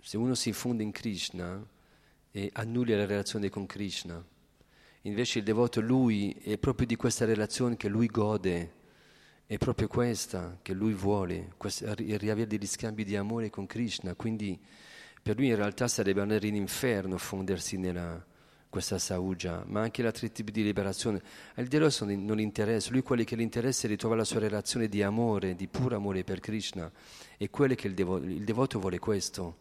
se 0.01 0.15
uno 0.15 0.33
si 0.33 0.47
infonde 0.47 0.83
in 0.83 0.91
Krishna 0.91 1.61
e 2.31 2.49
annulla 2.53 2.95
la 2.95 3.05
relazione 3.05 3.49
con 3.49 3.65
Krishna, 3.65 4.25
invece 5.01 5.39
il 5.39 5.43
devoto 5.43 5.81
lui 5.81 6.31
è 6.41 6.57
proprio 6.57 6.87
di 6.87 6.95
questa 6.95 7.25
relazione 7.25 7.75
che 7.75 7.89
lui 7.89 8.07
gode 8.07 8.83
è 9.47 9.57
proprio 9.57 9.87
questa 9.87 10.57
che 10.61 10.73
lui 10.73 10.93
vuole, 10.93 11.53
riavere 11.95 12.47
degli 12.47 12.65
scambi 12.65 13.03
di 13.03 13.15
amore 13.15 13.49
con 13.49 13.65
Krishna, 13.65 14.15
quindi 14.15 14.59
per 15.21 15.37
lui 15.37 15.47
in 15.47 15.55
realtà 15.55 15.87
sarebbe 15.87 16.21
andare 16.21 16.47
in 16.47 16.55
inferno 16.55 17.17
fondersi 17.17 17.77
nella 17.77 18.23
questa 18.75 18.97
saugia, 18.97 19.63
ma 19.67 19.79
anche 19.79 20.03
l'altro 20.03 20.29
tipo 20.29 20.51
di 20.51 20.61
liberazione. 20.61 21.21
Al 21.53 21.65
Deus 21.67 22.01
non 22.01 22.41
interessa, 22.41 22.91
lui 22.91 23.03
quello 23.03 23.23
che 23.23 23.37
gli 23.37 23.41
interessa 23.41 23.87
è 23.87 23.89
ritrovare 23.89 24.19
la 24.19 24.25
sua 24.25 24.41
relazione 24.41 24.89
di 24.89 25.01
amore, 25.01 25.55
di 25.55 25.67
puro 25.67 25.95
amore 25.95 26.25
per 26.25 26.41
Krishna, 26.41 26.91
e 27.37 27.49
quello 27.49 27.73
che 27.73 27.87
il 27.87 27.93
devoto, 27.93 28.25
il 28.25 28.43
devoto 28.43 28.79
vuole 28.79 28.99
questo. 28.99 29.59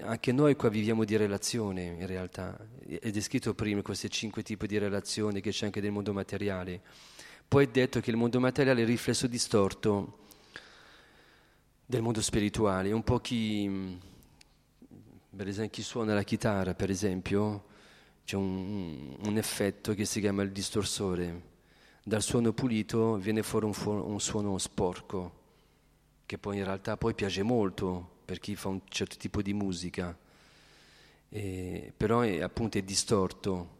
Anche 0.00 0.32
noi 0.32 0.56
qua 0.56 0.68
viviamo 0.68 1.04
di 1.04 1.16
relazione 1.16 1.84
in 1.84 2.06
realtà, 2.06 2.58
è 2.84 3.08
descritto 3.10 3.54
prima 3.54 3.82
questi 3.82 4.10
cinque 4.10 4.42
tipi 4.42 4.66
di 4.66 4.78
relazioni 4.78 5.40
che 5.40 5.50
c'è 5.50 5.66
anche 5.66 5.80
nel 5.80 5.92
mondo 5.92 6.12
materiale. 6.12 6.80
Poi 7.48 7.64
è 7.64 7.68
detto 7.68 8.00
che 8.00 8.10
il 8.10 8.16
mondo 8.16 8.40
materiale 8.40 8.80
è 8.80 8.82
il 8.82 8.88
riflesso 8.88 9.26
distorto 9.26 10.18
del 11.86 12.02
mondo 12.02 12.20
spirituale. 12.20 12.92
Un 12.92 13.02
po' 13.02 13.20
chi, 13.20 13.98
per 15.34 15.48
esempio, 15.48 15.72
chi 15.72 15.82
suona 15.82 16.12
la 16.12 16.24
chitarra, 16.24 16.74
per 16.74 16.90
esempio, 16.90 17.64
c'è 18.24 18.36
un, 18.36 19.16
un 19.24 19.36
effetto 19.38 19.94
che 19.94 20.04
si 20.04 20.20
chiama 20.20 20.42
il 20.42 20.52
distorsore. 20.52 21.42
Dal 22.02 22.22
suono 22.22 22.52
pulito 22.52 23.16
viene 23.16 23.42
fuori 23.42 23.64
un, 23.64 23.72
fu- 23.72 23.90
un 23.92 24.20
suono 24.20 24.58
sporco. 24.58 25.36
che 26.26 26.36
poi 26.36 26.58
in 26.58 26.64
realtà 26.64 26.98
poi 26.98 27.14
piace 27.14 27.42
molto 27.42 28.16
per 28.26 28.38
chi 28.38 28.54
fa 28.54 28.68
un 28.68 28.82
certo 28.88 29.16
tipo 29.16 29.40
di 29.40 29.54
musica, 29.54 30.14
e, 31.30 31.92
però 31.96 32.20
è, 32.20 32.40
appunto 32.42 32.76
è 32.76 32.82
distorto. 32.82 33.76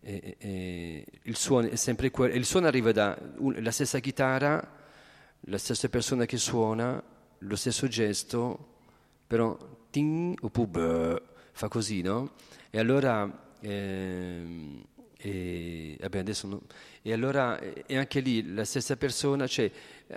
E, 0.00 0.36
e, 0.38 1.04
il, 1.22 1.36
suono 1.36 1.68
è 1.68 1.76
sempre 1.76 2.10
quello, 2.10 2.34
il 2.34 2.44
suono 2.44 2.66
arriva 2.66 2.92
dalla 2.92 3.70
stessa 3.70 3.98
chitarra, 3.98 4.76
la 5.40 5.58
stessa 5.58 5.88
persona 5.88 6.24
che 6.24 6.36
suona, 6.36 7.02
lo 7.38 7.56
stesso 7.56 7.88
gesto, 7.88 8.76
però 9.26 9.56
ting, 9.90 10.36
oppure 10.40 11.22
fa 11.52 11.68
così, 11.68 12.02
no? 12.02 12.32
E 12.70 12.78
allora... 12.78 13.46
Eh, 13.60 14.84
e, 15.20 15.96
vabbè, 15.98 16.22
no, 16.44 16.62
e, 17.02 17.12
allora 17.12 17.58
e 17.58 17.96
anche 17.96 18.20
lì 18.20 18.54
la 18.54 18.64
stessa 18.64 18.96
persona, 18.96 19.48
cioè 19.48 19.68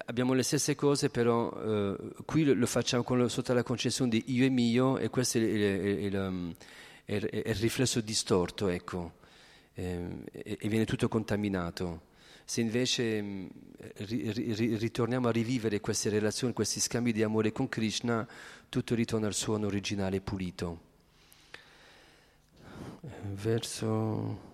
abbiamo 0.06 0.34
le 0.34 0.44
stesse 0.44 0.76
cose, 0.76 1.10
però 1.10 1.52
eh, 1.52 1.98
qui 2.24 2.44
lo, 2.44 2.54
lo 2.54 2.68
facciamo 2.68 3.02
con, 3.02 3.28
sotto 3.28 3.52
la 3.54 3.64
concezione 3.64 4.12
di 4.12 4.24
io 4.28 4.46
e 4.46 4.50
mio 4.50 5.00
e 5.00 5.10
questo 5.10 5.40
è 5.40 5.42
il, 5.42 5.50
il, 5.50 6.56
il, 7.06 7.30
il 7.32 7.56
riflesso 7.56 8.00
distorto, 8.00 8.68
ecco, 8.68 9.14
eh, 9.74 10.08
e, 10.32 10.68
viene 10.68 10.86
tutto 10.86 11.08
contaminato. 11.08 12.10
Se 12.46 12.62
invece 12.62 13.22
mm, 13.22 13.48
ri, 13.98 14.32
ri, 14.32 14.76
ritorniamo 14.76 15.28
a 15.28 15.32
rivivere 15.32 15.80
queste 15.80 16.10
relazioni, 16.10 16.54
questi 16.54 16.80
scambi 16.80 17.12
di 17.14 17.24
amore 17.24 17.52
con 17.52 17.70
Krishna, 17.70 18.28
tutto 18.70 18.96
ritorna 18.96 19.28
al 19.28 19.34
suono 19.34 19.68
originale 19.68 20.22
pulito. 20.22 20.90
Verso 23.34 24.50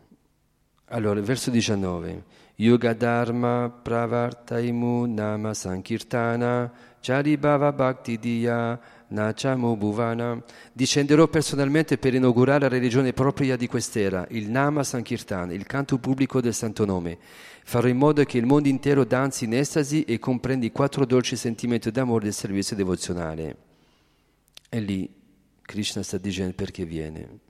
allora, 0.90 1.20
verso 1.20 1.52
19. 1.52 2.24
Yoga 2.56 2.94
Dharma 2.94 3.70
Pravartaimu 3.70 5.06
Nama 5.06 5.54
Sankirtana 5.54 6.72
Charibhava 7.02 7.74
Bhakti 7.74 8.18
Diya 8.18 8.80
Nachamu 9.10 9.76
Bhuvana. 9.76 10.42
Discenderò 10.74 11.28
personalmente 11.28 11.98
per 11.98 12.14
inaugurare 12.14 12.62
la 12.62 12.68
religione 12.68 13.14
propria 13.14 13.56
di 13.56 13.68
quest'era, 13.68 14.26
il 14.32 14.50
Nama 14.50 14.84
Sankirtana, 14.84 15.54
il 15.54 15.66
canto 15.66 15.98
pubblico 15.98 16.42
del 16.42 16.54
Santo 16.54 16.86
Nome. 16.86 17.18
Farò 17.64 17.88
in 17.88 17.98
modo 17.98 18.24
che 18.24 18.38
il 18.38 18.46
mondo 18.46 18.68
intero 18.68 19.04
danzi 19.04 19.46
in 19.46 19.54
estasi 19.54 20.04
e 20.04 20.20
comprendi 20.20 20.72
quattro 20.72 21.06
dolci 21.06 21.36
sentimenti 21.36 21.92
d'amore 21.92 22.26
del 22.26 22.34
servizio 22.34 22.76
devozionale. 22.76 23.58
E 24.70 24.80
lì 24.80 25.10
Krishna 25.62 26.04
sta 26.04 26.18
dicendo 26.18 26.54
perché 26.54 26.86
viene 26.86 27.46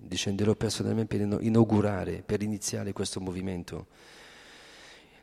discenderò 0.00 0.54
personalmente 0.54 1.16
per 1.18 1.42
inaugurare, 1.42 2.22
per 2.24 2.42
iniziare 2.42 2.92
questo 2.92 3.20
movimento. 3.20 3.86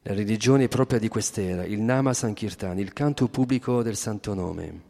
La 0.04 0.14
religione 0.14 0.68
propria 0.68 1.00
di 1.00 1.08
quest'era, 1.08 1.66
il 1.66 1.82
Nama 1.82 2.14
Sankirtan, 2.14 2.80
il 2.80 2.94
canto 2.94 3.28
pubblico 3.28 3.82
del 3.82 3.96
Santo 3.96 4.34
Nome. 4.34 4.82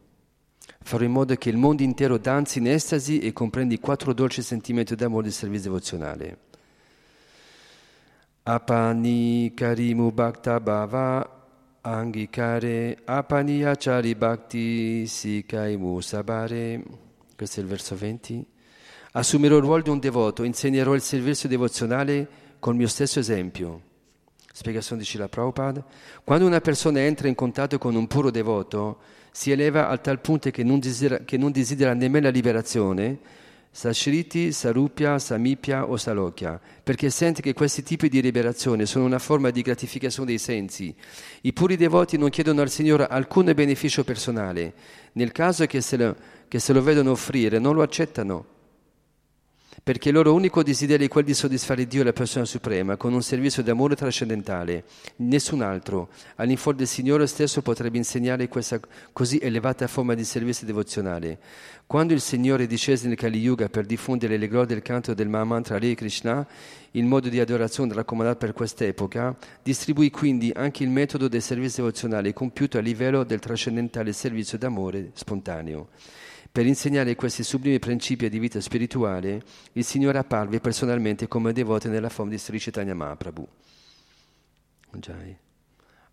Farò 0.82 1.03
in 1.03 1.12
modo 1.12 1.36
che 1.36 1.49
il 1.49 1.58
mondo 1.58 1.84
intero 1.84 2.18
danzi 2.18 2.60
in 2.60 2.68
estasi 2.68 3.20
e 3.20 3.34
comprendi 3.34 3.76
i 3.76 3.80
quattro 3.80 4.14
dolci 4.14 4.41
sentimenti 4.41 4.95
d'amore 4.95 5.24
del 5.24 5.34
servizio 5.34 5.70
devozionale. 5.70 6.38
Apani 8.43 9.53
Karimu 9.53 10.12
Bhakta 10.12 10.60
Bhava 10.62 11.47
Angikare 11.82 12.99
Apani 13.03 13.64
Achari 13.64 14.16
Bhakti 14.16 15.05
Sikaimu 15.05 15.99
Sabare. 15.99 16.84
Questo 17.36 17.60
è 17.60 17.64
il 17.64 17.70
verso 17.70 17.95
20. 17.95 18.45
Assumerò 19.14 19.58
il 19.58 19.64
ruolo 19.64 19.84
di 19.84 19.89
un 19.89 19.99
devoto, 19.99 20.43
insegnerò 20.43 20.93
il 20.93 21.01
servizio 21.01 21.49
devozionale 21.49 22.28
col 22.60 22.76
mio 22.76 22.88
stesso 22.88 23.20
esempio. 23.20 23.86
Spiegazione 24.58 25.03
di 25.03 25.08
Srila 25.08 25.28
Prabhupada. 25.28 25.86
Quando 26.24 26.47
una 26.47 26.62
persona 26.62 26.99
entra 27.01 27.28
in 27.28 27.36
contatto 27.36 27.78
con 27.78 27.93
un 27.93 28.08
puro 28.08 28.32
devoto, 28.32 28.97
si 29.30 29.51
eleva 29.51 29.88
a 29.88 29.99
tal 29.99 30.20
punto 30.20 30.49
che 30.49 30.64
non 30.64 30.80
desidera, 30.80 31.20
che 31.20 31.38
non 31.38 31.51
desidera 31.51 31.93
nemmeno 31.93 32.26
la 32.26 32.32
liberazione, 32.32 33.20
Sashriti, 33.70 34.51
Sarupya, 34.51 35.20
Samipya 35.20 35.88
o 35.88 35.95
Salokya, 35.95 36.60
perché 36.82 37.12
sente 37.12 37.43
che 37.43 37.53
questi 37.53 37.84
tipi 37.84 38.10
di 38.10 38.20
liberazione 38.20 38.88
sono 38.88 39.05
una 39.05 39.20
forma 39.20 39.51
di 39.51 39.62
gratificazione 39.62 40.30
dei 40.30 40.39
sensi. 40.39 40.91
I 41.41 41.53
puri 41.53 41.76
devoti 41.76 42.18
non 42.18 42.32
chiedono 42.32 42.62
al 42.62 42.72
Signore 42.72 43.05
alcun 43.05 43.51
beneficio 43.53 44.03
personale. 44.03 44.74
Nel 45.12 45.32
caso 45.34 45.68
che 45.68 45.82
se 45.82 45.97
lo, 45.97 46.16
che 46.47 46.58
se 46.58 46.74
lo 46.74 46.82
vedono 46.82 47.12
offrire, 47.12 47.60
non 47.60 47.76
lo 47.76 47.84
accettano 47.84 48.57
perché 49.88 50.09
il 50.09 50.15
loro 50.15 50.33
unico 50.33 50.63
desiderio 50.63 51.05
è 51.05 51.09
quello 51.09 51.27
di 51.27 51.33
soddisfare 51.33 51.88
Dio, 51.88 52.03
la 52.03 52.11
persona 52.11 52.43
suprema, 52.43 52.97
con 52.97 53.13
un 53.13 53.21
servizio 53.21 53.63
d'amore 53.63 53.95
trascendentale. 53.95 54.83
Nessun 55.19 55.61
altro, 55.61 56.09
all'infuori 56.35 56.79
del 56.79 56.88
Signore 56.88 57.25
stesso, 57.25 57.61
potrebbe 57.61 57.95
insegnare 57.95 58.49
questa 58.49 58.81
così 59.13 59.39
elevata 59.41 59.88
forma 59.88 60.13
di 60.13 60.25
servizio 60.25 60.67
devozionale. 60.67 61.39
Quando 61.88 62.11
il 62.11 62.19
Signore 62.19 62.67
discese 62.67 63.07
nel 63.07 63.15
Kali 63.15 63.39
Yuga 63.39 63.69
per 63.69 63.85
diffondere 63.85 64.35
le 64.35 64.49
glorie 64.49 64.67
del 64.67 64.81
canto 64.81 65.13
del 65.13 65.29
Mahamantra 65.29 65.77
Hare 65.77 65.95
Krishna, 65.95 66.45
il 66.91 67.05
modo 67.05 67.29
di 67.29 67.39
adorazione 67.39 67.93
raccomandato 67.93 68.39
per 68.39 68.51
quest'epoca, 68.51 69.38
distribuì 69.63 70.09
quindi 70.09 70.51
anche 70.53 70.83
il 70.83 70.89
metodo 70.89 71.29
del 71.29 71.41
servizio 71.41 71.83
devozionale 71.83 72.33
compiuto 72.33 72.77
a 72.77 72.81
livello 72.81 73.23
del 73.23 73.39
trascendentale 73.39 74.11
servizio 74.11 74.57
d'amore 74.57 75.11
spontaneo. 75.13 75.88
Per 76.58 76.66
insegnare 76.66 77.14
questi 77.14 77.43
sublimi 77.43 77.78
principi 77.78 78.30
di 78.30 78.39
vita 78.39 78.60
spirituale, 78.60 79.43
il 79.74 79.84
Signore 79.84 80.18
apparve 80.18 80.60
personalmente 80.60 81.28
come 81.28 81.53
devoto 81.53 81.88
nella 81.88 82.10
forma 82.10 82.32
di 82.32 82.39
Sri 82.39 82.58
Chaitanya 82.58 82.95
Mahaprabhu. 82.95 83.47
Jai. 84.93 85.38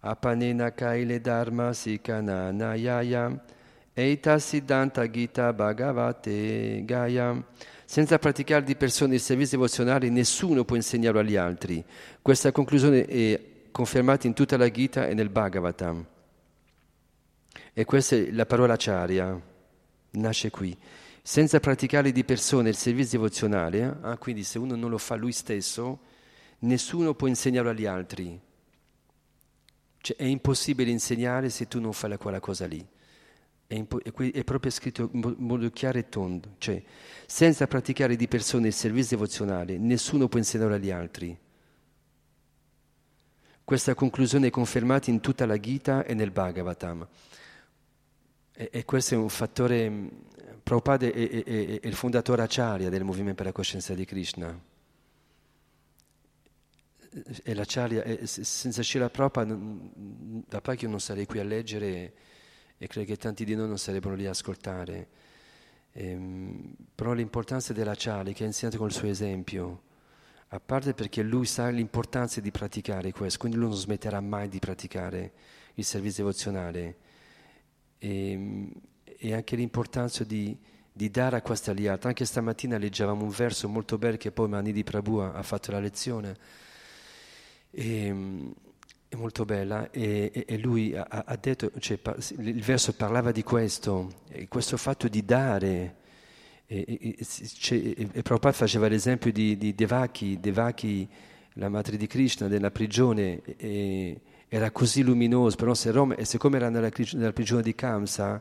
Apanena 0.01 0.75
Kaile 0.75 1.23
Dharma 1.23 1.73
Sikana 1.73 2.51
Nayaya 2.51 3.43
Eita 3.95 4.39
Siddhanta 4.39 5.09
Gita 5.09 5.51
Bhagavate 5.55 6.85
Gaya. 6.85 7.43
Senza 7.87 8.19
praticare 8.19 8.65
di 8.65 8.77
persone 8.77 9.15
il 9.15 9.21
servizio 9.21 9.57
devozionale, 9.57 10.11
nessuno 10.11 10.67
può 10.67 10.77
insegnarlo 10.77 11.21
agli 11.21 11.37
altri. 11.37 11.83
Questa 12.21 12.53
conclusione 12.53 13.07
è 13.07 13.41
confermata 13.71 14.27
in 14.27 14.35
tutta 14.35 14.59
la 14.59 14.71
Gita 14.71 15.07
e 15.07 15.15
nel 15.15 15.31
Bhagavatam. 15.31 16.05
E 17.73 17.85
questa 17.87 18.17
è 18.17 18.31
la 18.31 18.45
parola 18.45 18.75
Acharya 18.75 19.53
nasce 20.15 20.51
qui. 20.51 20.77
Senza 21.23 21.59
praticare 21.61 22.13
di 22.13 22.25
persona 22.25 22.69
il 22.69 22.77
servizio 22.77 23.19
devozionale, 23.19 23.99
eh? 24.05 24.19
quindi 24.19 24.45
se 24.45 24.59
uno 24.59 24.77
non 24.77 24.91
lo 24.91 24.99
fa 24.99 25.15
lui 25.15 25.33
stesso, 25.33 26.01
nessuno 26.61 27.15
può 27.15 27.27
insegnarlo 27.29 27.71
agli 27.71 27.87
altri. 27.87 28.39
Cioè, 29.99 30.17
è 30.17 30.25
impossibile 30.25 30.91
insegnare 30.91 31.49
se 31.49 31.67
tu 31.67 31.81
non 31.81 31.93
fai 31.93 32.19
quella 32.19 32.41
cosa 32.41 32.67
lì. 32.67 32.87
È, 33.67 33.75
impo- 33.75 34.03
è, 34.03 34.45
proprio 34.45 34.71
scritto 34.71 35.09
in 35.13 35.35
modo 35.39 35.71
chiaro 35.71 35.99
e 35.99 36.09
tondo. 36.11 36.57
Cioè, 36.59 36.83
senza 37.25 37.67
praticare 37.67 38.15
di 38.17 38.29
persona 38.29 38.67
il 38.67 38.75
servizio 38.75 39.17
devozionale, 39.17 39.79
nessuno 39.79 40.29
può 40.29 40.39
insegnarlo 40.39 40.75
agli 40.75 40.91
altri. 40.91 41.39
Questa 43.65 43.95
conclusione 43.95 44.49
è 44.49 44.51
confermata 44.51 45.09
in 45.09 45.21
tutta 45.21 45.47
la 45.47 45.59
Gita 45.59 46.05
e 46.05 46.13
nel 46.13 46.31
Bhagavatam. 46.31 47.09
E, 48.57 48.69
e 48.73 48.85
questo 48.85 49.15
è 49.15 49.17
un 49.17 49.29
fattore, 49.29 49.91
mm, 49.91 50.09
Prabhupada 50.63 51.07
è, 51.07 51.13
è, 51.13 51.45
è, 51.45 51.81
è 51.81 51.87
il 51.87 51.95
fondatore 51.95 52.43
acharya 52.43 52.89
del 52.89 53.05
movimento 53.05 53.35
per 53.35 53.47
la 53.47 53.53
coscienza 53.53 53.95
di 53.95 54.05
Krishna. 54.05 54.73
E 57.43 57.55
l'acharya, 57.55 58.05
senza 58.27 58.83
Shila 58.83 59.11
Prabhupada, 59.11 59.57
da 59.57 60.61
che 60.61 60.85
io 60.85 60.89
non 60.89 61.01
sarei 61.01 61.27
qui 61.27 61.39
a 61.39 61.45
leggere 61.45 62.15
e 62.77 62.87
credo 62.87 63.07
che 63.07 63.17
tanti 63.17 63.45
di 63.45 63.55
noi 63.55 63.69
non 63.69 63.79
sarebbero 63.79 64.15
lì 64.15 64.27
a 64.27 64.31
ascoltare. 64.31 65.09
Ehm, 65.93 66.75
però 66.95 67.13
l'importanza 67.13 67.73
dell'acharya 67.73 68.33
che 68.33 68.43
ha 68.43 68.47
insegnato 68.47 68.79
con 68.79 68.89
il 68.89 68.93
suo 68.93 69.09
esempio, 69.09 69.83
a 70.49 70.61
parte 70.61 70.93
perché 70.93 71.23
lui 71.23 71.47
sa 71.47 71.69
l'importanza 71.69 72.41
di 72.41 72.51
praticare 72.51 73.13
questo, 73.13 73.39
quindi 73.39 73.59
lui 73.59 73.69
non 73.69 73.77
smetterà 73.77 74.21
mai 74.21 74.49
di 74.49 74.59
praticare 74.59 75.33
il 75.75 75.85
servizio 75.85 76.25
devozionale 76.25 76.97
e, 78.05 78.31
ehm, 78.33 78.71
e 79.17 79.35
anche 79.35 79.57
l'importanza 79.57 80.25
di, 80.25 80.57
di 80.93 81.11
dare 81.11 81.37
a 81.37 81.43
questa 81.43 81.71
aliata. 81.71 82.09
Anche 82.09 82.27
stamattina 82.27 82.77
leggevamo 82.77 83.23
un 83.23 83.31
verso 83.31 83.69
molto 83.69 83.97
bello 83.97 84.19
che 84.19 84.31
poi 84.31 84.49
Manidi 84.49 84.85
Prabhu 84.85 85.17
ha 85.17 85.43
fatto 85.43 85.71
la 85.73 85.81
lezione, 85.81 86.37
e, 87.71 88.07
ehm, 88.07 88.55
è 89.09 89.17
molto 89.17 89.45
bella, 89.45 89.91
e, 89.91 90.45
e, 90.47 90.59
lui 90.59 90.95
ha, 90.95 91.07
ha 91.09 91.37
detto, 91.37 91.71
cioè, 91.79 91.99
il 92.39 92.63
verso 92.63 92.95
parlava 92.95 93.31
di 93.33 93.43
questo, 93.43 94.13
questo 94.49 94.77
fatto 94.77 95.09
di 95.09 95.25
dare. 95.25 96.03
E, 96.67 96.85
e, 96.89 98.09
e 98.13 98.23
Prabhupada 98.23 98.57
faceva 98.57 98.89
l'esempio 98.89 99.31
di, 99.31 99.57
di 99.57 99.75
Devaki, 99.75 100.41
Devaki, 100.41 101.09
la 101.55 101.69
madre 101.69 101.97
di 101.97 102.07
Krishna, 102.09 102.49
della 102.49 102.71
prigione, 102.73 103.41
e, 103.57 104.21
era 104.55 104.71
così 104.71 105.03
luminoso, 105.03 105.57
però 105.57 105.75
se 105.75 105.91
Roma, 105.91 106.15
e 106.15 106.25
siccome 106.25 106.59
era 106.59 106.69
nella, 106.69 106.89
nella 107.15 107.33
prigione 107.33 107.61
di 107.61 107.75
Kamsa, 107.75 108.41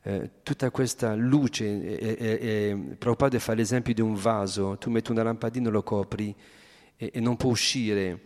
eh, 0.00 0.30
tutta 0.42 0.70
questa 0.70 1.14
luce, 1.14 1.66
e, 1.98 2.16
e, 2.18 2.48
e, 2.48 2.96
Prabhupada 2.96 3.38
fa 3.38 3.52
l'esempio 3.52 3.92
di 3.92 4.00
un 4.00 4.14
vaso, 4.14 4.78
tu 4.78 4.88
metti 4.88 5.10
una 5.10 5.22
lampadina, 5.22 5.68
lo 5.68 5.82
copri 5.82 6.34
e, 6.96 7.10
e 7.12 7.20
non 7.20 7.36
può 7.36 7.50
uscire. 7.50 8.20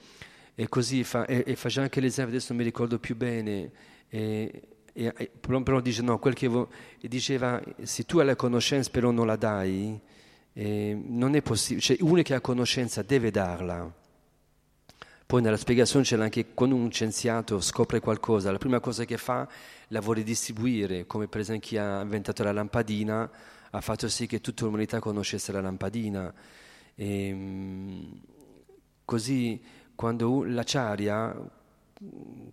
E 0.54 0.68
così 0.68 1.02
fa, 1.02 1.26
e, 1.26 1.42
e 1.44 1.56
faceva 1.56 1.82
anche 1.86 1.98
l'esempio, 1.98 2.36
adesso 2.36 2.52
non 2.52 2.62
mi 2.62 2.68
ricordo 2.68 3.00
più 3.00 3.16
bene, 3.16 3.72
E, 4.08 4.62
e, 4.92 5.30
però 5.42 5.80
dice 5.80 6.02
no, 6.02 6.20
quel 6.20 6.34
che 6.34 6.46
vo- 6.46 6.68
diceva 7.00 7.60
se 7.82 8.04
tu 8.04 8.20
hai 8.20 8.26
la 8.26 8.36
conoscenza 8.36 8.90
però 8.92 9.10
non 9.10 9.26
la 9.26 9.34
dai, 9.34 10.00
eh, 10.52 10.96
non 11.04 11.34
è 11.34 11.42
possibile, 11.42 11.80
cioè 11.80 11.96
uno 11.98 12.22
che 12.22 12.34
ha 12.34 12.40
conoscenza 12.40 13.02
deve 13.02 13.32
darla. 13.32 13.92
Poi 15.26 15.40
nella 15.40 15.56
spiegazione 15.56 16.04
c'è 16.04 16.20
anche 16.20 16.52
quando 16.52 16.76
un 16.76 16.92
scienziato 16.92 17.60
scopre 17.60 18.00
qualcosa, 18.00 18.52
la 18.52 18.58
prima 18.58 18.78
cosa 18.80 19.04
che 19.04 19.16
fa 19.16 19.48
la 19.88 20.00
vuole 20.00 20.22
distribuire, 20.22 21.06
come 21.06 21.28
per 21.28 21.40
esempio 21.40 21.68
chi 21.68 21.78
ha 21.78 22.02
inventato 22.02 22.42
la 22.42 22.52
lampadina 22.52 23.30
ha 23.70 23.80
fatto 23.80 24.08
sì 24.08 24.26
che 24.26 24.40
tutta 24.40 24.64
l'umanità 24.64 25.00
conoscesse 25.00 25.50
la 25.50 25.60
lampadina. 25.60 26.32
E, 26.94 27.28
ehm, 27.28 28.20
così 29.04 29.60
quando 29.94 30.44
l'acciaria, 30.44 31.34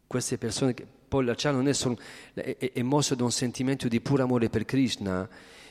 queste 0.07 0.37
persone, 0.37 0.73
poi 1.07 1.25
l'acciaria 1.25 1.57
non 1.57 1.67
è 1.67 1.73
solo, 1.73 1.99
è, 2.33 2.71
è 2.73 2.81
mosso 2.81 3.15
da 3.15 3.23
un 3.23 3.31
sentimento 3.31 3.87
di 3.87 4.01
puro 4.01 4.23
amore 4.23 4.49
per 4.49 4.65
Krishna, 4.65 5.27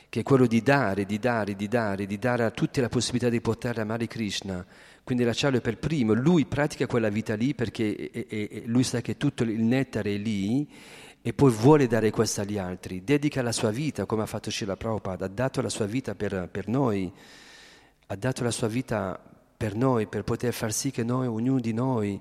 che 0.07 0.19
è 0.19 0.23
quello 0.23 0.45
di 0.45 0.61
dare, 0.61 1.05
di 1.05 1.19
dare, 1.19 1.55
di 1.55 1.67
dare, 1.67 2.05
di 2.05 2.19
dare 2.19 2.43
a 2.43 2.51
tutti 2.51 2.81
la 2.81 2.89
possibilità 2.89 3.29
di 3.29 3.41
poter 3.41 3.79
amare 3.79 4.07
Krishna. 4.07 4.65
Quindi 5.03 5.23
l'acciaio 5.23 5.57
è 5.57 5.61
per 5.61 5.77
primo, 5.77 6.13
lui 6.13 6.45
pratica 6.45 6.85
quella 6.85 7.09
vita 7.09 7.35
lì 7.35 7.55
perché 7.55 8.11
è, 8.11 8.27
è, 8.27 8.47
è, 8.49 8.61
lui 8.65 8.83
sa 8.83 9.01
che 9.01 9.17
tutto 9.17 9.43
il 9.43 9.61
nettare 9.61 10.13
è 10.13 10.17
lì 10.17 10.69
e 11.21 11.33
poi 11.33 11.51
vuole 11.51 11.87
dare 11.87 12.11
questo 12.11 12.41
agli 12.41 12.57
altri. 12.57 13.03
Dedica 13.03 13.41
la 13.41 13.51
sua 13.51 13.71
vita, 13.71 14.05
come 14.05 14.23
ha 14.23 14.25
fatto 14.25 14.49
Srila 14.51 14.75
Prabhupada, 14.75 15.25
ha 15.25 15.29
dato 15.29 15.61
la 15.61 15.69
sua 15.69 15.85
vita 15.85 16.15
per, 16.15 16.47
per 16.51 16.67
noi, 16.67 17.11
ha 18.07 18.15
dato 18.15 18.43
la 18.43 18.51
sua 18.51 18.67
vita 18.67 19.19
per 19.57 19.75
noi, 19.75 20.07
per 20.07 20.23
poter 20.23 20.53
far 20.53 20.73
sì 20.73 20.91
che 20.91 21.03
noi, 21.03 21.27
ognuno 21.27 21.59
di 21.59 21.73
noi, 21.73 22.19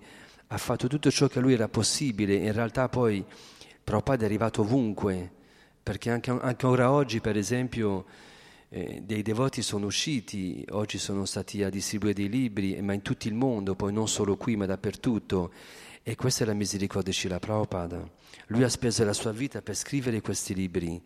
ha 0.49 0.59
fatto 0.59 0.89
tutto 0.89 1.11
ciò 1.11 1.29
che 1.29 1.39
a 1.39 1.43
lui 1.43 1.55
era 1.55 1.69
possibile. 1.69 2.35
In 2.35 2.53
realtà 2.53 2.89
poi 2.89 3.25
Prabhupada 3.83 4.23
è 4.23 4.27
arrivato 4.27 4.63
ovunque 4.63 5.31
perché 5.83 6.11
anche, 6.11 6.31
anche 6.31 6.67
ora 6.67 6.91
oggi, 6.91 7.21
per 7.21 7.37
esempio, 7.37 8.05
eh, 8.73 9.03
dei 9.03 9.23
devoti 9.23 9.63
sono 9.63 9.87
usciti, 9.87 10.65
oggi 10.71 10.97
sono 10.97 11.25
stati 11.25 11.65
a 11.65 11.71
distribuire 11.71 12.15
dei 12.15 12.29
libri, 12.29 12.81
ma 12.81 12.93
in 12.93 13.03
tutto 13.03 13.27
il 13.27 13.35
mondo, 13.35 13.75
poi 13.75 13.93
non 13.93 14.07
solo 14.07 14.37
qui, 14.37 14.55
ma 14.55 14.65
dappertutto. 14.65 15.53
E 16.05 16.15
questa 16.15 16.45
è 16.45 16.47
la 16.47 16.55
misericordia 16.55 17.11
di 17.11 17.19
Shila 17.19 17.41
Prabhupada. 17.41 18.09
Lui 18.47 18.63
ha 18.63 18.69
speso 18.69 19.05
la 19.05 19.13
sua 19.13 19.33
vita 19.33 19.61
per 19.61 19.75
scrivere 19.75 20.21
questi 20.21 20.55
libri. 20.55 21.03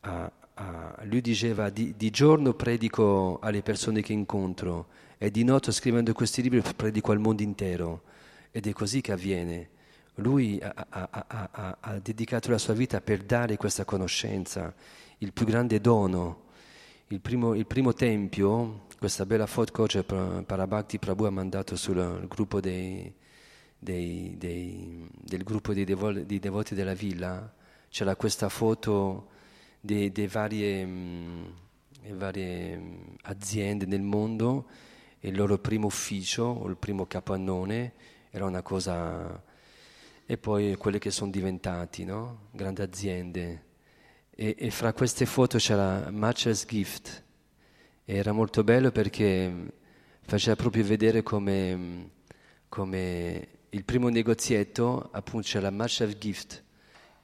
Ah, 0.00 0.32
ah, 0.54 0.98
lui 1.04 1.20
diceva, 1.20 1.68
di, 1.68 1.94
di 1.96 2.08
giorno 2.08 2.54
predico 2.54 3.38
alle 3.40 3.60
persone 3.60 4.00
che 4.00 4.14
incontro 4.14 4.88
e 5.18 5.30
di 5.30 5.44
notte 5.44 5.72
scrivendo 5.72 6.14
questi 6.14 6.40
libri 6.40 6.62
predico 6.74 7.12
al 7.12 7.20
mondo 7.20 7.42
intero. 7.42 8.04
Ed 8.50 8.66
è 8.66 8.72
così 8.72 9.02
che 9.02 9.12
avviene. 9.12 9.68
Lui 10.16 10.58
ha, 10.62 10.86
ha, 10.88 11.08
ha, 11.10 11.76
ha, 11.78 11.98
dedicato 11.98 12.50
la 12.50 12.56
sua 12.56 12.72
vita 12.72 13.02
per 13.02 13.22
dare 13.22 13.58
questa 13.58 13.84
conoscenza, 13.84 14.74
il 15.18 15.34
più 15.34 15.44
grande 15.44 15.78
dono. 15.78 16.44
Il 17.08 17.20
primo, 17.20 17.54
il 17.54 17.66
primo 17.66 17.92
tempio, 17.92 18.86
questa 18.98 19.24
bella 19.24 19.46
foto 19.46 19.84
che 19.84 20.02
Parabhakti 20.02 20.98
Prabhu 20.98 21.22
ha 21.24 21.30
mandato 21.30 21.76
sul 21.76 22.26
gruppo 22.26 22.60
dei, 22.60 23.14
dei, 23.78 24.34
dei, 24.36 25.08
del 25.12 25.44
gruppo 25.44 25.72
dei, 25.72 25.84
devo, 25.84 26.10
dei, 26.10 26.40
devoti 26.40 26.74
della 26.74 26.94
villa, 26.94 27.54
c'era 27.90 28.16
questa 28.16 28.48
foto 28.48 29.28
delle 29.80 30.26
varie, 30.26 30.84
mh, 30.84 31.54
varie 32.14 32.98
aziende 33.22 33.86
nel 33.86 34.02
mondo 34.02 34.66
e 35.20 35.28
il 35.28 35.36
loro 35.36 35.58
primo 35.58 35.86
ufficio 35.86 36.42
o 36.42 36.66
il 36.66 36.76
primo 36.76 37.06
capannone 37.06 37.92
era 38.30 38.46
una 38.46 38.62
cosa 38.62 39.40
e 40.26 40.38
poi 40.38 40.74
quelle 40.74 40.98
che 40.98 41.12
sono 41.12 41.30
diventati, 41.30 42.04
no? 42.04 42.48
grandi 42.50 42.82
aziende. 42.82 43.65
E, 44.38 44.54
e, 44.58 44.70
fra 44.70 44.92
queste 44.92 45.24
foto 45.24 45.58
c'era 45.58 46.10
Matcher's 46.10 46.66
Gift. 46.66 47.24
E 48.04 48.16
era 48.16 48.32
molto 48.32 48.62
bello 48.62 48.92
perché 48.92 49.72
faceva 50.20 50.54
proprio 50.54 50.84
vedere 50.84 51.22
come, 51.22 52.10
come 52.68 53.48
il 53.70 53.84
primo 53.84 54.08
negozietto, 54.08 55.08
appunto, 55.10 55.48
c'era 55.48 55.70
Matcher's 55.70 56.18
Gift, 56.18 56.62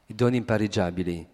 i 0.06 0.14
doni 0.14 0.38
impareggiabili. 0.38 1.28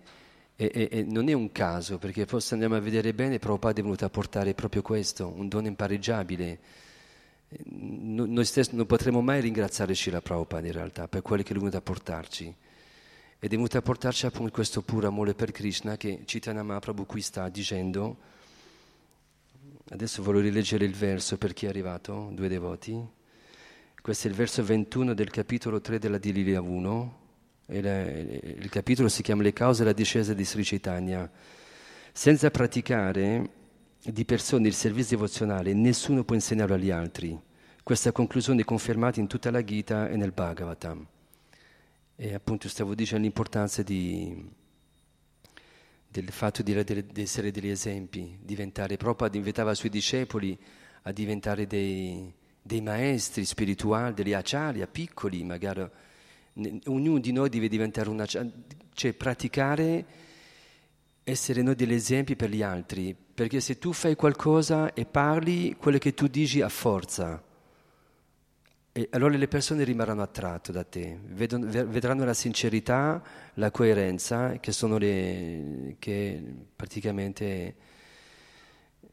E, 0.56 0.70
e, 0.74 0.88
e, 0.90 1.02
non 1.04 1.28
è 1.28 1.32
un 1.32 1.52
caso, 1.52 1.98
perché 1.98 2.24
poi 2.24 2.40
se 2.40 2.54
andiamo 2.54 2.74
a 2.74 2.80
vedere 2.80 3.14
bene, 3.14 3.38
Prabhupada 3.38 3.78
è 3.78 3.82
venuto 3.82 4.04
a 4.04 4.10
portare 4.10 4.54
proprio 4.54 4.82
questo, 4.82 5.32
un 5.34 5.48
dono 5.48 5.68
impareggiabile 5.68 6.58
noi 7.70 8.44
stessi 8.44 8.76
non 8.76 8.84
potremo 8.86 9.22
mai 9.22 9.40
ringraziare 9.40 9.94
Shila 9.94 10.20
Prabhupada 10.20 10.66
in 10.66 10.72
realtà 10.72 11.08
per 11.08 11.22
quello 11.22 11.42
che 11.42 11.54
è 11.54 11.56
venuto 11.56 11.76
a 11.76 11.80
portarci. 11.80 12.54
Ed 13.40 13.52
è 13.52 13.54
venuto 13.54 13.78
a 13.78 13.82
portarci 13.82 14.26
appunto 14.26 14.50
questo 14.50 14.82
puro 14.82 15.06
amore 15.06 15.32
per 15.32 15.52
Krishna 15.52 15.96
che 15.96 16.22
Chaitanya 16.24 16.64
Mahaprabhu 16.64 17.06
qui 17.06 17.20
sta 17.20 17.48
dicendo. 17.48 18.16
Adesso 19.90 20.24
voglio 20.24 20.40
rileggere 20.40 20.84
il 20.84 20.92
verso 20.92 21.38
per 21.38 21.52
chi 21.52 21.66
è 21.66 21.68
arrivato, 21.68 22.30
due 22.32 22.48
devoti. 22.48 23.00
Questo 24.02 24.26
è 24.26 24.30
il 24.30 24.36
verso 24.36 24.64
21 24.64 25.14
del 25.14 25.30
capitolo 25.30 25.80
3 25.80 26.00
della 26.00 26.18
Dililia 26.18 26.60
1. 26.60 27.18
il 27.66 28.68
capitolo 28.70 29.08
si 29.08 29.22
chiama 29.22 29.42
Le 29.42 29.52
cause 29.52 29.84
della 29.84 29.94
discesa 29.94 30.34
di 30.34 30.44
Sri 30.44 30.64
Chaitanya. 30.64 31.30
Senza 32.12 32.50
praticare 32.50 33.50
di 34.02 34.24
persone 34.24 34.66
il 34.66 34.74
servizio 34.74 35.16
devozionale 35.16 35.74
nessuno 35.74 36.24
può 36.24 36.34
insegnarlo 36.34 36.74
agli 36.74 36.90
altri. 36.90 37.38
Questa 37.84 38.10
conclusione 38.10 38.62
è 38.62 38.64
confermata 38.64 39.20
in 39.20 39.28
tutta 39.28 39.52
la 39.52 39.62
Gita 39.62 40.08
e 40.08 40.16
nel 40.16 40.32
Bhagavatam. 40.32 41.06
E 42.20 42.34
appunto 42.34 42.68
stavo 42.68 42.96
dicendo 42.96 43.22
l'importanza 43.22 43.84
di, 43.84 44.44
del 46.08 46.32
fatto 46.32 46.64
di, 46.64 46.74
di, 46.82 47.22
essere 47.22 47.52
degli 47.52 47.68
esempi, 47.68 48.36
diventare, 48.42 48.96
Prabhupada 48.96 49.36
invitava 49.36 49.70
i 49.70 49.76
suoi 49.76 49.88
discepoli 49.88 50.58
a 51.02 51.12
diventare 51.12 51.68
dei, 51.68 52.34
dei 52.60 52.80
maestri 52.80 53.44
spirituali, 53.44 54.14
degli 54.14 54.32
acciari, 54.32 54.84
piccoli, 54.90 55.44
magari 55.44 55.88
ognuno 56.86 57.20
di 57.20 57.30
noi 57.30 57.48
deve 57.50 57.68
diventare 57.68 58.08
un 58.08 58.18
acciaria, 58.18 58.50
cioè 58.94 59.12
praticare, 59.12 60.04
essere 61.22 61.62
noi 61.62 61.76
degli 61.76 61.92
esempi 61.92 62.34
per 62.34 62.50
gli 62.50 62.62
altri, 62.62 63.14
perché 63.14 63.60
se 63.60 63.78
tu 63.78 63.92
fai 63.92 64.16
qualcosa 64.16 64.92
e 64.92 65.04
parli, 65.04 65.76
quello 65.76 65.98
che 65.98 66.14
tu 66.14 66.26
dici 66.26 66.62
ha 66.62 66.68
forza. 66.68 67.40
E 68.98 69.06
allora 69.12 69.36
le 69.36 69.46
persone 69.46 69.84
rimarranno 69.84 70.22
attratte 70.22 70.72
da 70.72 70.82
te, 70.82 71.20
vedono, 71.22 71.66
vedranno 71.70 72.24
la 72.24 72.34
sincerità, 72.34 73.22
la 73.54 73.70
coerenza, 73.70 74.58
che 74.58 74.72
sono 74.72 74.98
le, 74.98 75.94
che 76.00 76.42
praticamente 76.74 77.76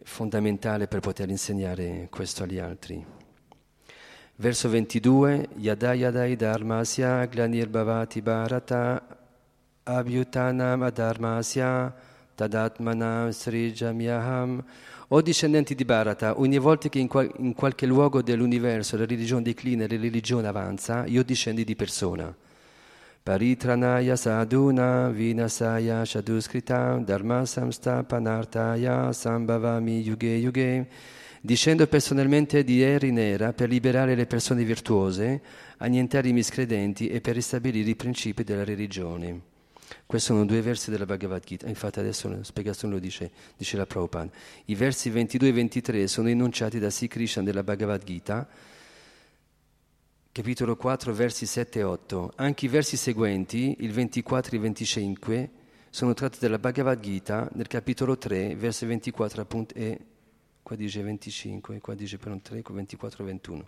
fondamentale 0.01 0.87
per 0.87 1.01
poter 1.01 1.29
insegnare 1.29 2.07
questo 2.09 2.41
agli 2.41 2.57
altri. 2.57 3.05
Verso 4.37 4.69
22, 4.69 5.49
Yada 5.57 5.93
Yadai 5.93 6.35
Dharmasya 6.35 7.25
Glanir 7.27 7.69
Bhavati 7.69 8.23
Bharata 8.23 9.05
Abhyutanam 9.83 10.81
Adharmasya 10.81 11.95
Tadatmanam 12.33 13.29
Srijamyaham. 13.29 14.63
O 15.15 15.21
discendenti 15.21 15.75
di 15.75 15.85
Bharata, 15.85 16.41
ogni 16.41 16.57
volta 16.57 16.89
che 16.89 16.99
in, 16.99 17.07
qual- 17.07 17.31
in 17.37 17.53
qualche 17.53 17.85
luogo 17.85 18.21
dell'universo 18.21 18.97
la 18.97 19.05
religione 19.05 19.43
declina 19.43 19.85
e 19.85 19.87
la 19.87 19.95
religione 19.95 20.45
avanza, 20.45 21.05
io 21.05 21.23
discendi 21.23 21.63
di 21.63 21.73
persona. 21.73 22.35
Paritranaya 23.23 24.17
sadhuna 24.17 25.07
vinasaya 25.07 26.03
shaduskritam 26.03 27.05
dharma 27.05 27.45
samstapanartaya 27.45 29.13
sambhavami 29.13 30.01
yuge 30.01 30.35
yuge. 30.35 30.87
Discendo 31.39 31.87
personalmente 31.87 32.65
di 32.65 32.81
eri 32.81 33.11
nera 33.11 33.53
per 33.53 33.69
liberare 33.69 34.15
le 34.15 34.25
persone 34.25 34.65
virtuose, 34.65 35.41
annientare 35.77 36.27
i 36.27 36.33
miscredenti 36.33 37.07
e 37.07 37.21
per 37.21 37.35
ristabilire 37.35 37.89
i 37.89 37.95
principi 37.95 38.43
della 38.43 38.65
religione. 38.65 39.53
Questi 40.07 40.27
sono 40.27 40.45
due 40.45 40.61
versi 40.61 40.91
della 40.91 41.07
Bhagavad 41.07 41.43
Gita, 41.43 41.67
infatti 41.67 41.97
adesso 41.97 42.29
la 42.29 42.43
spiegazione 42.43 42.93
lo 42.93 42.99
dice, 42.99 43.31
dice 43.57 43.75
la 43.75 43.87
Prabhupada. 43.87 44.29
I 44.65 44.75
versi 44.75 45.09
22 45.09 45.47
e 45.47 45.51
23 45.51 46.07
sono 46.07 46.29
enunciati 46.29 46.77
da 46.77 46.91
Sri 46.91 47.07
Krishna 47.07 47.41
della 47.41 47.63
Bhagavad 47.63 48.03
Gita, 48.03 48.47
capitolo 50.31 50.75
4, 50.75 51.11
versi 51.11 51.47
7 51.47 51.79
e 51.79 51.83
8. 51.83 52.33
Anche 52.35 52.65
i 52.65 52.67
versi 52.67 52.97
seguenti, 52.97 53.77
il 53.79 53.91
24 53.91 54.51
e 54.51 54.55
il 54.55 54.61
25, 54.61 55.49
sono 55.89 56.13
tratti 56.13 56.37
dalla 56.39 56.59
Bhagavad 56.59 56.99
Gita 56.99 57.49
nel 57.53 57.67
capitolo 57.67 58.15
3, 58.15 58.55
versi 58.55 58.85
24 58.85 59.41
appunto, 59.41 59.73
e 59.73 59.99
qua 60.61 60.75
dice 60.75 61.01
25, 61.01 61.79
qua 61.79 61.95
dice 61.95 62.19
per 62.19 62.31
un 62.31 62.43
3, 62.43 62.61
24 62.63 63.23
e 63.23 63.25
21. 63.25 63.67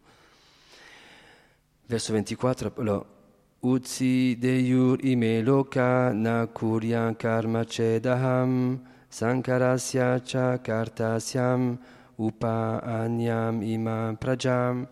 Verso 1.88 2.14
24, 2.14 2.74
allora, 2.78 3.17
Utsi 3.60 4.38
deyur 4.40 5.04
ime 5.04 5.42
loka 5.42 6.14
na 6.14 6.46
kuryan 6.46 7.16
karma 7.18 7.66
cedaham 7.66 8.80
sankarasya 9.10 10.24
cha 10.24 10.60
kartasyam 10.60 11.80
upa 12.20 12.82
anyam 12.84 13.64
ima 13.64 14.16
prajam. 14.20 14.88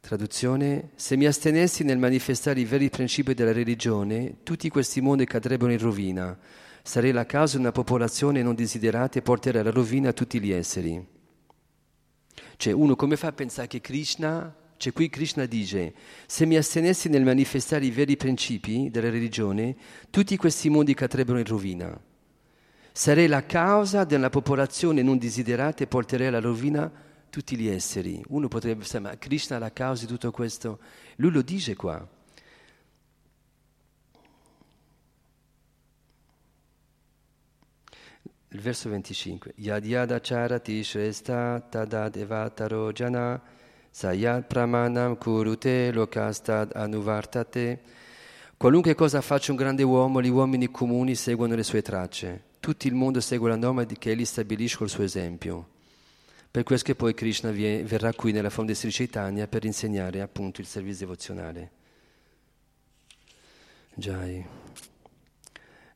Traduzione, 0.00 0.90
se 0.94 1.16
mi 1.16 1.26
astenessi 1.26 1.82
nel 1.82 1.98
manifestare 1.98 2.60
i 2.60 2.64
veri 2.64 2.90
principi 2.90 3.34
della 3.34 3.52
religione, 3.52 4.36
tutti 4.44 4.68
questi 4.68 5.00
mondi 5.00 5.26
cadrebbero 5.26 5.72
in 5.72 5.78
rovina. 5.78 6.38
Sarei 6.82 7.10
la 7.10 7.26
causa 7.26 7.56
di 7.56 7.62
una 7.62 7.72
popolazione 7.72 8.40
non 8.40 8.54
desiderata 8.54 9.18
e 9.18 9.22
porterei 9.22 9.60
alla 9.60 9.70
rovina 9.70 10.12
tutti 10.12 10.40
gli 10.40 10.52
esseri. 10.52 11.04
Cioè, 12.56 12.72
uno 12.72 12.94
come 12.94 13.16
fa 13.16 13.28
a 13.28 13.32
pensare 13.32 13.66
che 13.66 13.80
Krishna, 13.80 14.54
cioè 14.80 14.94
qui 14.94 15.10
Krishna 15.10 15.44
dice, 15.44 15.92
se 16.24 16.46
mi 16.46 16.56
astenessi 16.56 17.10
nel 17.10 17.22
manifestare 17.22 17.84
i 17.84 17.90
veri 17.90 18.16
principi 18.16 18.88
della 18.90 19.10
religione, 19.10 19.76
tutti 20.08 20.38
questi 20.38 20.70
mondi 20.70 20.94
cadrebbero 20.94 21.36
in 21.36 21.44
rovina. 21.44 22.00
Sarei 22.90 23.26
la 23.26 23.44
causa 23.44 24.04
della 24.04 24.30
popolazione 24.30 25.02
non 25.02 25.18
desiderata 25.18 25.84
e 25.84 25.86
porterei 25.86 26.28
alla 26.28 26.40
rovina 26.40 26.90
tutti 27.28 27.58
gli 27.58 27.68
esseri. 27.68 28.24
Uno 28.28 28.48
potrebbe 28.48 28.78
pensare, 28.78 29.02
ma 29.02 29.18
Krishna 29.18 29.56
è 29.56 29.58
la 29.58 29.70
causa 29.70 30.06
di 30.06 30.12
tutto 30.12 30.30
questo? 30.30 30.78
Lui 31.16 31.30
lo 31.30 31.42
dice 31.42 31.76
qua. 31.76 32.08
Il 38.48 38.60
verso 38.62 38.88
25. 38.88 39.52
Yad 39.56 39.84
yada 39.84 40.18
charati 40.20 40.82
shresta 40.82 41.60
tadad 41.68 42.16
evataro 42.16 42.90
jana 42.92 43.58
sayad 43.90 44.46
pramanam 44.46 45.16
kurute 45.16 45.92
lokastad 45.92 46.72
anuvartate. 46.74 47.80
Qualunque 48.56 48.94
cosa 48.94 49.20
faccia 49.20 49.52
un 49.52 49.56
grande 49.56 49.82
uomo, 49.82 50.20
gli 50.20 50.28
uomini 50.28 50.70
comuni 50.70 51.14
seguono 51.14 51.54
le 51.54 51.62
sue 51.62 51.82
tracce. 51.82 52.42
Tutto 52.60 52.86
il 52.86 52.94
mondo 52.94 53.20
segue 53.20 53.48
la 53.48 53.56
norma 53.56 53.84
che 53.86 54.10
egli 54.10 54.24
stabilisce 54.24 54.76
col 54.76 54.90
suo 54.90 55.02
esempio. 55.02 55.68
Per 56.50 56.62
questo 56.62 56.86
che 56.86 56.94
poi 56.94 57.14
Krishna 57.14 57.50
vie, 57.50 57.82
verrà 57.84 58.12
qui 58.12 58.32
nella 58.32 58.50
forma 58.50 58.70
di 58.70 58.76
Sri 58.76 58.90
Chaitanya 58.90 59.46
per 59.46 59.64
insegnare 59.64 60.20
appunto 60.20 60.60
il 60.60 60.66
servizio 60.66 61.06
devozionale. 61.06 61.70
Jai. 63.94 64.44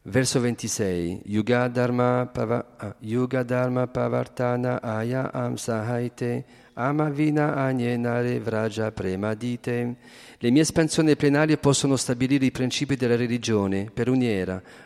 Verso 0.03 0.41
26. 0.41 1.23
Yuga 1.27 1.69
Dharma, 1.69 2.27
pava, 2.33 2.77
ah, 2.77 2.95
Yuga 3.01 3.43
Dharma 3.43 3.87
Pavartana 3.89 4.81
Aya 4.81 5.33
Amsahaite 5.33 6.45
Amavina 6.75 7.55
Agnenare 7.55 8.41
Vraja 8.41 8.91
Premadite. 8.91 9.97
Le 10.39 10.51
mie 10.51 10.63
espansioni 10.63 11.15
plenarie 11.15 11.57
possono 11.57 11.95
stabilire 11.95 12.45
i 12.47 12.51
principi 12.51 12.97
della 12.97 13.15
religione 13.15 13.91
per 13.93 14.09
ogni 14.09 14.27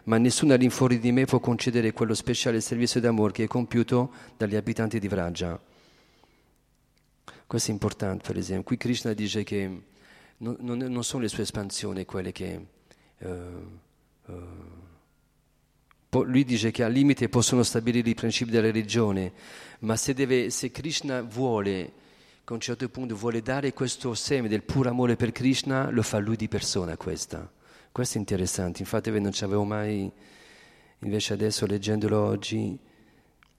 ma 0.05 0.19
nessuno 0.19 0.53
all'infuori 0.53 0.99
di 0.99 1.13
me 1.13 1.25
può 1.25 1.41
concedere 1.41 1.93
quello 1.93 2.13
speciale 2.13 2.61
servizio 2.61 3.01
d'amore 3.01 3.33
che 3.33 3.45
è 3.45 3.47
compiuto 3.47 4.13
dagli 4.37 4.57
abitanti 4.57 4.99
di 4.99 5.09
Vraja. 5.09 5.59
Questo 7.47 7.71
è 7.71 7.73
importante, 7.73 8.25
per 8.27 8.37
esempio. 8.37 8.65
Qui 8.65 8.77
Krishna 8.77 9.15
dice 9.15 9.43
che 9.43 9.83
non, 10.39 10.57
non, 10.61 10.79
non 10.79 11.05
sono 11.05 11.23
le 11.23 11.29
sue 11.29 11.45
espansioni 11.45 12.05
quelle 12.05 12.33
che... 12.33 12.67
Uh, 13.21 13.29
uh, 14.27 14.78
lui 16.11 16.45
dice 16.45 16.71
che 16.71 16.83
al 16.83 16.93
limite 16.93 17.29
possono 17.29 17.63
stabilire 17.63 18.09
i 18.09 18.15
principi 18.15 18.51
della 18.51 18.67
religione, 18.67 19.33
ma 19.81 19.97
se, 19.97 20.15
deve, 20.15 20.51
se 20.51 20.71
Krishna 20.71 21.23
vuole 21.23 21.93
a 22.45 22.55
un 22.55 22.61
certo 22.61 22.89
punto 22.89 23.15
vuole 23.15 23.43
dare 23.43 23.75
questo 23.75 24.15
seme 24.15 24.49
del 24.49 24.63
puro 24.63 24.89
amore 24.89 25.17
per 25.17 25.33
Krishna, 25.33 25.91
lo 25.91 26.03
fa 26.03 26.19
lui 26.19 26.37
di 26.37 26.49
persona 26.49 26.97
questa. 26.97 27.51
Questo 27.93 28.17
è 28.17 28.21
interessante, 28.21 28.81
infatti 28.81 29.11
non 29.21 29.33
ci 29.33 29.45
avevo 29.45 29.65
mai, 29.65 30.11
invece 31.01 31.35
adesso 31.35 31.67
leggendolo 31.67 32.19
oggi, 32.19 32.79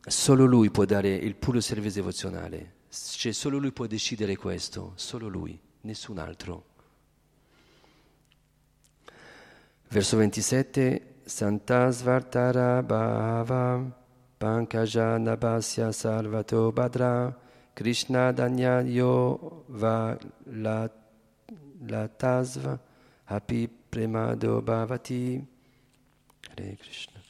solo 0.02 0.46
lui 0.46 0.72
può 0.72 0.86
dare 0.86 1.14
il 1.14 1.36
puro 1.36 1.62
servizio 1.62 2.02
devozionale, 2.02 2.78
cioè 2.90 3.32
solo 3.32 3.60
lui 3.60 3.72
può 3.72 3.86
decidere 3.86 4.36
questo, 4.36 4.94
solo 4.96 5.28
lui, 5.28 5.60
nessun 5.82 6.18
altro. 6.18 6.66
Verso 9.90 10.18
27, 10.18 11.09
Santasvartara 11.30 12.82
Bhava 12.82 13.86
Pankajana 14.40 15.38
Sarvato 15.92 16.72
Badra 16.72 17.38
Krishna 17.72 18.32
Danyayo 18.32 19.64
va 19.68 20.18
la, 20.46 20.90
la 21.86 22.08
tasva 22.08 22.80
api 23.26 23.70
premado 23.90 24.62
bhavati. 24.64 25.46
Hare 26.50 26.78
Krishna. 26.82 27.22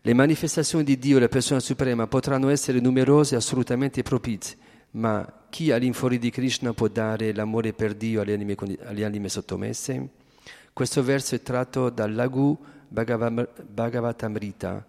Le 0.00 0.14
manifestazioni 0.14 0.82
di 0.82 0.98
Dio, 0.98 1.18
la 1.18 1.28
persona 1.28 1.60
suprema, 1.60 2.06
potranno 2.06 2.48
essere 2.48 2.80
numerose 2.80 3.34
e 3.34 3.38
assolutamente 3.38 4.02
propizie, 4.02 4.56
ma 4.92 5.44
chi 5.50 5.72
all'infuori 5.72 6.18
di 6.18 6.30
Krishna 6.30 6.72
può 6.72 6.88
dare 6.88 7.34
l'amore 7.34 7.74
per 7.74 7.94
Dio 7.94 8.22
alle 8.22 8.32
anime, 8.32 8.56
alle 8.82 9.04
anime 9.04 9.28
sottomesse? 9.28 10.24
Questo 10.76 11.02
verso 11.02 11.34
è 11.34 11.40
tratto 11.40 11.88
dal 11.88 12.12
Lagu 12.12 12.54
Bhagavatamrita, 12.88 14.86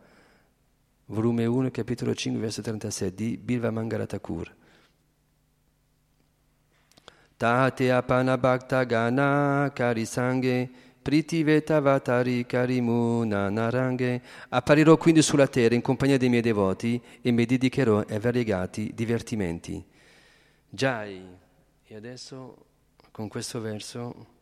volume 1.05 1.45
1, 1.45 1.71
capitolo 1.71 2.13
5, 2.13 2.41
verso 2.41 2.61
36 2.61 3.13
di 3.13 3.37
Bilva 3.37 3.71
Mangalatakur. 3.71 4.53
Tate 7.37 7.89
apana 7.89 8.37
bhakta 8.37 8.83
gana 8.83 9.71
kari 9.73 10.03
sanghe 10.03 10.69
pritiveta 11.01 11.79
vatari 11.79 12.45
karimuna 12.45 13.49
naranghe. 13.49 14.21
Apparirò 14.49 14.97
quindi 14.97 15.21
sulla 15.21 15.47
terra 15.47 15.73
in 15.73 15.81
compagnia 15.81 16.17
dei 16.17 16.27
miei 16.27 16.41
devoti 16.41 17.01
e 17.21 17.31
mi 17.31 17.45
dedicherò 17.45 18.03
ai 18.09 18.19
variegati 18.19 18.91
divertimenti. 18.93 19.81
Jai. 20.67 21.25
E 21.85 21.95
adesso 21.95 22.65
con 23.09 23.29
questo 23.29 23.61
verso 23.61 24.35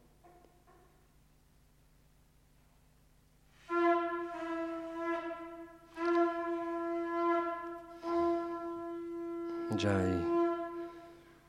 Jai. 9.73 10.35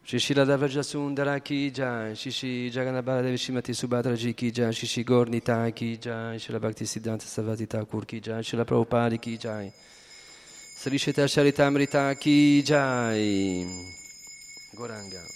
Shishila 0.07 0.47
Davaja 0.47 0.83
Sundara 0.83 1.39
ki 1.43 1.71
jai, 1.71 2.13
Shishi 2.13 2.71
Jaganabala 2.73 3.23
Devi 3.23 3.37
Shimati 3.37 3.75
Subhadraji 3.75 4.35
ki 4.35 4.51
jai, 4.51 4.71
Shishi 4.71 5.05
Gornita 5.05 5.75
ki 5.75 5.97
jai, 5.99 6.39
Shila 6.39 6.61
Bhakti 6.61 6.85
Siddhanta 6.85 7.27
Savati 7.27 7.69
Thakur 7.69 8.07
ki 8.07 8.21
jai, 8.21 8.41
Shila 8.41 8.65
Prabhupada 8.65 9.21
ki 9.21 9.37
jai, 9.37 9.73
Sri 9.75 10.97
Sheta 10.97 11.23
Charitamrita 11.23 12.19
ki 12.19 12.63
jai. 12.63 13.67
Goranga. 14.77 15.36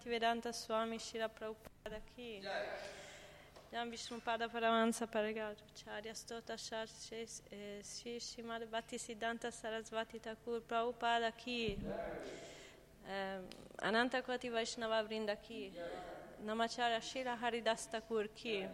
Bhaktivedanta 0.00 0.54
Swami 0.54 0.98
Shila 0.98 1.28
Prabhupada 1.28 2.00
Ki. 2.16 2.40
Jam 3.70 3.90
Vishnupada 3.90 4.48
Paramansa 4.48 5.06
Paragata 5.06 5.56
Charya 5.76 6.14
Stota 6.14 6.56
Shashe 6.56 7.28
Sri 7.82 8.18
Shimada 8.18 8.62
eh, 8.62 8.68
Bhattisiddhanta 8.72 9.50
Sarasvati 9.50 10.18
Thakur 10.18 10.60
Prabhupada 10.60 11.36
Ki. 11.36 11.76
Eh, 13.06 13.40
Ananta 13.82 14.22
Koti 14.22 14.48
Vaishnava 14.48 15.06
Vrinda 15.06 15.36
Ki. 15.36 15.70
Namacharya 16.46 17.02
Shila 17.02 17.36
Haridas 17.36 17.86
Thakur 17.90 18.28
Ki. 18.34 18.64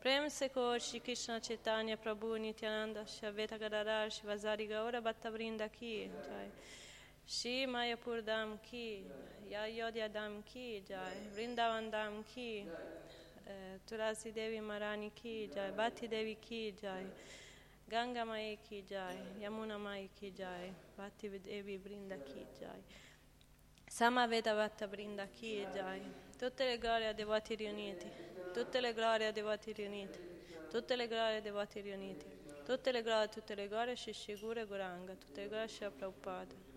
Prem 0.00 0.30
se 0.30 0.48
koči 0.48 1.00
Krishna 1.00 1.40
Četanja 1.40 1.96
Prabhu 1.96 2.38
Nityananda 2.38 3.04
Shaveta 3.06 3.58
Gadara 3.58 4.08
Shivazari 4.08 4.68
Gaura 4.68 5.00
Bhatta 5.00 5.30
Vrinda 5.32 5.68
Ki. 5.68 6.08
Jai. 6.28 6.48
Shri 7.29 7.65
मायापुर 7.65 8.21
धाम 8.21 8.55
की 8.67 8.87
या 9.51 9.61
अयोध्या 9.63 10.07
धाम 10.13 10.39
की 10.51 10.67
जय 10.89 11.15
वृंदावन 11.35 11.89
धाम 11.89 12.21
की 12.33 12.49
अ, 12.65 13.77
तुलसी 13.89 14.31
देवी 14.31 14.59
महारानी 14.59 15.09
की 15.17 15.35
जय 15.55 15.71
बाती 15.77 16.07
देवी 16.07 16.33
की 16.47 16.61
जय 16.81 17.09
गंगा 17.91 18.25
माई 18.25 18.55
की 18.69 18.81
जय 18.89 19.43
यमुना 19.45 19.77
माई 19.77 20.07
की 20.19 20.31
जय 20.37 20.73
बाती 20.97 21.29
देवी 21.37 21.77
वृंद 21.85 22.13
की 22.27 22.45
जय 22.59 22.81
Samaveda 23.87 24.53
Vatta 24.55 24.87
Brinda 24.87 25.25
Ki 25.31 25.65
Jai. 25.73 26.01
Tutte 26.37 26.65
le 26.65 26.77
glorie 26.77 27.07
a 27.07 27.13
devoti 27.13 27.55
riuniti. 27.55 28.09
Tutte 28.51 28.81
le 28.81 28.93
glorie 28.93 29.27
a 29.27 29.31
devoti 29.31 29.71
riuniti. 29.71 30.19
Tutte 30.69 30.95
le 30.97 31.07
glorie 31.07 31.37
a 31.37 31.39
devoti 31.39 31.79
riuniti. 31.81 32.25
Tutte 32.65 32.91
le 32.91 33.01
glorie, 33.03 33.29
tutte 33.29 33.55
le 33.55 33.67
glorie 33.69 33.93
a 33.93 33.95
Shishigura 33.95 34.61
e 34.61 34.65
Guranga. 34.65 35.13
Tutte 35.13 35.41
le 35.43 35.47
glorie 35.47 35.63
a 35.65 35.67
Shri 35.67 35.89
Prabhupada. 35.95 36.68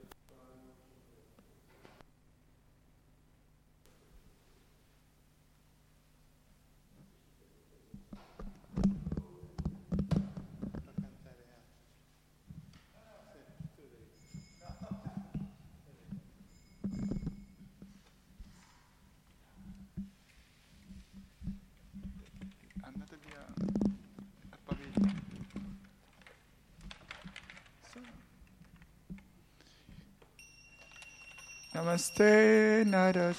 Namaste 31.94 32.82
Narasingaya. 32.90 33.38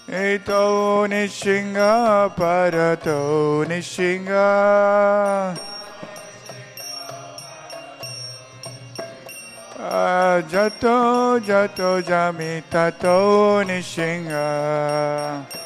Eto 0.06 1.08
nishinga 1.10 2.30
parato 2.38 3.66
nishinga 3.66 4.46
Jato 10.48 11.40
jato 11.40 12.00
jamita 12.02 12.92
to 13.00 13.64
nishinga 13.66 13.66
Jato 13.66 13.66
jato 13.66 13.66
jamita 13.66 13.66
to 13.66 13.66
nishinga 13.66 15.63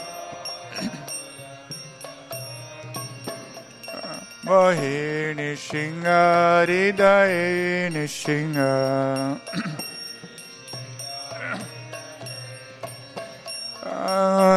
Mohi 4.48 5.36
Nishinga 5.36 6.64
Ridae 6.66 7.92
Nishinga 7.92 9.36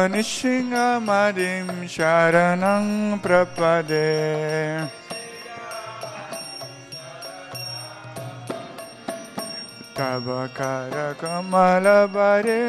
Nishinga 0.08 0.98
Madim 1.04 1.68
Sharanang 1.84 3.20
Prapade 3.20 4.88
Tava 9.94 10.48
kara 10.54 11.14
kamala 11.20 12.08
bare 12.08 12.64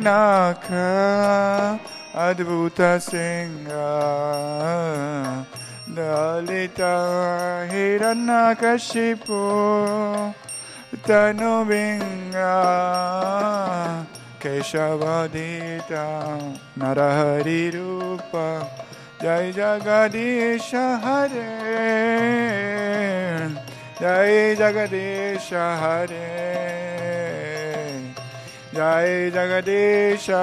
nakha 0.00 1.80
adbhuta 2.14 3.00
singha 3.02 3.84
dalita 5.96 6.94
hiranyakashipu 7.72 9.42
tanubinga 11.08 12.56
keshavadita 14.42 16.04
narahari 16.76 17.72
rupa 17.72 18.48
jai 19.22 19.48
jagadisha 19.56 20.84
hare 21.00 21.48
Jai 23.98 24.54
Jagadesha 24.54 25.80
Hare 25.80 26.28
Jai 28.74 29.30
Jagadesha 29.32 30.42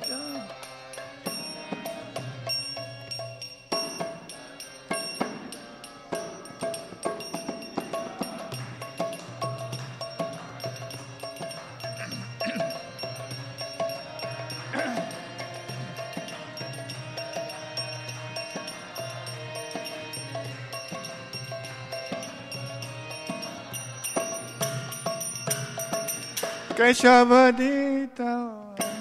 Keshavadita 26.81 28.33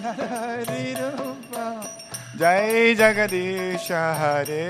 Narari 0.02 0.93
Rupa 1.01 1.66
Jai 2.36 2.94
Jagadisha 2.94 4.02
Hare 4.20 4.69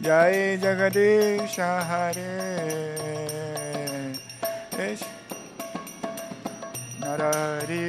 Jai 0.00 0.56
Jagadisha 0.62 1.70
Hare 1.82 2.30
Ish 4.78 5.02
Narari 7.00 7.84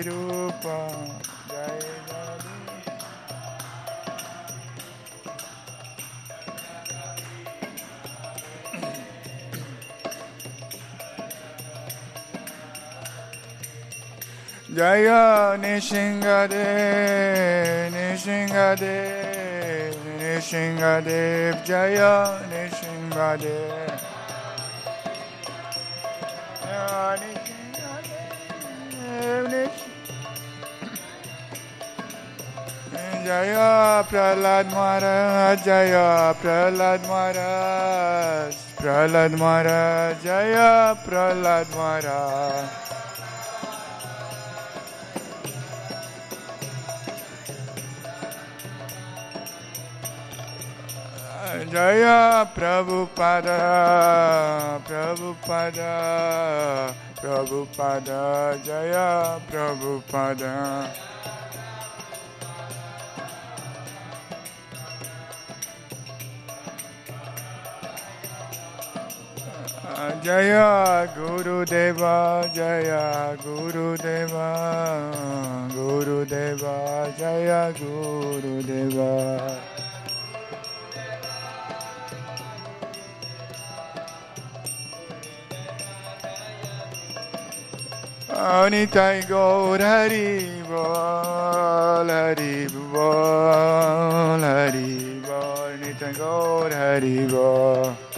Jaya 14.72 15.58
Nishingade, 15.58 17.90
Nishingade, 17.90 19.96
Nishingadev, 20.20 21.66
Jaya 21.66 22.40
Nishingade. 22.52 23.58
Jaya 33.26 34.04
Prahlad 34.10 34.66
Maharaj 34.72 35.66
Jaya 35.66 36.34
Prahlad 36.42 37.02
Maharaj 37.08 38.56
Prahlad 38.78 39.38
Maharaj 39.38 40.24
Jaya 40.24 40.96
Prahlad 41.06 41.68
Maharaj 41.76 42.89
Jaya 51.70 52.50
Prabhupada 52.50 53.62
Prabhupada 54.82 55.94
Prabhupada 57.22 58.58
Jaya 58.66 59.38
Prabhupada 59.46 60.90
Jaya 70.26 71.06
Guru 71.14 71.66
Deva 71.66 72.50
Jaya 72.50 73.38
Guru 73.38 73.94
Deva 73.96 74.52
Guru 77.78 79.69
Anitai 88.40 89.28
Gaur 89.28 89.80
Hari 89.80 90.64
Bol 90.64 92.08
Hari 92.08 92.68
Bol 92.72 94.42
Hari 96.72 97.28
Bol 97.28 98.09